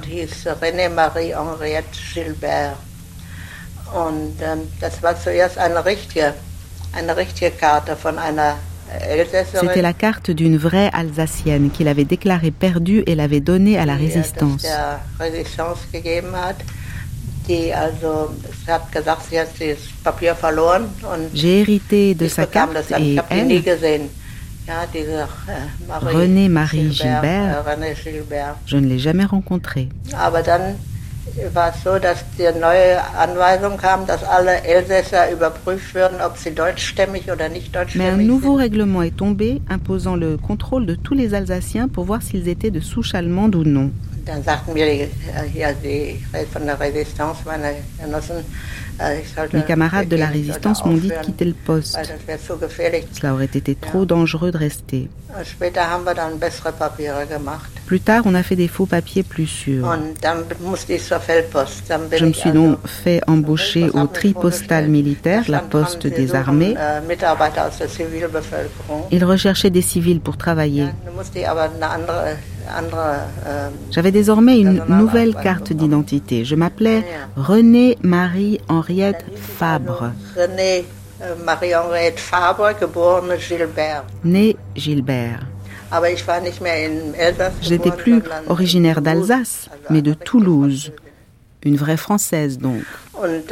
und 3.93 4.41
ähm, 4.41 4.59
das 4.79 5.03
war 5.03 5.19
zuerst 5.19 5.57
eine 5.57 5.85
richtige, 5.85 6.33
eine 6.93 7.15
richtige 7.15 7.51
Karte 7.51 7.95
von 7.95 8.17
einer 8.17 8.49
Elsässerin. 8.49 8.76
C'était 9.59 9.81
la 9.81 9.93
carte 9.93 10.31
d'une 10.31 10.57
vraie 10.57 10.89
Alsacienne 10.93 11.69
qu'il 11.71 11.87
avait 11.87 12.05
déclarée 12.05 12.51
perdue 12.51 13.03
et 13.05 13.15
l'avait 13.15 13.41
donnée 13.41 13.77
à 13.77 13.85
la 13.85 13.95
résistance. 13.95 14.65
J'ai 21.33 21.59
hérité 21.59 22.15
de 22.15 22.27
sa 22.27 22.45
carte 22.45 22.91
et 22.99 23.17
elle. 23.29 24.09
Ja, 24.67 24.85
diese 24.91 25.25
äh, 25.47 26.49
Marie 26.49 26.91
Gilbert, 26.91 27.63
René 27.65 27.95
je 28.65 28.75
ne 28.75 28.85
l'ai 28.85 28.99
jamais 28.99 29.23
rencontrée. 29.23 29.87
War 31.53 31.69
es 31.69 31.83
so, 31.83 31.99
dass 31.99 32.23
die 32.37 32.59
neue 32.59 32.97
Anweisung 33.15 33.77
kam, 33.77 34.07
dass 34.07 34.23
alle 34.23 34.63
Elsässer 34.63 35.31
überprüft 35.31 35.93
würden, 35.93 36.19
ob 36.19 36.35
sie 36.37 36.51
deutschstämmig 36.53 37.31
oder 37.31 37.47
nicht 37.47 37.75
Mais 37.95 38.13
un 38.13 38.25
nouveau 38.25 38.57
sind. 38.57 38.61
règlement 38.61 39.03
est 39.03 39.15
tombé 39.15 39.61
imposant 39.69 40.15
le 40.15 40.37
contrôle 40.37 40.85
de 40.87 40.95
tous 40.95 41.13
les 41.13 41.33
Alsaciens 41.35 41.87
pour 41.89 42.05
voir 42.05 42.21
s'ils 42.23 42.47
étaient 42.47 42.71
de 42.71 42.79
souche 42.79 43.13
allemande 43.13 43.55
ou 43.55 43.63
non. 43.63 43.91
Dann 44.27 44.43
sagten 44.43 44.73
mir 44.73 44.85
die, 44.85 45.01
äh, 45.01 45.09
hier 45.53 45.73
die 45.81 46.19
von 46.51 46.65
der 46.65 46.77
Resistance, 46.79 47.39
meine 47.45 47.75
Genossen, 47.99 48.43
ich 49.21 49.31
sollte 49.33 49.57
Mes 49.57 49.65
camarades 49.65 50.09
de 50.09 50.17
la 50.17 50.25
résistance 50.25 50.83
m'ont 50.83 50.97
dit 50.97 51.09
de 51.09 51.15
quitter 51.23 51.45
le 51.45 51.53
poste. 51.53 51.97
Cela 53.13 53.33
aurait 53.33 53.45
été 53.45 53.75
trop 53.75 54.05
dangereux 54.05 54.51
de 54.51 54.57
rester. 54.57 55.09
Gemacht. 57.29 57.71
Plus 57.85 57.99
tard, 58.01 58.23
on 58.25 58.33
a 58.33 58.43
fait 58.43 58.55
des 58.55 58.67
faux 58.67 58.85
papiers 58.87 59.23
plus 59.23 59.45
sûrs. 59.47 59.87
Je 62.11 62.25
me 62.25 62.33
suis 62.33 62.51
donc 62.51 62.79
fait 62.85 63.21
embaucher 63.27 63.89
au 63.91 64.07
tri 64.07 64.33
postal 64.33 64.87
militaire, 64.87 65.43
la 65.47 65.59
poste 65.59 66.07
des 66.07 66.33
armées. 66.33 66.75
Zivilbevölkerung. 67.87 69.03
Ils 69.11 69.23
recherchaient 69.23 69.69
des 69.69 69.81
civils 69.81 70.19
pour 70.19 70.37
travailler. 70.37 70.87
Ähm, 72.69 73.71
J'avais 73.91 74.11
désormais 74.11 74.59
une 74.59 74.83
nouvelle 74.89 75.35
carte 75.35 75.73
d'identité. 75.73 76.45
Je 76.45 76.55
m'appelais 76.55 77.03
Renée 77.35 77.97
Marie 78.01 78.59
Henriette 78.67 79.25
Fabre, 79.35 80.11
René 80.35 80.85
äh, 81.21 81.43
Marie-Henriette 81.43 82.19
Fabre, 82.19 82.71
geborene 82.79 83.37
Gilbert. 83.39 84.03
née 84.23 84.55
Gilbert. 84.75 85.41
Je 87.61 87.69
n'étais 87.69 87.91
plus 87.91 88.21
originaire 88.47 89.01
d'Alsace, 89.01 89.69
mais 89.89 90.01
de 90.01 90.13
Toulouse. 90.13 90.91
Une 91.67 91.75
vraie 91.75 91.97
Française 91.97 92.57
donc. 92.59 92.81
Ähm, 93.21 93.43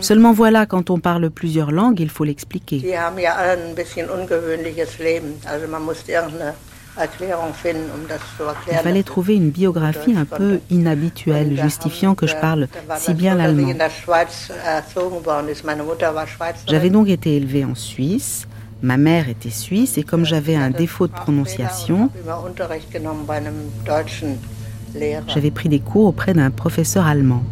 Seulement 0.00 0.32
voilà, 0.32 0.66
quand 0.66 0.90
on 0.90 0.98
parle 0.98 1.30
plusieurs 1.30 1.70
langues, 1.70 2.00
il 2.00 2.10
faut 2.10 2.24
l'expliquer. 2.24 2.82
um 2.98 3.18
Il 8.70 8.78
fallait 8.82 9.02
trouver 9.02 9.36
une 9.36 9.50
biographie 9.50 10.14
un 10.14 10.26
peu 10.26 10.60
inhabituelle, 10.70 11.58
justifiant 11.58 12.14
que 12.14 12.26
je 12.26 12.36
parle 12.36 12.68
si 12.98 13.14
bien 13.14 13.34
l'allemand. 13.34 13.72
J'avais 16.68 16.90
donc 16.90 17.08
été 17.08 17.36
élevée 17.36 17.64
en 17.64 17.74
Suisse, 17.74 18.46
ma 18.82 18.96
mère 18.96 19.28
était 19.28 19.50
suisse 19.50 19.96
et 19.96 20.02
comme 20.02 20.24
j'avais 20.24 20.56
un 20.56 20.70
défaut 20.70 21.06
de 21.06 21.12
prononciation, 21.12 22.10
j'avais 25.28 25.50
pris 25.50 25.68
des 25.68 25.80
cours 25.80 26.06
auprès 26.06 26.34
d'un 26.34 26.50
professeur 26.50 27.06
allemand. 27.06 27.44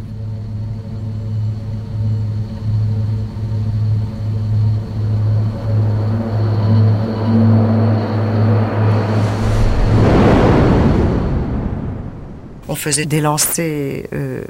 On 12.68 12.76
faisait 12.76 13.04
des 13.04 13.20
lancers 13.20 14.06
euh, 14.12 14.42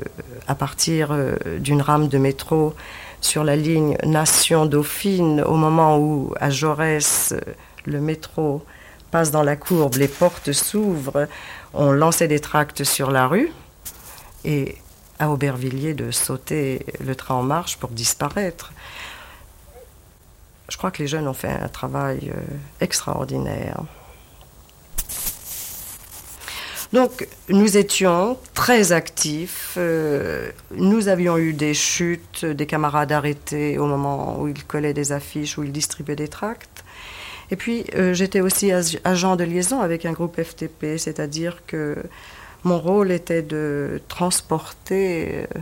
à 0.46 0.54
partir 0.54 1.08
euh, 1.10 1.36
d'une 1.58 1.80
rame 1.80 2.08
de 2.08 2.18
métro 2.18 2.74
sur 3.20 3.44
la 3.44 3.56
ligne 3.56 3.96
Nation-Dauphine 4.04 5.42
au 5.42 5.54
moment 5.54 5.98
où 5.98 6.32
à 6.40 6.50
Jaurès 6.50 7.34
le 7.86 8.00
métro 8.00 8.64
passe 9.10 9.30
dans 9.30 9.42
la 9.42 9.56
courbe, 9.56 9.96
les 9.96 10.08
portes 10.08 10.52
s'ouvrent, 10.52 11.26
on 11.74 11.90
lançait 11.92 12.28
des 12.28 12.40
tracts 12.40 12.84
sur 12.84 13.10
la 13.10 13.26
rue 13.26 13.52
et 14.44 14.76
à 15.18 15.30
Aubervilliers 15.30 15.94
de 15.94 16.10
sauter 16.10 16.86
le 17.04 17.14
train 17.14 17.34
en 17.34 17.42
marche 17.42 17.76
pour 17.76 17.90
disparaître. 17.90 18.72
Je 20.68 20.76
crois 20.76 20.90
que 20.90 21.02
les 21.02 21.08
jeunes 21.08 21.26
ont 21.26 21.34
fait 21.34 21.50
un 21.50 21.68
travail 21.68 22.32
euh, 22.34 22.40
extraordinaire. 22.80 23.82
Donc, 26.92 27.28
nous 27.48 27.76
étions 27.76 28.36
très 28.54 28.90
actifs. 28.90 29.74
euh, 29.76 30.50
nous 30.74 31.06
avions 31.06 31.38
eu 31.38 31.52
des 31.52 31.72
chutes, 31.72 32.44
des 32.44 32.66
camarades 32.66 33.12
arrêtés 33.12 33.78
au 33.78 33.86
moment 33.86 34.40
où 34.40 34.48
ils 34.48 34.64
collaient 34.64 34.94
des 34.94 35.12
affiches, 35.12 35.56
où 35.56 35.62
ils 35.62 35.70
distribuaient 35.70 36.16
des 36.16 36.28
tracts. 36.28 36.84
Et 37.52 37.56
puis, 37.56 37.84
euh, 37.94 38.12
j'étais 38.12 38.40
aussi 38.40 38.72
agent 38.72 39.36
de 39.36 39.44
liaison 39.44 39.80
avec 39.80 40.04
un 40.04 40.12
groupe 40.12 40.40
FTP, 40.40 40.96
c'est-à-dire 40.98 41.62
que 41.66 41.96
mon 42.64 42.78
rôle 42.78 43.12
était 43.12 43.42
de 43.42 44.00
transporter 44.08 45.28
euh, 45.34 45.60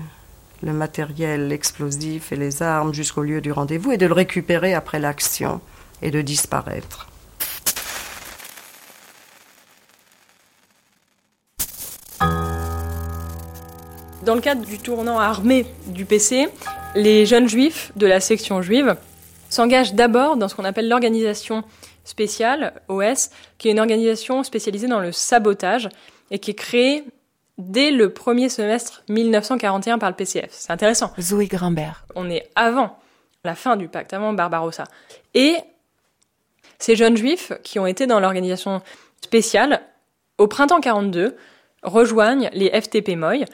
le 0.63 0.73
matériel 0.73 1.53
explosif 1.53 2.33
et 2.33 2.37
les 2.37 2.63
armes 2.63 2.95
jusqu'au 2.95 3.23
lieu 3.23 3.41
du 3.41 3.53
rendez-vous 3.53 3.93
et 3.93 3.99
de 3.99 4.07
le 4.07 4.15
récupérer 4.15 4.73
après 4.75 4.99
l'action 4.99 5.61
et 6.01 6.11
de 6.11 6.23
disparaître. 6.23 7.07
Dans 14.29 14.35
le 14.35 14.43
cadre 14.43 14.63
du 14.63 14.79
tournant 14.79 15.19
armé 15.19 15.65
du 15.87 16.05
PC, 16.05 16.51
les 16.95 17.25
jeunes 17.25 17.49
juifs 17.49 17.93
de 17.97 18.07
la 18.07 18.21
section 18.21 18.61
juive 18.61 18.95
s'engagent 19.49 19.95
d'abord 19.95 20.37
dans 20.37 20.49
ce 20.49 20.55
qu'on 20.55 20.67
appelle 20.67 20.87
l'organisation 20.87 21.65
spéciale, 22.05 22.75
OS, 22.89 23.31
qui 23.57 23.69
est 23.69 23.71
une 23.71 23.81
organisation 23.81 24.43
spécialisée 24.43 24.87
dans 24.87 25.01
le 25.01 25.13
sabotage 25.13 25.89
et 26.31 26.39
qui 26.41 26.51
est 26.51 26.55
créée 26.55 27.05
dès 27.57 27.91
le 27.91 28.13
premier 28.13 28.51
semestre 28.51 29.03
1941 29.09 29.99
par 29.99 30.11
le 30.11 30.15
PCF. 30.15 30.51
C'est 30.51 30.73
intéressant. 30.73 31.11
Zoé 31.19 31.47
Grimbert. 31.47 32.05
On 32.15 32.29
est 32.29 32.51
avant 32.55 32.99
la 33.45 33.55
fin 33.55 33.77
du 33.77 33.89
pacte, 33.89 34.13
avant 34.13 34.35
Barbarossa. 34.35 34.85
Et 35.33 35.57
ces 36.79 36.97
jeunes 36.97 37.17
juifs 37.17 37.55
qui 37.63 37.79
ont 37.79 37.87
été 37.87 38.07
dans 38.07 38.21
l'organisation 38.21 38.83
spéciale, 39.25 39.81
au 40.37 40.49
printemps 40.49 40.81
42, 40.81 41.35
rejoignent 41.83 42.51
les 42.53 42.69
FTP 42.79 43.17
Moy. 43.17 43.47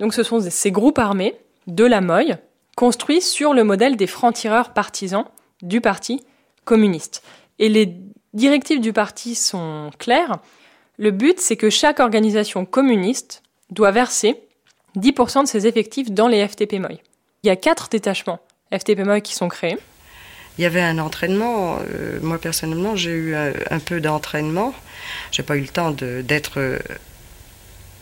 Donc 0.00 0.14
ce 0.14 0.22
sont 0.22 0.40
ces 0.40 0.70
groupes 0.70 0.98
armés 0.98 1.36
de 1.66 1.84
la 1.84 2.00
Moy, 2.00 2.36
construits 2.76 3.22
sur 3.22 3.54
le 3.54 3.64
modèle 3.64 3.96
des 3.96 4.06
francs-tireurs 4.06 4.72
partisans 4.72 5.24
du 5.62 5.80
Parti 5.80 6.22
communiste. 6.64 7.22
Et 7.58 7.68
les 7.68 7.96
directives 8.32 8.80
du 8.80 8.92
parti 8.92 9.34
sont 9.34 9.90
claires. 9.98 10.38
Le 10.98 11.10
but, 11.10 11.40
c'est 11.40 11.56
que 11.56 11.70
chaque 11.70 12.00
organisation 12.00 12.64
communiste 12.64 13.42
doit 13.70 13.90
verser 13.90 14.40
10% 14.96 15.42
de 15.42 15.48
ses 15.48 15.66
effectifs 15.66 16.10
dans 16.10 16.28
les 16.28 16.46
FTP 16.46 16.74
Moy. 16.74 17.00
Il 17.42 17.48
y 17.48 17.50
a 17.50 17.56
quatre 17.56 17.88
détachements 17.88 18.40
FTP 18.72 19.00
Moy 19.00 19.20
qui 19.20 19.34
sont 19.34 19.48
créés. 19.48 19.78
Il 20.58 20.62
y 20.62 20.66
avait 20.66 20.80
un 20.80 20.98
entraînement. 20.98 21.78
Euh, 21.90 22.18
moi, 22.22 22.38
personnellement, 22.38 22.94
j'ai 22.94 23.10
eu 23.10 23.34
un, 23.34 23.78
peu 23.84 24.00
d'entraînement. 24.00 24.72
J'ai 25.32 25.42
pas 25.42 25.56
eu 25.56 25.60
le 25.60 25.68
temps 25.68 25.90
d'être 25.90 26.58
euh, 26.58 26.78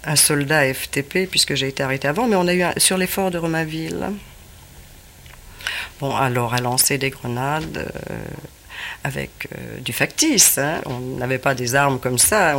un 0.05 0.17
soldat 0.17 0.73
FTP 0.73 1.29
puisque 1.31 1.55
j'ai 1.55 1.69
été 1.69 1.83
arrêté 1.83 2.09
avant, 2.09 2.27
mais 2.27 2.37
on 2.37 2.47
a 2.47 2.55
eu 2.55 2.65
sur 2.77 2.97
l'effort 2.97 3.31
de 3.31 3.39
Romainville. 3.39 4.11
Bon, 6.01 6.15
alors 6.17 6.55
à 6.55 6.61
lancer 6.61 6.99
des 6.99 7.11
grenades. 7.11 7.93
Euh, 8.11 8.15
avec 9.05 9.49
euh, 9.53 9.79
du 9.81 9.93
factice. 9.93 10.59
Hein. 10.59 10.81
On 10.87 10.99
n'avait 11.19 11.39
pas 11.39 11.55
des 11.55 11.75
armes 11.75 11.99
comme 11.99 12.19
ça. 12.19 12.57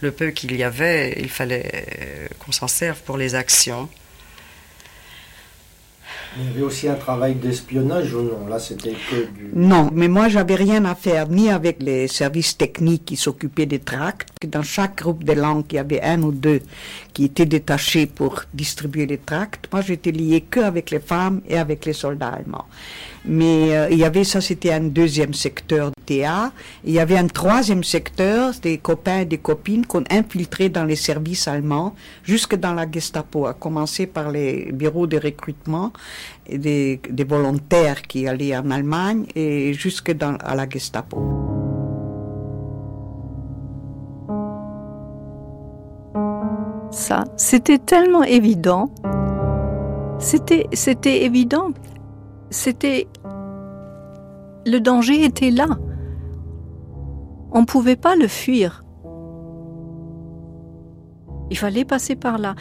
le 0.00 0.10
peu 0.10 0.30
qu'il 0.30 0.56
y 0.56 0.62
avait, 0.62 1.16
il 1.18 1.28
fallait 1.28 1.84
euh, 2.00 2.28
qu'on 2.38 2.52
s'en 2.52 2.68
serve 2.68 3.00
pour 3.02 3.16
les 3.16 3.34
actions. 3.34 3.88
Il 6.36 6.44
y 6.44 6.48
avait 6.48 6.62
aussi 6.62 6.86
un 6.88 6.94
travail 6.94 7.34
d'espionnage 7.34 8.14
ou 8.14 8.22
non? 8.22 8.46
Là, 8.48 8.60
c'était 8.60 8.92
que 8.92 9.16
du... 9.16 9.50
Non, 9.52 9.90
mais 9.92 10.06
moi, 10.06 10.28
j'avais 10.28 10.54
rien 10.54 10.84
à 10.84 10.94
faire, 10.94 11.28
ni 11.28 11.50
avec 11.50 11.82
les 11.82 12.06
services 12.06 12.56
techniques 12.56 13.04
qui 13.04 13.16
s'occupaient 13.16 13.66
des 13.66 13.80
tracts. 13.80 14.28
Dans 14.46 14.62
chaque 14.62 14.98
groupe 14.98 15.24
de 15.24 15.32
langues, 15.32 15.64
il 15.72 15.74
y 15.74 15.78
avait 15.78 16.02
un 16.02 16.22
ou 16.22 16.30
deux 16.30 16.60
qui 17.12 17.24
étaient 17.24 17.46
détachés 17.46 18.06
pour 18.06 18.44
distribuer 18.54 19.06
les 19.06 19.18
tracts. 19.18 19.68
Moi, 19.72 19.82
j'étais 19.82 20.12
lié 20.12 20.42
que 20.42 20.60
avec 20.60 20.92
les 20.92 21.00
femmes 21.00 21.40
et 21.48 21.58
avec 21.58 21.84
les 21.84 21.92
soldats 21.92 22.28
allemands. 22.28 22.66
Mais 23.24 23.76
euh, 23.76 23.88
il 23.90 23.98
y 23.98 24.04
avait 24.04 24.24
ça, 24.24 24.40
c'était 24.40 24.72
un 24.72 24.80
deuxième 24.80 25.34
secteur 25.34 25.90
Il 26.10 26.92
y 26.92 26.98
avait 26.98 27.16
un 27.16 27.26
troisième 27.26 27.84
secteur 27.84 28.52
des 28.62 28.78
copains 28.78 29.20
et 29.20 29.24
des 29.24 29.38
copines 29.38 29.86
qu'on 29.86 30.04
infiltrait 30.10 30.68
dans 30.68 30.84
les 30.84 30.96
services 30.96 31.48
allemands, 31.48 31.94
jusque 32.24 32.56
dans 32.56 32.74
la 32.74 32.90
Gestapo, 32.90 33.46
à 33.46 33.54
commencer 33.54 34.06
par 34.06 34.30
les 34.30 34.72
bureaux 34.72 35.06
de 35.06 35.18
recrutement 35.18 35.92
des, 36.50 37.00
des 37.08 37.24
volontaires 37.24 38.02
qui 38.02 38.26
allaient 38.26 38.56
en 38.56 38.70
Allemagne 38.70 39.26
et 39.34 39.72
jusque 39.72 40.14
à 40.20 40.54
la 40.54 40.68
Gestapo. 40.68 41.18
Ça, 46.90 47.24
c'était 47.36 47.78
tellement 47.78 48.24
évident. 48.24 48.90
C'était, 50.18 50.66
c'était 50.72 51.24
évident 51.24 51.70
c'était... 52.50 53.06
Le 54.66 54.78
danger 54.78 55.24
était 55.24 55.50
là. 55.50 55.68
On 57.52 57.62
ne 57.62 57.66
pouvait 57.66 57.96
pas 57.96 58.16
le 58.16 58.28
fuir. 58.28 58.84
Il 61.50 61.58
fallait 61.58 61.84
passer 61.84 62.16
par 62.16 62.38
là. 62.38 62.54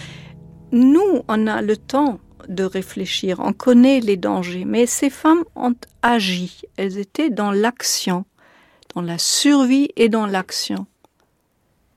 Nous, 0.72 1.24
on 1.28 1.48
a 1.48 1.62
le 1.62 1.78
temps 1.78 2.20
de 2.48 2.64
réfléchir, 2.64 3.40
on 3.40 3.54
connaît 3.54 4.00
les 4.00 4.18
dangers, 4.18 4.66
mais 4.66 4.86
ces 4.86 5.10
femmes 5.10 5.44
ont 5.56 5.76
agi, 6.02 6.62
elles 6.78 6.98
étaient 6.98 7.30
dans 7.30 7.52
l'action, 7.52 8.26
dans 8.96 9.02
la 9.02 9.18
survie 9.18 9.90
et 9.96 10.10
dans 10.10 10.26
l'action. 10.26 10.88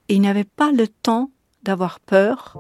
Et 0.09 0.17
ils 0.17 0.21
n'avaient 0.21 0.45
pas 0.45 0.73
le 0.73 0.89
temps 0.89 1.31
d'avoir 1.63 2.01
peur. 2.01 2.59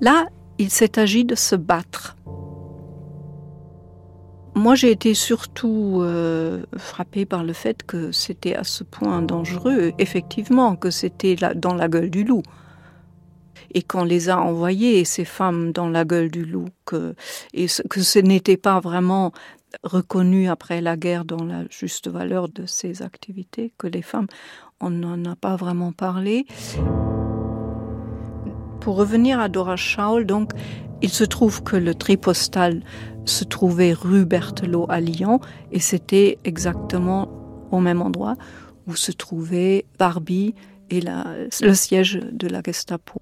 Là, 0.00 0.26
il 0.58 0.70
s'est 0.70 0.98
agi 0.98 1.24
de 1.24 1.34
se 1.34 1.54
battre. 1.54 2.15
Moi, 4.56 4.74
j'ai 4.74 4.90
été 4.90 5.12
surtout 5.12 5.98
euh, 6.00 6.62
frappée 6.78 7.26
par 7.26 7.44
le 7.44 7.52
fait 7.52 7.82
que 7.82 8.10
c'était 8.10 8.56
à 8.56 8.64
ce 8.64 8.84
point 8.84 9.20
dangereux, 9.20 9.92
effectivement, 9.98 10.76
que 10.76 10.90
c'était 10.90 11.36
dans 11.54 11.74
la 11.74 11.88
gueule 11.88 12.08
du 12.08 12.24
loup. 12.24 12.42
Et 13.74 13.82
qu'on 13.82 14.04
les 14.04 14.30
a 14.30 14.40
envoyées, 14.40 15.04
ces 15.04 15.26
femmes, 15.26 15.72
dans 15.72 15.90
la 15.90 16.06
gueule 16.06 16.30
du 16.30 16.46
loup, 16.46 16.68
et 17.52 17.66
que 17.90 18.00
ce 18.00 18.18
n'était 18.18 18.56
pas 18.56 18.80
vraiment 18.80 19.32
reconnu 19.82 20.48
après 20.48 20.80
la 20.80 20.96
guerre 20.96 21.26
dans 21.26 21.44
la 21.44 21.64
juste 21.68 22.08
valeur 22.08 22.48
de 22.48 22.64
ces 22.64 23.02
activités, 23.02 23.74
que 23.76 23.88
les 23.88 24.00
femmes, 24.00 24.26
on 24.80 24.88
n'en 24.88 25.22
a 25.26 25.36
pas 25.36 25.56
vraiment 25.56 25.92
parlé. 25.92 26.46
Pour 28.86 28.98
revenir 28.98 29.40
à 29.40 29.48
Dora 29.48 29.74
Schaul, 29.74 30.26
donc, 30.26 30.52
il 31.02 31.08
se 31.08 31.24
trouve 31.24 31.64
que 31.64 31.74
le 31.74 31.92
tripostal 31.92 32.84
se 33.24 33.42
trouvait 33.42 33.92
rue 33.92 34.24
Berthelot 34.24 34.86
à 34.88 35.00
Lyon 35.00 35.40
et 35.72 35.80
c'était 35.80 36.38
exactement 36.44 37.28
au 37.72 37.80
même 37.80 38.00
endroit 38.00 38.36
où 38.86 38.94
se 38.94 39.10
trouvait 39.10 39.86
Barbie 39.98 40.54
et 40.88 41.00
le 41.00 41.74
siège 41.74 42.20
de 42.30 42.46
la 42.46 42.60
Gestapo. 42.64 43.20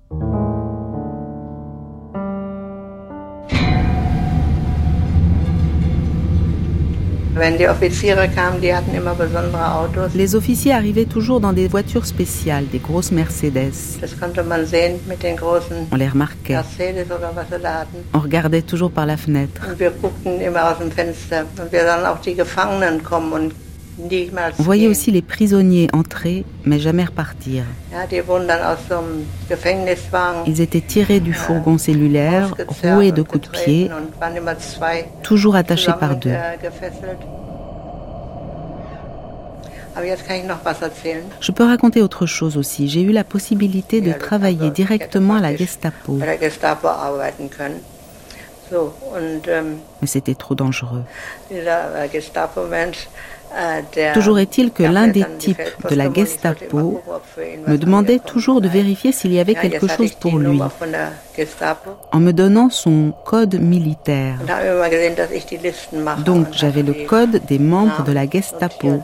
Les 10.15 10.35
officiers 10.37 10.73
arrivaient 10.73 11.05
toujours 11.05 11.41
dans 11.41 11.53
des 11.53 11.67
voitures 11.67 12.07
spéciales, 12.07 12.67
des 12.71 12.79
grosses 12.79 13.11
Mercedes. 13.11 13.73
On 15.91 15.97
les 15.97 16.09
remarquait. 16.09 16.57
On 18.13 18.19
regardait 18.21 18.63
toujours 18.63 18.93
par 18.93 19.07
la 19.07 19.17
fenêtre. 19.17 19.67
On 24.59 24.63
voyait 24.63 24.89
aussi 24.89 25.11
les 25.13 25.23
prisonniers 25.23 25.89
entrer, 25.93 26.45
mais 26.65 26.79
jamais 26.81 27.05
repartir. 27.05 27.65
Ils 30.47 30.61
étaient 30.61 30.81
tirés 30.81 31.21
du 31.21 31.33
fourgon 31.33 31.79
cellulaire, 31.79 32.55
roués 32.83 33.13
de 33.13 33.23
coups 33.23 33.49
de 33.49 33.57
pied, 33.57 33.91
toujours 35.23 35.55
attachés 35.55 35.93
par 35.99 36.17
deux. 36.17 36.33
Je 41.41 41.53
peux 41.53 41.65
raconter 41.65 42.03
autre 42.03 42.27
chose 42.27 42.57
aussi. 42.57 42.89
J'ai 42.89 43.03
eu 43.03 43.13
la 43.13 43.23
possibilité 43.23 44.01
de 44.01 44.13
travailler 44.13 44.71
directement 44.71 45.37
à 45.37 45.41
la 45.41 45.55
Gestapo. 45.55 46.19
Mais 50.01 50.07
c'était 50.07 50.35
trop 50.35 50.55
dangereux. 50.55 51.05
Toujours 54.15 54.39
est-il 54.39 54.71
que 54.73 54.83
l'un 54.83 55.09
des 55.09 55.25
types 55.39 55.63
de 55.91 55.95
la 55.95 56.13
Gestapo 56.13 57.01
me 57.67 57.77
demandait 57.77 58.19
toujours 58.19 58.61
de 58.61 58.69
vérifier 58.69 59.13
s'il 59.13 59.33
y 59.33 59.41
avait 59.41 59.55
quelque 59.55 59.87
chose 59.87 60.13
pour 60.15 60.39
lui. 60.39 60.61
En 62.13 62.21
me 62.21 62.33
donnant 62.33 62.71
son 62.71 63.13
code 63.25 63.55
militaire. 63.61 64.39
Donc 66.25 66.47
j'avais 66.53 66.83
le 66.83 67.07
code 67.07 67.41
des 67.47 67.59
membres 67.59 68.05
de 68.05 68.13
la 68.13 68.29
Gestapo. 68.29 69.03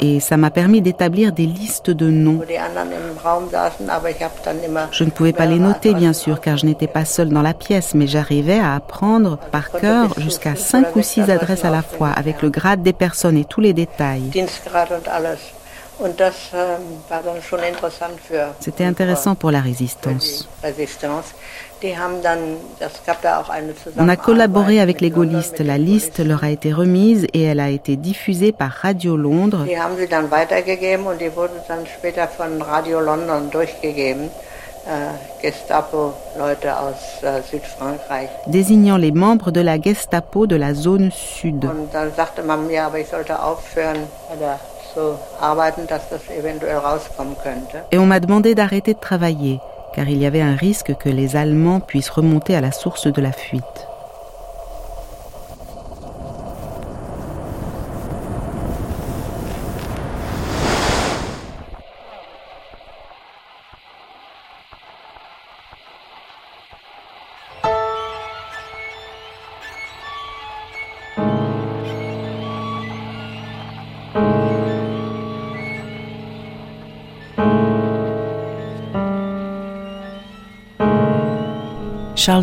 Et 0.00 0.20
ça 0.20 0.36
m'a 0.36 0.50
permis 0.50 0.80
d'établir 0.80 1.32
des 1.32 1.46
listes 1.46 1.90
de 1.90 2.10
noms. 2.10 2.40
Je 4.92 5.04
ne 5.04 5.10
pouvais 5.10 5.32
pas 5.32 5.46
les 5.46 5.58
noter 5.58 5.94
bien 5.94 6.12
sûr 6.12 6.40
car 6.40 6.56
je 6.56 6.66
n'étais 6.66 6.86
pas 6.86 7.04
seule 7.04 7.30
dans 7.30 7.42
la 7.42 7.54
pièce, 7.54 7.94
mais 7.94 8.06
j'arrivais 8.06 8.58
à 8.58 8.74
apprendre 8.74 9.38
par 9.50 9.70
cœur 9.70 10.14
jusqu'à 10.18 10.56
cinq 10.56 10.96
ou 10.96 11.02
six 11.02 11.30
adresses 11.30 11.64
à 11.64 11.70
la 11.70 11.82
fois 11.82 12.10
avec 12.10 12.42
le 12.42 12.50
grade 12.50 12.82
des 12.82 12.92
personnes 12.92 13.36
et 13.36 13.44
tous 13.44 13.60
les 13.60 13.72
détails. 13.72 14.30
C'était 18.60 18.84
intéressant 18.84 19.34
pour 19.34 19.50
la 19.50 19.60
résistance. 19.60 20.48
On 23.98 24.08
a 24.08 24.16
collaboré 24.16 24.80
avec 24.80 25.00
les 25.00 25.10
gaullistes. 25.10 25.60
La 25.60 25.78
liste 25.78 26.18
leur 26.20 26.44
a 26.44 26.50
été 26.50 26.72
remise 26.72 27.26
et 27.32 27.42
elle 27.42 27.60
a 27.60 27.70
été 27.70 27.96
diffusée 27.96 28.52
par 28.52 28.70
Radio 28.70 29.16
Londres. 29.16 29.66
Désignant 38.46 38.96
les 38.96 39.12
membres 39.12 39.50
de 39.50 39.60
la 39.60 39.80
Gestapo 39.80 40.46
de 40.46 40.56
la 40.56 40.74
zone 40.74 41.10
sud. 41.12 41.68
Et 47.92 47.98
on 47.98 48.06
m'a 48.06 48.20
demandé 48.20 48.54
d'arrêter 48.54 48.94
de 48.94 48.98
travailler, 48.98 49.60
car 49.94 50.08
il 50.08 50.18
y 50.18 50.26
avait 50.26 50.40
un 50.40 50.54
risque 50.54 50.94
que 50.96 51.08
les 51.08 51.36
Allemands 51.36 51.80
puissent 51.80 52.10
remonter 52.10 52.54
à 52.54 52.60
la 52.60 52.72
source 52.72 53.06
de 53.06 53.20
la 53.20 53.32
fuite. 53.32 53.89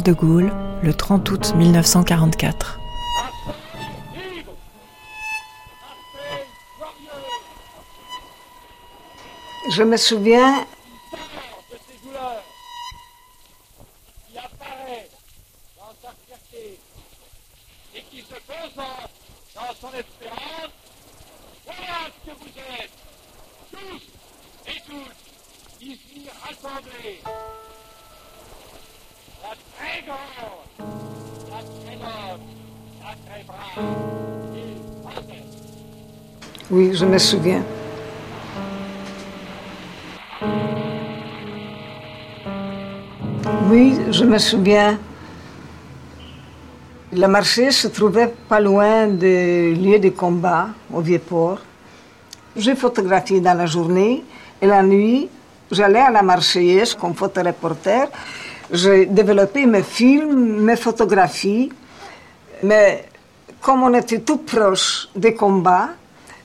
De 0.07 0.13
Gaulle, 0.13 0.53
le 0.83 0.93
30 0.93 1.29
août 1.31 1.53
1944. 1.55 2.79
Je 9.69 9.83
me 9.83 9.97
souviens 9.97 10.65
ici 25.81 26.29
rassemblés. 26.41 27.21
Oui, 36.69 36.91
je 36.93 37.05
me 37.05 37.17
souviens. 37.17 37.63
Oui, 43.69 43.97
je 44.11 44.23
me 44.25 44.37
souviens. 44.37 44.99
Le 47.13 47.27
marché 47.27 47.71
se 47.71 47.87
trouvait 47.87 48.33
pas 48.49 48.59
loin 48.59 49.07
du 49.07 49.73
lieu 49.75 49.97
de 49.97 50.09
combat, 50.09 50.67
au 50.93 50.99
Vieux-Port. 50.99 51.59
J'ai 52.55 52.75
photographié 52.75 53.39
dans 53.39 53.57
la 53.57 53.65
journée 53.65 54.25
et 54.61 54.67
la 54.67 54.83
nuit, 54.83 55.29
j'allais 55.71 56.01
à 56.01 56.11
la 56.11 56.21
Marseillaise 56.21 56.95
comme 56.95 57.13
photoreporter. 57.13 58.05
J'ai 58.71 59.05
développé 59.05 59.65
mes 59.65 59.83
films, 59.83 60.61
mes 60.61 60.75
photographies. 60.75 61.71
Mais 62.63 63.05
comme 63.61 63.83
on 63.83 63.93
était 63.93 64.19
tout 64.19 64.39
proche 64.39 65.07
des 65.15 65.33
combats, 65.33 65.89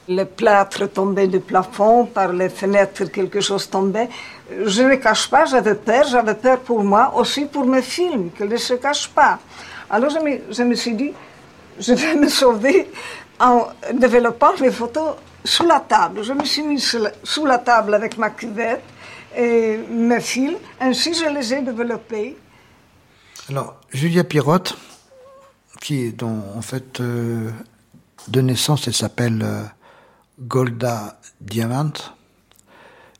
le 0.08 0.24
plâtre 0.24 0.88
tombait 0.88 1.26
du 1.26 1.40
plafond, 1.40 2.06
par 2.06 2.32
les 2.32 2.48
fenêtres 2.48 3.04
quelque 3.04 3.40
chose 3.40 3.68
tombait. 3.68 4.08
Je 4.64 4.82
ne 4.82 4.96
cache 4.96 5.28
pas, 5.28 5.46
j'avais 5.46 5.74
peur, 5.74 6.04
j'avais 6.04 6.34
peur 6.34 6.58
pour 6.60 6.82
moi, 6.82 7.12
aussi 7.16 7.46
pour 7.46 7.64
mes 7.64 7.82
films, 7.82 8.30
qu'ils 8.36 8.48
ne 8.48 8.56
se 8.56 8.74
cachent 8.74 9.08
pas. 9.08 9.38
Alors 9.90 10.10
je 10.10 10.62
me, 10.62 10.74
suis 10.74 10.94
dit, 10.94 11.12
je 11.78 11.92
vais 11.92 12.14
me 12.14 12.28
sauver 12.28 12.90
en 13.40 13.66
développant 13.92 14.52
les 14.60 14.70
photos 14.70 15.14
sous 15.44 15.66
la 15.66 15.80
table. 15.80 16.22
Je 16.22 16.32
me 16.32 16.44
suis 16.44 16.62
mis 16.62 16.80
sous 16.80 17.46
la 17.46 17.58
table 17.58 17.94
avec 17.94 18.16
ma 18.16 18.30
cuvette 18.30 18.82
et 19.36 19.78
mes 19.90 20.20
films, 20.20 20.56
ainsi 20.80 21.14
je 21.14 21.32
les 21.32 21.54
ai 21.54 21.62
développés. 21.62 22.36
Alors, 23.48 23.80
Julia 23.90 24.24
Pirotte, 24.24 24.76
qui 25.80 26.02
est 26.02 26.12
dont, 26.12 26.42
en 26.54 26.62
fait, 26.62 27.00
euh, 27.00 27.50
de 28.28 28.40
naissance, 28.40 28.86
elle 28.86 28.94
s'appelle 28.94 29.40
euh, 29.42 29.64
Golda 30.40 31.18
Diamant. 31.40 31.92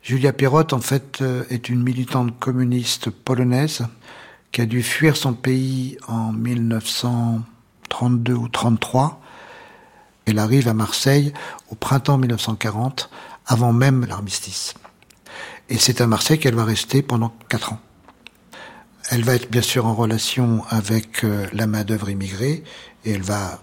Julia 0.03 0.33
Pirotte, 0.33 0.73
en 0.73 0.81
fait, 0.81 1.21
euh, 1.23 1.43
est 1.51 1.69
une 1.69 1.83
militante 1.83 2.39
communiste 2.39 3.11
polonaise 3.11 3.85
qui 4.53 4.61
a 4.61 4.67
dû 4.67 4.83
fuir 4.83 5.17
son 5.17 5.35
pays 5.35 5.97
en 6.07 6.31
1932 6.33 8.35
ou 8.35 8.49
33. 8.49 9.21
Elle 10.27 10.39
arrive 10.39 10.69
à 10.69 10.75
Marseille 10.75 11.33
au 11.71 11.75
printemps 11.75 12.19
1940, 12.19 13.11
avant 13.47 13.73
même 13.73 14.05
l'armistice. 14.07 14.75
Et 15.73 15.79
c'est 15.79 16.03
à 16.03 16.07
Marseille 16.07 16.39
qu'elle 16.39 16.55
va 16.55 16.67
rester 16.67 17.01
pendant 17.01 17.33
quatre 17.49 17.73
ans. 17.73 17.81
Elle 19.09 19.25
va 19.25 19.35
être 19.37 19.51
bien 19.51 19.63
sûr 19.63 19.87
en 19.87 19.95
relation 19.95 20.63
avec 20.69 21.25
euh, 21.25 21.47
la 21.55 21.67
main-d'œuvre 21.67 22.11
immigrée 22.11 22.63
et 23.07 23.13
elle 23.13 23.23
va 23.23 23.59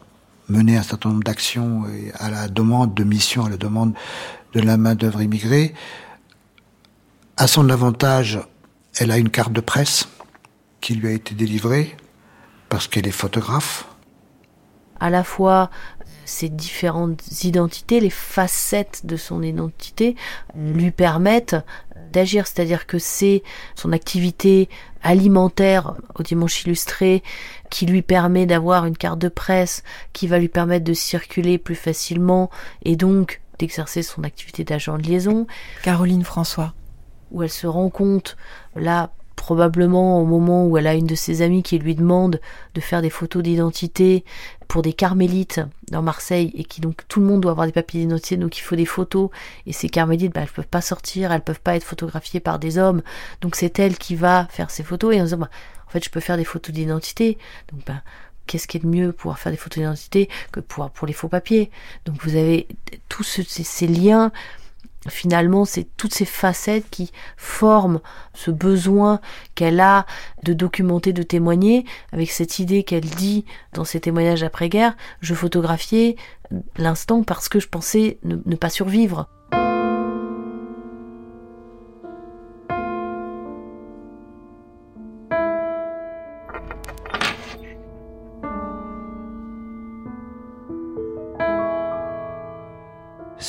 mener 0.48 0.76
un 0.76 0.82
certain 0.82 1.10
nombre 1.10 1.24
d'actions 1.24 1.84
à 2.16 2.32
la 2.32 2.48
demande 2.48 2.96
de 2.96 3.04
missions, 3.04 3.46
à 3.46 3.50
la 3.50 3.58
demande 3.58 3.94
de 4.54 4.60
la 4.60 4.76
main-d'œuvre 4.76 5.22
immigrée. 5.22 5.76
À 7.38 7.46
son 7.46 7.70
avantage, 7.70 8.40
elle 8.98 9.12
a 9.12 9.20
une 9.20 9.30
carte 9.30 9.54
de 9.54 9.62
presse 9.62 10.10
qui 10.82 10.96
lui 10.96 11.10
a 11.10 11.12
été 11.12 11.36
délivrée 11.36 11.96
parce 12.70 12.88
qu'elle 12.88 13.08
est 13.08 13.12
photographe. 13.12 13.86
À 15.00 15.12
la 15.12 15.24
fois 15.24 15.70
ces 16.30 16.50
différentes 16.50 17.44
identités, 17.44 18.00
les 18.00 18.10
facettes 18.10 19.02
de 19.06 19.18
son 19.18 19.42
identité 19.42 20.16
lui 20.56 20.92
permettent 20.92 21.58
d'agir, 22.12 22.48
c'est-à-dire 22.48 22.88
que 22.88 23.00
c'est 23.00 23.44
son 23.76 23.92
activité 23.92 24.70
alimentaire 25.02 25.94
au 26.16 26.24
dimanche 26.24 26.64
illustré 26.64 27.24
qui 27.70 27.86
lui 27.86 28.02
permet 28.02 28.46
d'avoir 28.46 28.86
une 28.86 28.98
carte 28.98 29.20
de 29.20 29.30
presse 29.30 29.84
qui 30.14 30.28
va 30.28 30.40
lui 30.40 30.50
permettre 30.50 30.86
de 30.86 30.94
circuler 30.94 31.58
plus 31.58 31.76
facilement 31.76 32.50
et 32.84 32.96
donc 32.96 33.42
d'exercer 33.60 34.04
son 34.04 34.24
activité 34.24 34.64
d'agent 34.64 34.98
de 34.98 35.04
liaison. 35.04 35.48
Caroline 35.84 36.24
François. 36.24 36.74
Où 37.32 37.44
elle 37.44 37.50
se 37.50 37.68
rend 37.68 37.90
compte, 37.90 38.38
là, 38.76 39.12
probablement 39.40 40.22
au 40.22 40.26
moment 40.26 40.68
où 40.68 40.78
elle 40.78 40.86
a 40.86 40.96
une 40.96 41.08
de 41.08 41.16
ses 41.16 41.42
amies 41.42 41.64
qui 41.64 41.80
lui 41.80 41.96
demande 41.96 42.42
de 42.76 42.82
faire 42.82 43.02
des 43.02 43.10
photos 43.10 43.42
d'identité 43.42 44.26
pour 44.68 44.82
des 44.82 44.92
carmélites 44.92 45.62
dans 45.92 46.02
Marseille 46.02 46.52
et 46.56 46.66
qui 46.66 46.82
donc 46.82 47.08
tout 47.08 47.22
le 47.22 47.26
monde 47.26 47.40
doit 47.40 47.52
avoir 47.52 47.66
des 47.66 47.72
papiers 47.72 48.02
d'identité 48.02 48.36
donc 48.36 48.58
il 48.58 48.62
faut 48.62 48.76
des 48.76 48.86
photos. 48.86 49.30
Et 49.66 49.72
ces 49.72 49.88
carmélites 49.88 50.34
bah, 50.34 50.42
elles 50.42 50.50
peuvent 50.50 50.68
pas 50.68 50.82
sortir 50.82 51.32
elles 51.32 51.42
peuvent 51.42 51.62
pas 51.62 51.78
être 51.78 51.86
photographiées 51.86 52.42
par 52.42 52.60
des 52.60 52.78
hommes. 52.78 53.02
Donc 53.40 53.56
c'est 53.56 53.80
elle 53.80 53.98
qui 53.98 54.16
va 54.16 54.46
faire 54.52 54.70
ces 54.70 54.84
photos 54.84 55.16
et 55.16 55.22
en 55.22 55.24
disant 55.24 55.38
bah, 55.38 55.50
en 55.88 55.90
fait 55.90 56.04
je 56.04 56.10
peux 56.10 56.20
faire 56.20 56.36
des 56.36 56.44
photos 56.44 56.76
d'identité. 56.76 57.38
Donc 57.72 57.86
bah, 57.86 58.04
qu'est-ce 58.46 58.68
qui 58.68 58.76
est 58.76 58.82
de 58.82 58.88
mieux 58.88 59.14
pour 59.14 59.40
faire 59.40 59.54
des 59.54 59.58
photos 59.58 59.78
d'identité 59.78 60.28
que 60.52 60.60
pour, 60.60 60.92
les 61.08 61.14
faux 61.14 61.30
papiers? 61.30 61.72
Donc 62.04 62.22
vous 62.24 62.36
avez 62.36 62.68
tous 63.08 63.24
ces 63.24 63.88
liens 63.88 64.34
Finalement, 65.08 65.64
c'est 65.64 65.88
toutes 65.96 66.14
ces 66.14 66.26
facettes 66.26 66.90
qui 66.90 67.12
forment 67.38 68.02
ce 68.34 68.52
besoin 68.52 69.22
qu'elle 69.56 69.80
a 69.80 70.06
de 70.44 70.54
documenter, 70.54 71.14
de 71.14 71.24
témoigner, 71.24 71.86
avec 72.12 72.32
cette 72.32 72.60
idée 72.60 72.84
qu'elle 72.84 73.06
dit 73.06 73.46
dans 73.74 73.86
ses 73.86 74.02
témoignages 74.02 74.44
après-guerre, 74.44 74.98
je 75.22 75.34
photographiais 75.34 76.18
l'instant 76.78 77.24
parce 77.24 77.48
que 77.48 77.60
je 77.60 77.70
pensais 77.70 78.18
ne, 78.24 78.38
ne 78.46 78.56
pas 78.56 78.70
survivre. 78.70 79.30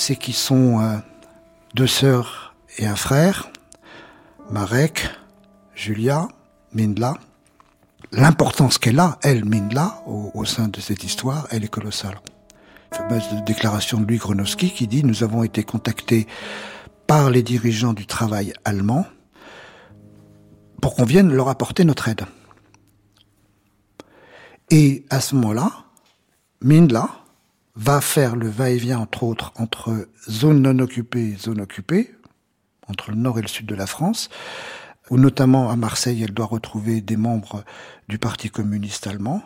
c'est 0.01 0.17
qu'ils 0.17 0.35
sont 0.35 0.81
euh, 0.81 0.97
deux 1.75 1.87
sœurs 1.87 2.55
et 2.79 2.87
un 2.87 2.97
frère, 2.97 3.51
Marek, 4.51 5.09
Julia, 5.75 6.29
Mindla. 6.73 7.15
L'importance 8.13 8.79
qu'elle 8.79 8.99
a, 8.99 9.19
elle, 9.23 9.45
Mindla, 9.45 10.03
au, 10.07 10.45
sein 10.45 10.69
de 10.69 10.81
cette 10.81 11.05
histoire, 11.05 11.47
elle 11.51 11.65
est 11.65 11.69
colossale. 11.69 12.21
Fameuse 12.93 13.25
déclaration 13.47 14.01
de 14.01 14.07
Louis 14.07 14.19
Gronowski 14.19 14.73
qui 14.73 14.89
dit 14.89 15.05
«Nous 15.05 15.23
avons 15.23 15.45
été 15.45 15.63
contactés 15.63 16.27
par 17.07 17.31
les 17.31 17.43
dirigeants 17.43 17.93
du 17.93 18.07
travail 18.07 18.53
allemand 18.65 19.07
pour 20.83 20.97
qu'on 20.97 21.05
vienne 21.05 21.33
leur 21.33 21.49
apporter 21.49 21.85
notre 21.85 22.09
aide.» 22.09 22.23
Et 24.71 25.05
à 25.11 25.21
ce 25.21 25.37
moment-là, 25.37 25.71
Mindla 26.63 27.20
va 27.77 28.01
faire 28.01 28.37
le 28.37 28.49
va-et-vient, 28.49 28.99
entre 28.99 29.23
autres, 29.23 29.53
entre 29.57 30.09
zone 30.29 30.63
non 30.63 30.79
occupée 30.81 31.31
et 31.31 31.37
zone 31.37 31.61
occupée, 31.61 32.15
entre 32.89 33.11
le 33.11 33.17
nord 33.17 33.39
et 33.39 33.43
le 33.43 33.49
sud 33.49 33.67
de 33.67 33.75
la 33.75 33.87
France, 33.87 34.29
où 35.11 35.19
notamment 35.19 35.71
à 35.71 35.77
Marseille, 35.77 36.23
elle 36.23 36.35
doit 36.35 36.47
retrouver 36.47 37.01
des 37.01 37.17
membres 37.17 37.65
du 38.09 38.19
Parti 38.19 38.51
communiste 38.51 39.07
allemand. 39.07 39.43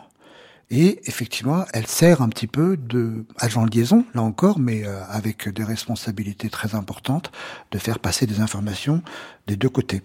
Et 0.71 1.01
effectivement, 1.07 1.65
elle 1.73 1.85
sert 1.85 2.23
un 2.23 2.29
petit 2.29 2.47
peu 2.47 2.75
de 2.75 3.25
agent 3.37 3.65
de 3.65 3.75
liaison, 3.75 4.03
là 4.15 4.23
encore, 4.23 4.57
mais 4.57 4.83
euh, 4.83 5.03
avec 5.05 5.47
des 5.47 5.63
responsabilités 5.63 6.49
très 6.49 6.73
importantes, 6.73 7.31
de 7.71 7.77
faire 7.77 7.99
passer 7.99 8.25
des 8.25 8.39
informations 8.39 9.03
des 9.45 9.57
deux 9.57 9.69
côtés. 9.69 10.01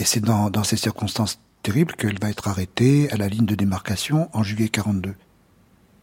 Et 0.00 0.04
c'est 0.04 0.20
dans, 0.20 0.50
dans 0.50 0.64
ces 0.64 0.76
circonstances 0.76 1.38
terribles 1.62 1.94
qu'elle 1.94 2.18
va 2.20 2.30
être 2.30 2.48
arrêtée 2.48 3.08
à 3.12 3.16
la 3.16 3.28
ligne 3.28 3.46
de 3.46 3.54
démarcation 3.54 4.28
en 4.32 4.42
juillet 4.42 4.68
42 4.68 5.14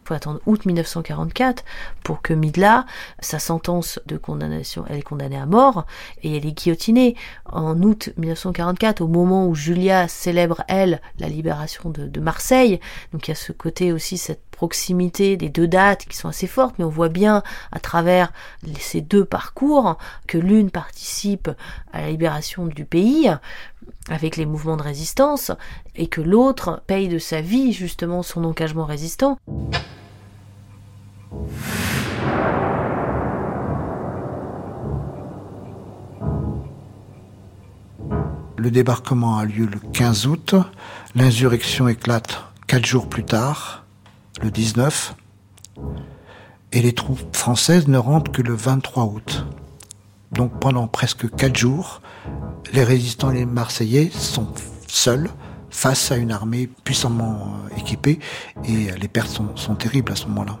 faut 0.08 0.14
attendre 0.14 0.40
août 0.46 0.64
1944 0.64 1.64
pour 2.02 2.22
que 2.22 2.32
Midla, 2.32 2.86
sa 3.20 3.38
sentence 3.38 4.00
de 4.06 4.16
condamnation, 4.16 4.84
elle 4.88 4.98
est 4.98 5.02
condamnée 5.02 5.38
à 5.38 5.46
mort 5.46 5.84
et 6.22 6.36
elle 6.36 6.46
est 6.46 6.52
guillotinée. 6.52 7.14
En 7.44 7.82
août 7.82 8.10
1944, 8.16 9.02
au 9.02 9.08
moment 9.08 9.46
où 9.46 9.54
Julia 9.54 10.08
célèbre, 10.08 10.64
elle, 10.68 11.00
la 11.18 11.28
libération 11.28 11.90
de, 11.90 12.06
de 12.06 12.20
Marseille, 12.20 12.80
donc 13.12 13.28
il 13.28 13.30
y 13.30 13.32
a 13.32 13.36
ce 13.36 13.52
côté 13.52 13.92
aussi, 13.92 14.16
cette 14.16 14.42
proximité 14.50 15.36
des 15.36 15.50
deux 15.50 15.68
dates 15.68 16.06
qui 16.06 16.16
sont 16.16 16.28
assez 16.28 16.48
fortes, 16.48 16.76
mais 16.78 16.84
on 16.84 16.90
voit 16.90 17.10
bien 17.10 17.42
à 17.70 17.78
travers 17.78 18.32
ces 18.80 19.00
deux 19.00 19.24
parcours 19.24 19.98
que 20.26 20.38
l'une 20.38 20.70
participe 20.70 21.48
à 21.92 22.00
la 22.00 22.10
libération 22.10 22.66
du 22.66 22.84
pays 22.84 23.30
avec 24.08 24.36
les 24.36 24.46
mouvements 24.46 24.76
de 24.76 24.82
résistance 24.82 25.52
et 25.94 26.08
que 26.08 26.20
l'autre 26.20 26.82
paye 26.86 27.08
de 27.08 27.18
sa 27.18 27.40
vie 27.40 27.72
justement 27.72 28.22
son 28.22 28.44
engagement 28.44 28.84
résistant. 28.84 29.38
Le 38.56 38.70
débarquement 38.70 39.38
a 39.38 39.44
lieu 39.44 39.66
le 39.66 39.78
15 39.92 40.26
août. 40.26 40.54
L'insurrection 41.14 41.86
éclate 41.86 42.42
quatre 42.66 42.84
jours 42.84 43.08
plus 43.08 43.24
tard, 43.24 43.84
le 44.42 44.50
19. 44.50 45.14
Et 46.72 46.82
les 46.82 46.92
troupes 46.92 47.36
françaises 47.36 47.88
ne 47.88 47.98
rentrent 47.98 48.32
que 48.32 48.42
le 48.42 48.54
23 48.54 49.04
août. 49.04 49.46
Donc 50.32 50.58
pendant 50.60 50.86
presque 50.88 51.34
quatre 51.34 51.56
jours, 51.56 52.02
les 52.72 52.84
résistants 52.84 53.30
et 53.30 53.36
les 53.36 53.46
Marseillais 53.46 54.10
sont 54.12 54.48
seuls 54.86 55.30
face 55.70 56.10
à 56.10 56.16
une 56.16 56.32
armée 56.32 56.68
puissamment 56.84 57.54
euh, 57.70 57.76
équipée 57.78 58.18
et 58.64 58.90
les 58.98 59.08
pertes 59.08 59.40
sont 59.54 59.74
terribles 59.74 60.12
à 60.12 60.16
ce 60.16 60.26
moment-là. 60.26 60.58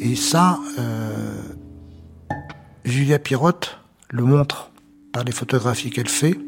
Et 0.00 0.14
ça, 0.14 0.60
euh, 0.78 1.42
Julia 2.84 3.18
Pirotte 3.18 3.80
le 4.10 4.22
montre 4.22 4.70
par 5.12 5.24
les 5.24 5.32
photographies 5.32 5.90
qu'elle 5.90 6.08
fait. 6.08 6.38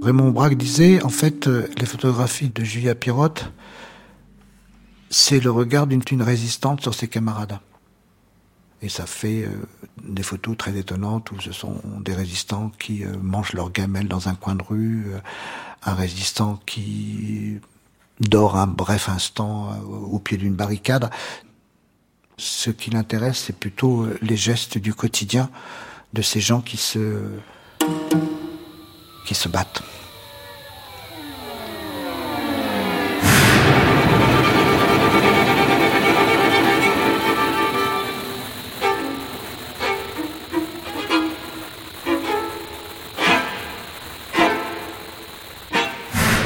Raymond 0.00 0.30
Braque 0.30 0.56
disait, 0.56 1.02
en 1.02 1.10
fait, 1.10 1.46
euh, 1.46 1.68
les 1.76 1.84
photographies 1.84 2.48
de 2.48 2.64
Julia 2.64 2.94
Pirotte, 2.94 3.52
c'est 5.10 5.40
le 5.40 5.50
regard 5.50 5.86
d'une 5.86 6.22
résistante 6.22 6.80
sur 6.80 6.94
ses 6.94 7.06
camarades. 7.06 7.58
Et 8.80 8.88
ça 8.88 9.04
fait 9.04 9.44
euh, 9.44 9.50
des 10.02 10.22
photos 10.22 10.56
très 10.56 10.74
étonnantes 10.78 11.32
où 11.32 11.40
ce 11.42 11.52
sont 11.52 11.82
des 12.00 12.14
résistants 12.14 12.72
qui 12.78 13.04
mangent 13.22 13.52
leur 13.52 13.72
gamelle 13.72 14.08
dans 14.08 14.30
un 14.30 14.34
coin 14.34 14.54
de 14.54 14.62
rue, 14.62 15.12
un 15.84 15.94
résistant 15.94 16.58
qui 16.64 17.58
dort 18.20 18.56
un 18.56 18.66
bref 18.66 19.10
instant 19.10 19.78
au 19.82 20.18
pied 20.18 20.38
d'une 20.38 20.54
barricade. 20.54 21.10
Ce 22.36 22.70
qui 22.70 22.90
l'intéresse, 22.90 23.44
c'est 23.46 23.56
plutôt 23.56 24.02
euh, 24.02 24.18
les 24.22 24.36
gestes 24.36 24.78
du 24.78 24.92
quotidien 24.94 25.50
de 26.12 26.22
ces 26.22 26.40
gens 26.40 26.60
qui 26.60 26.76
se, 26.76 27.22
qui 29.26 29.34
se 29.34 29.48
battent. 29.48 29.82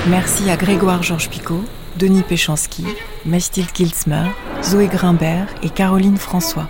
Merci 0.09 0.49
à 0.49 0.57
Grégoire 0.57 1.03
Georges 1.03 1.29
Picot, 1.29 1.63
Denis 1.97 2.23
Péchanski, 2.23 2.87
Mestil 3.27 3.67
Kilsmer, 3.67 4.31
Zoé 4.63 4.89
Grimbert 4.89 5.49
et 5.63 5.71
Caroline 5.71 6.17
François. 6.17 6.69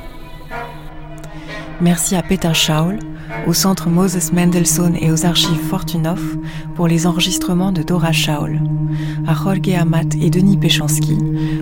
Merci 1.81 2.17
à 2.17 2.23
Peter 2.23 2.53
Schaul, 2.55 2.99
au 3.47 3.53
Centre 3.53 3.89
Moses 3.89 4.33
Mendelssohn 4.33 4.95
et 4.97 5.11
aux 5.11 5.27
archives 5.27 5.61
Fortunoff 5.69 6.21
pour 6.75 6.87
les 6.87 7.07
enregistrements 7.07 7.73
de 7.73 7.83
Dora 7.83 8.13
Schaul, 8.13 8.61
à 9.27 9.35
Jorge 9.35 9.75
Amat 9.79 10.15
et 10.21 10.31
Denis 10.31 10.57
Péchanski 10.57 11.19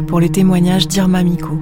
pour 0.07 0.21
les 0.21 0.31
témoignages 0.31 0.89
d'Irma 0.89 1.23
Miko, 1.23 1.59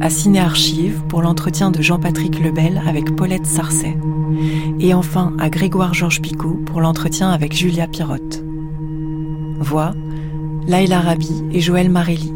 à 0.00 0.10
Ciné 0.10 0.40
Archives 0.40 1.02
pour 1.08 1.22
l'entretien 1.22 1.70
de 1.70 1.82
Jean-Patrick 1.82 2.40
Lebel 2.40 2.82
avec 2.86 3.14
Paulette 3.14 3.46
Sarcet, 3.46 3.96
et 4.80 4.94
enfin 4.94 5.32
à 5.38 5.48
Grégoire 5.50 5.94
Georges 5.94 6.22
Picot 6.22 6.60
pour 6.66 6.80
l'entretien 6.80 7.30
avec 7.30 7.54
Julia 7.54 7.86
Pirotte. 7.86 8.42
Voix, 9.58 9.92
Laila 10.66 11.00
Rabi 11.00 11.44
et 11.52 11.60
Joël 11.60 11.90
Marelli. 11.90 12.35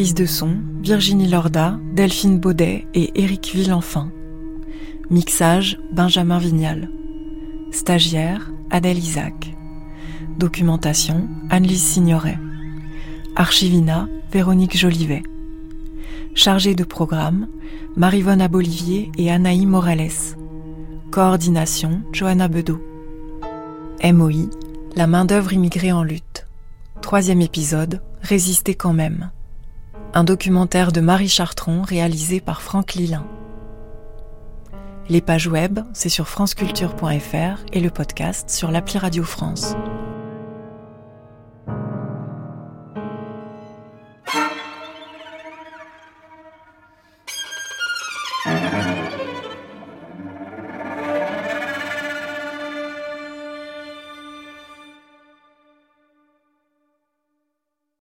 De 0.00 0.24
son, 0.24 0.56
Virginie 0.82 1.28
Lorda, 1.28 1.78
Delphine 1.92 2.38
Baudet 2.38 2.86
et 2.94 3.10
Éric 3.22 3.52
Villenfin. 3.54 4.10
Mixage, 5.10 5.78
Benjamin 5.92 6.38
Vignal. 6.38 6.88
Stagiaire, 7.70 8.50
Adèle 8.70 8.96
Isaac. 8.96 9.54
Documentation, 10.38 11.28
Anne-Lise 11.50 11.82
Signoret. 11.82 12.38
Archivina, 13.36 14.08
Véronique 14.32 14.78
Jolivet. 14.78 15.22
Chargée 16.34 16.74
de 16.74 16.84
programme, 16.84 17.46
Marivonne 17.94 18.40
Abolivier 18.40 19.12
et 19.18 19.30
Anaï 19.30 19.66
Morales. 19.66 20.34
Coordination, 21.10 22.00
Johanna 22.10 22.48
Bedeau. 22.48 22.80
MOI, 24.02 24.48
la 24.96 25.06
main-d'œuvre 25.06 25.52
immigrée 25.52 25.92
en 25.92 26.02
lutte. 26.02 26.46
Troisième 27.02 27.42
épisode, 27.42 28.00
Résister 28.22 28.74
quand 28.74 28.94
même. 28.94 29.30
Un 30.12 30.24
documentaire 30.24 30.90
de 30.90 31.00
Marie 31.00 31.28
Chartron 31.28 31.82
réalisé 31.82 32.40
par 32.40 32.62
Franck 32.62 32.94
Lilin. 32.94 33.24
Les 35.08 35.20
pages 35.20 35.46
web, 35.46 35.78
c'est 35.92 36.08
sur 36.08 36.26
franceculture.fr 36.26 37.64
et 37.72 37.80
le 37.80 37.90
podcast 37.90 38.50
sur 38.50 38.72
l'appli 38.72 38.98
Radio 38.98 39.22
France. 39.22 39.76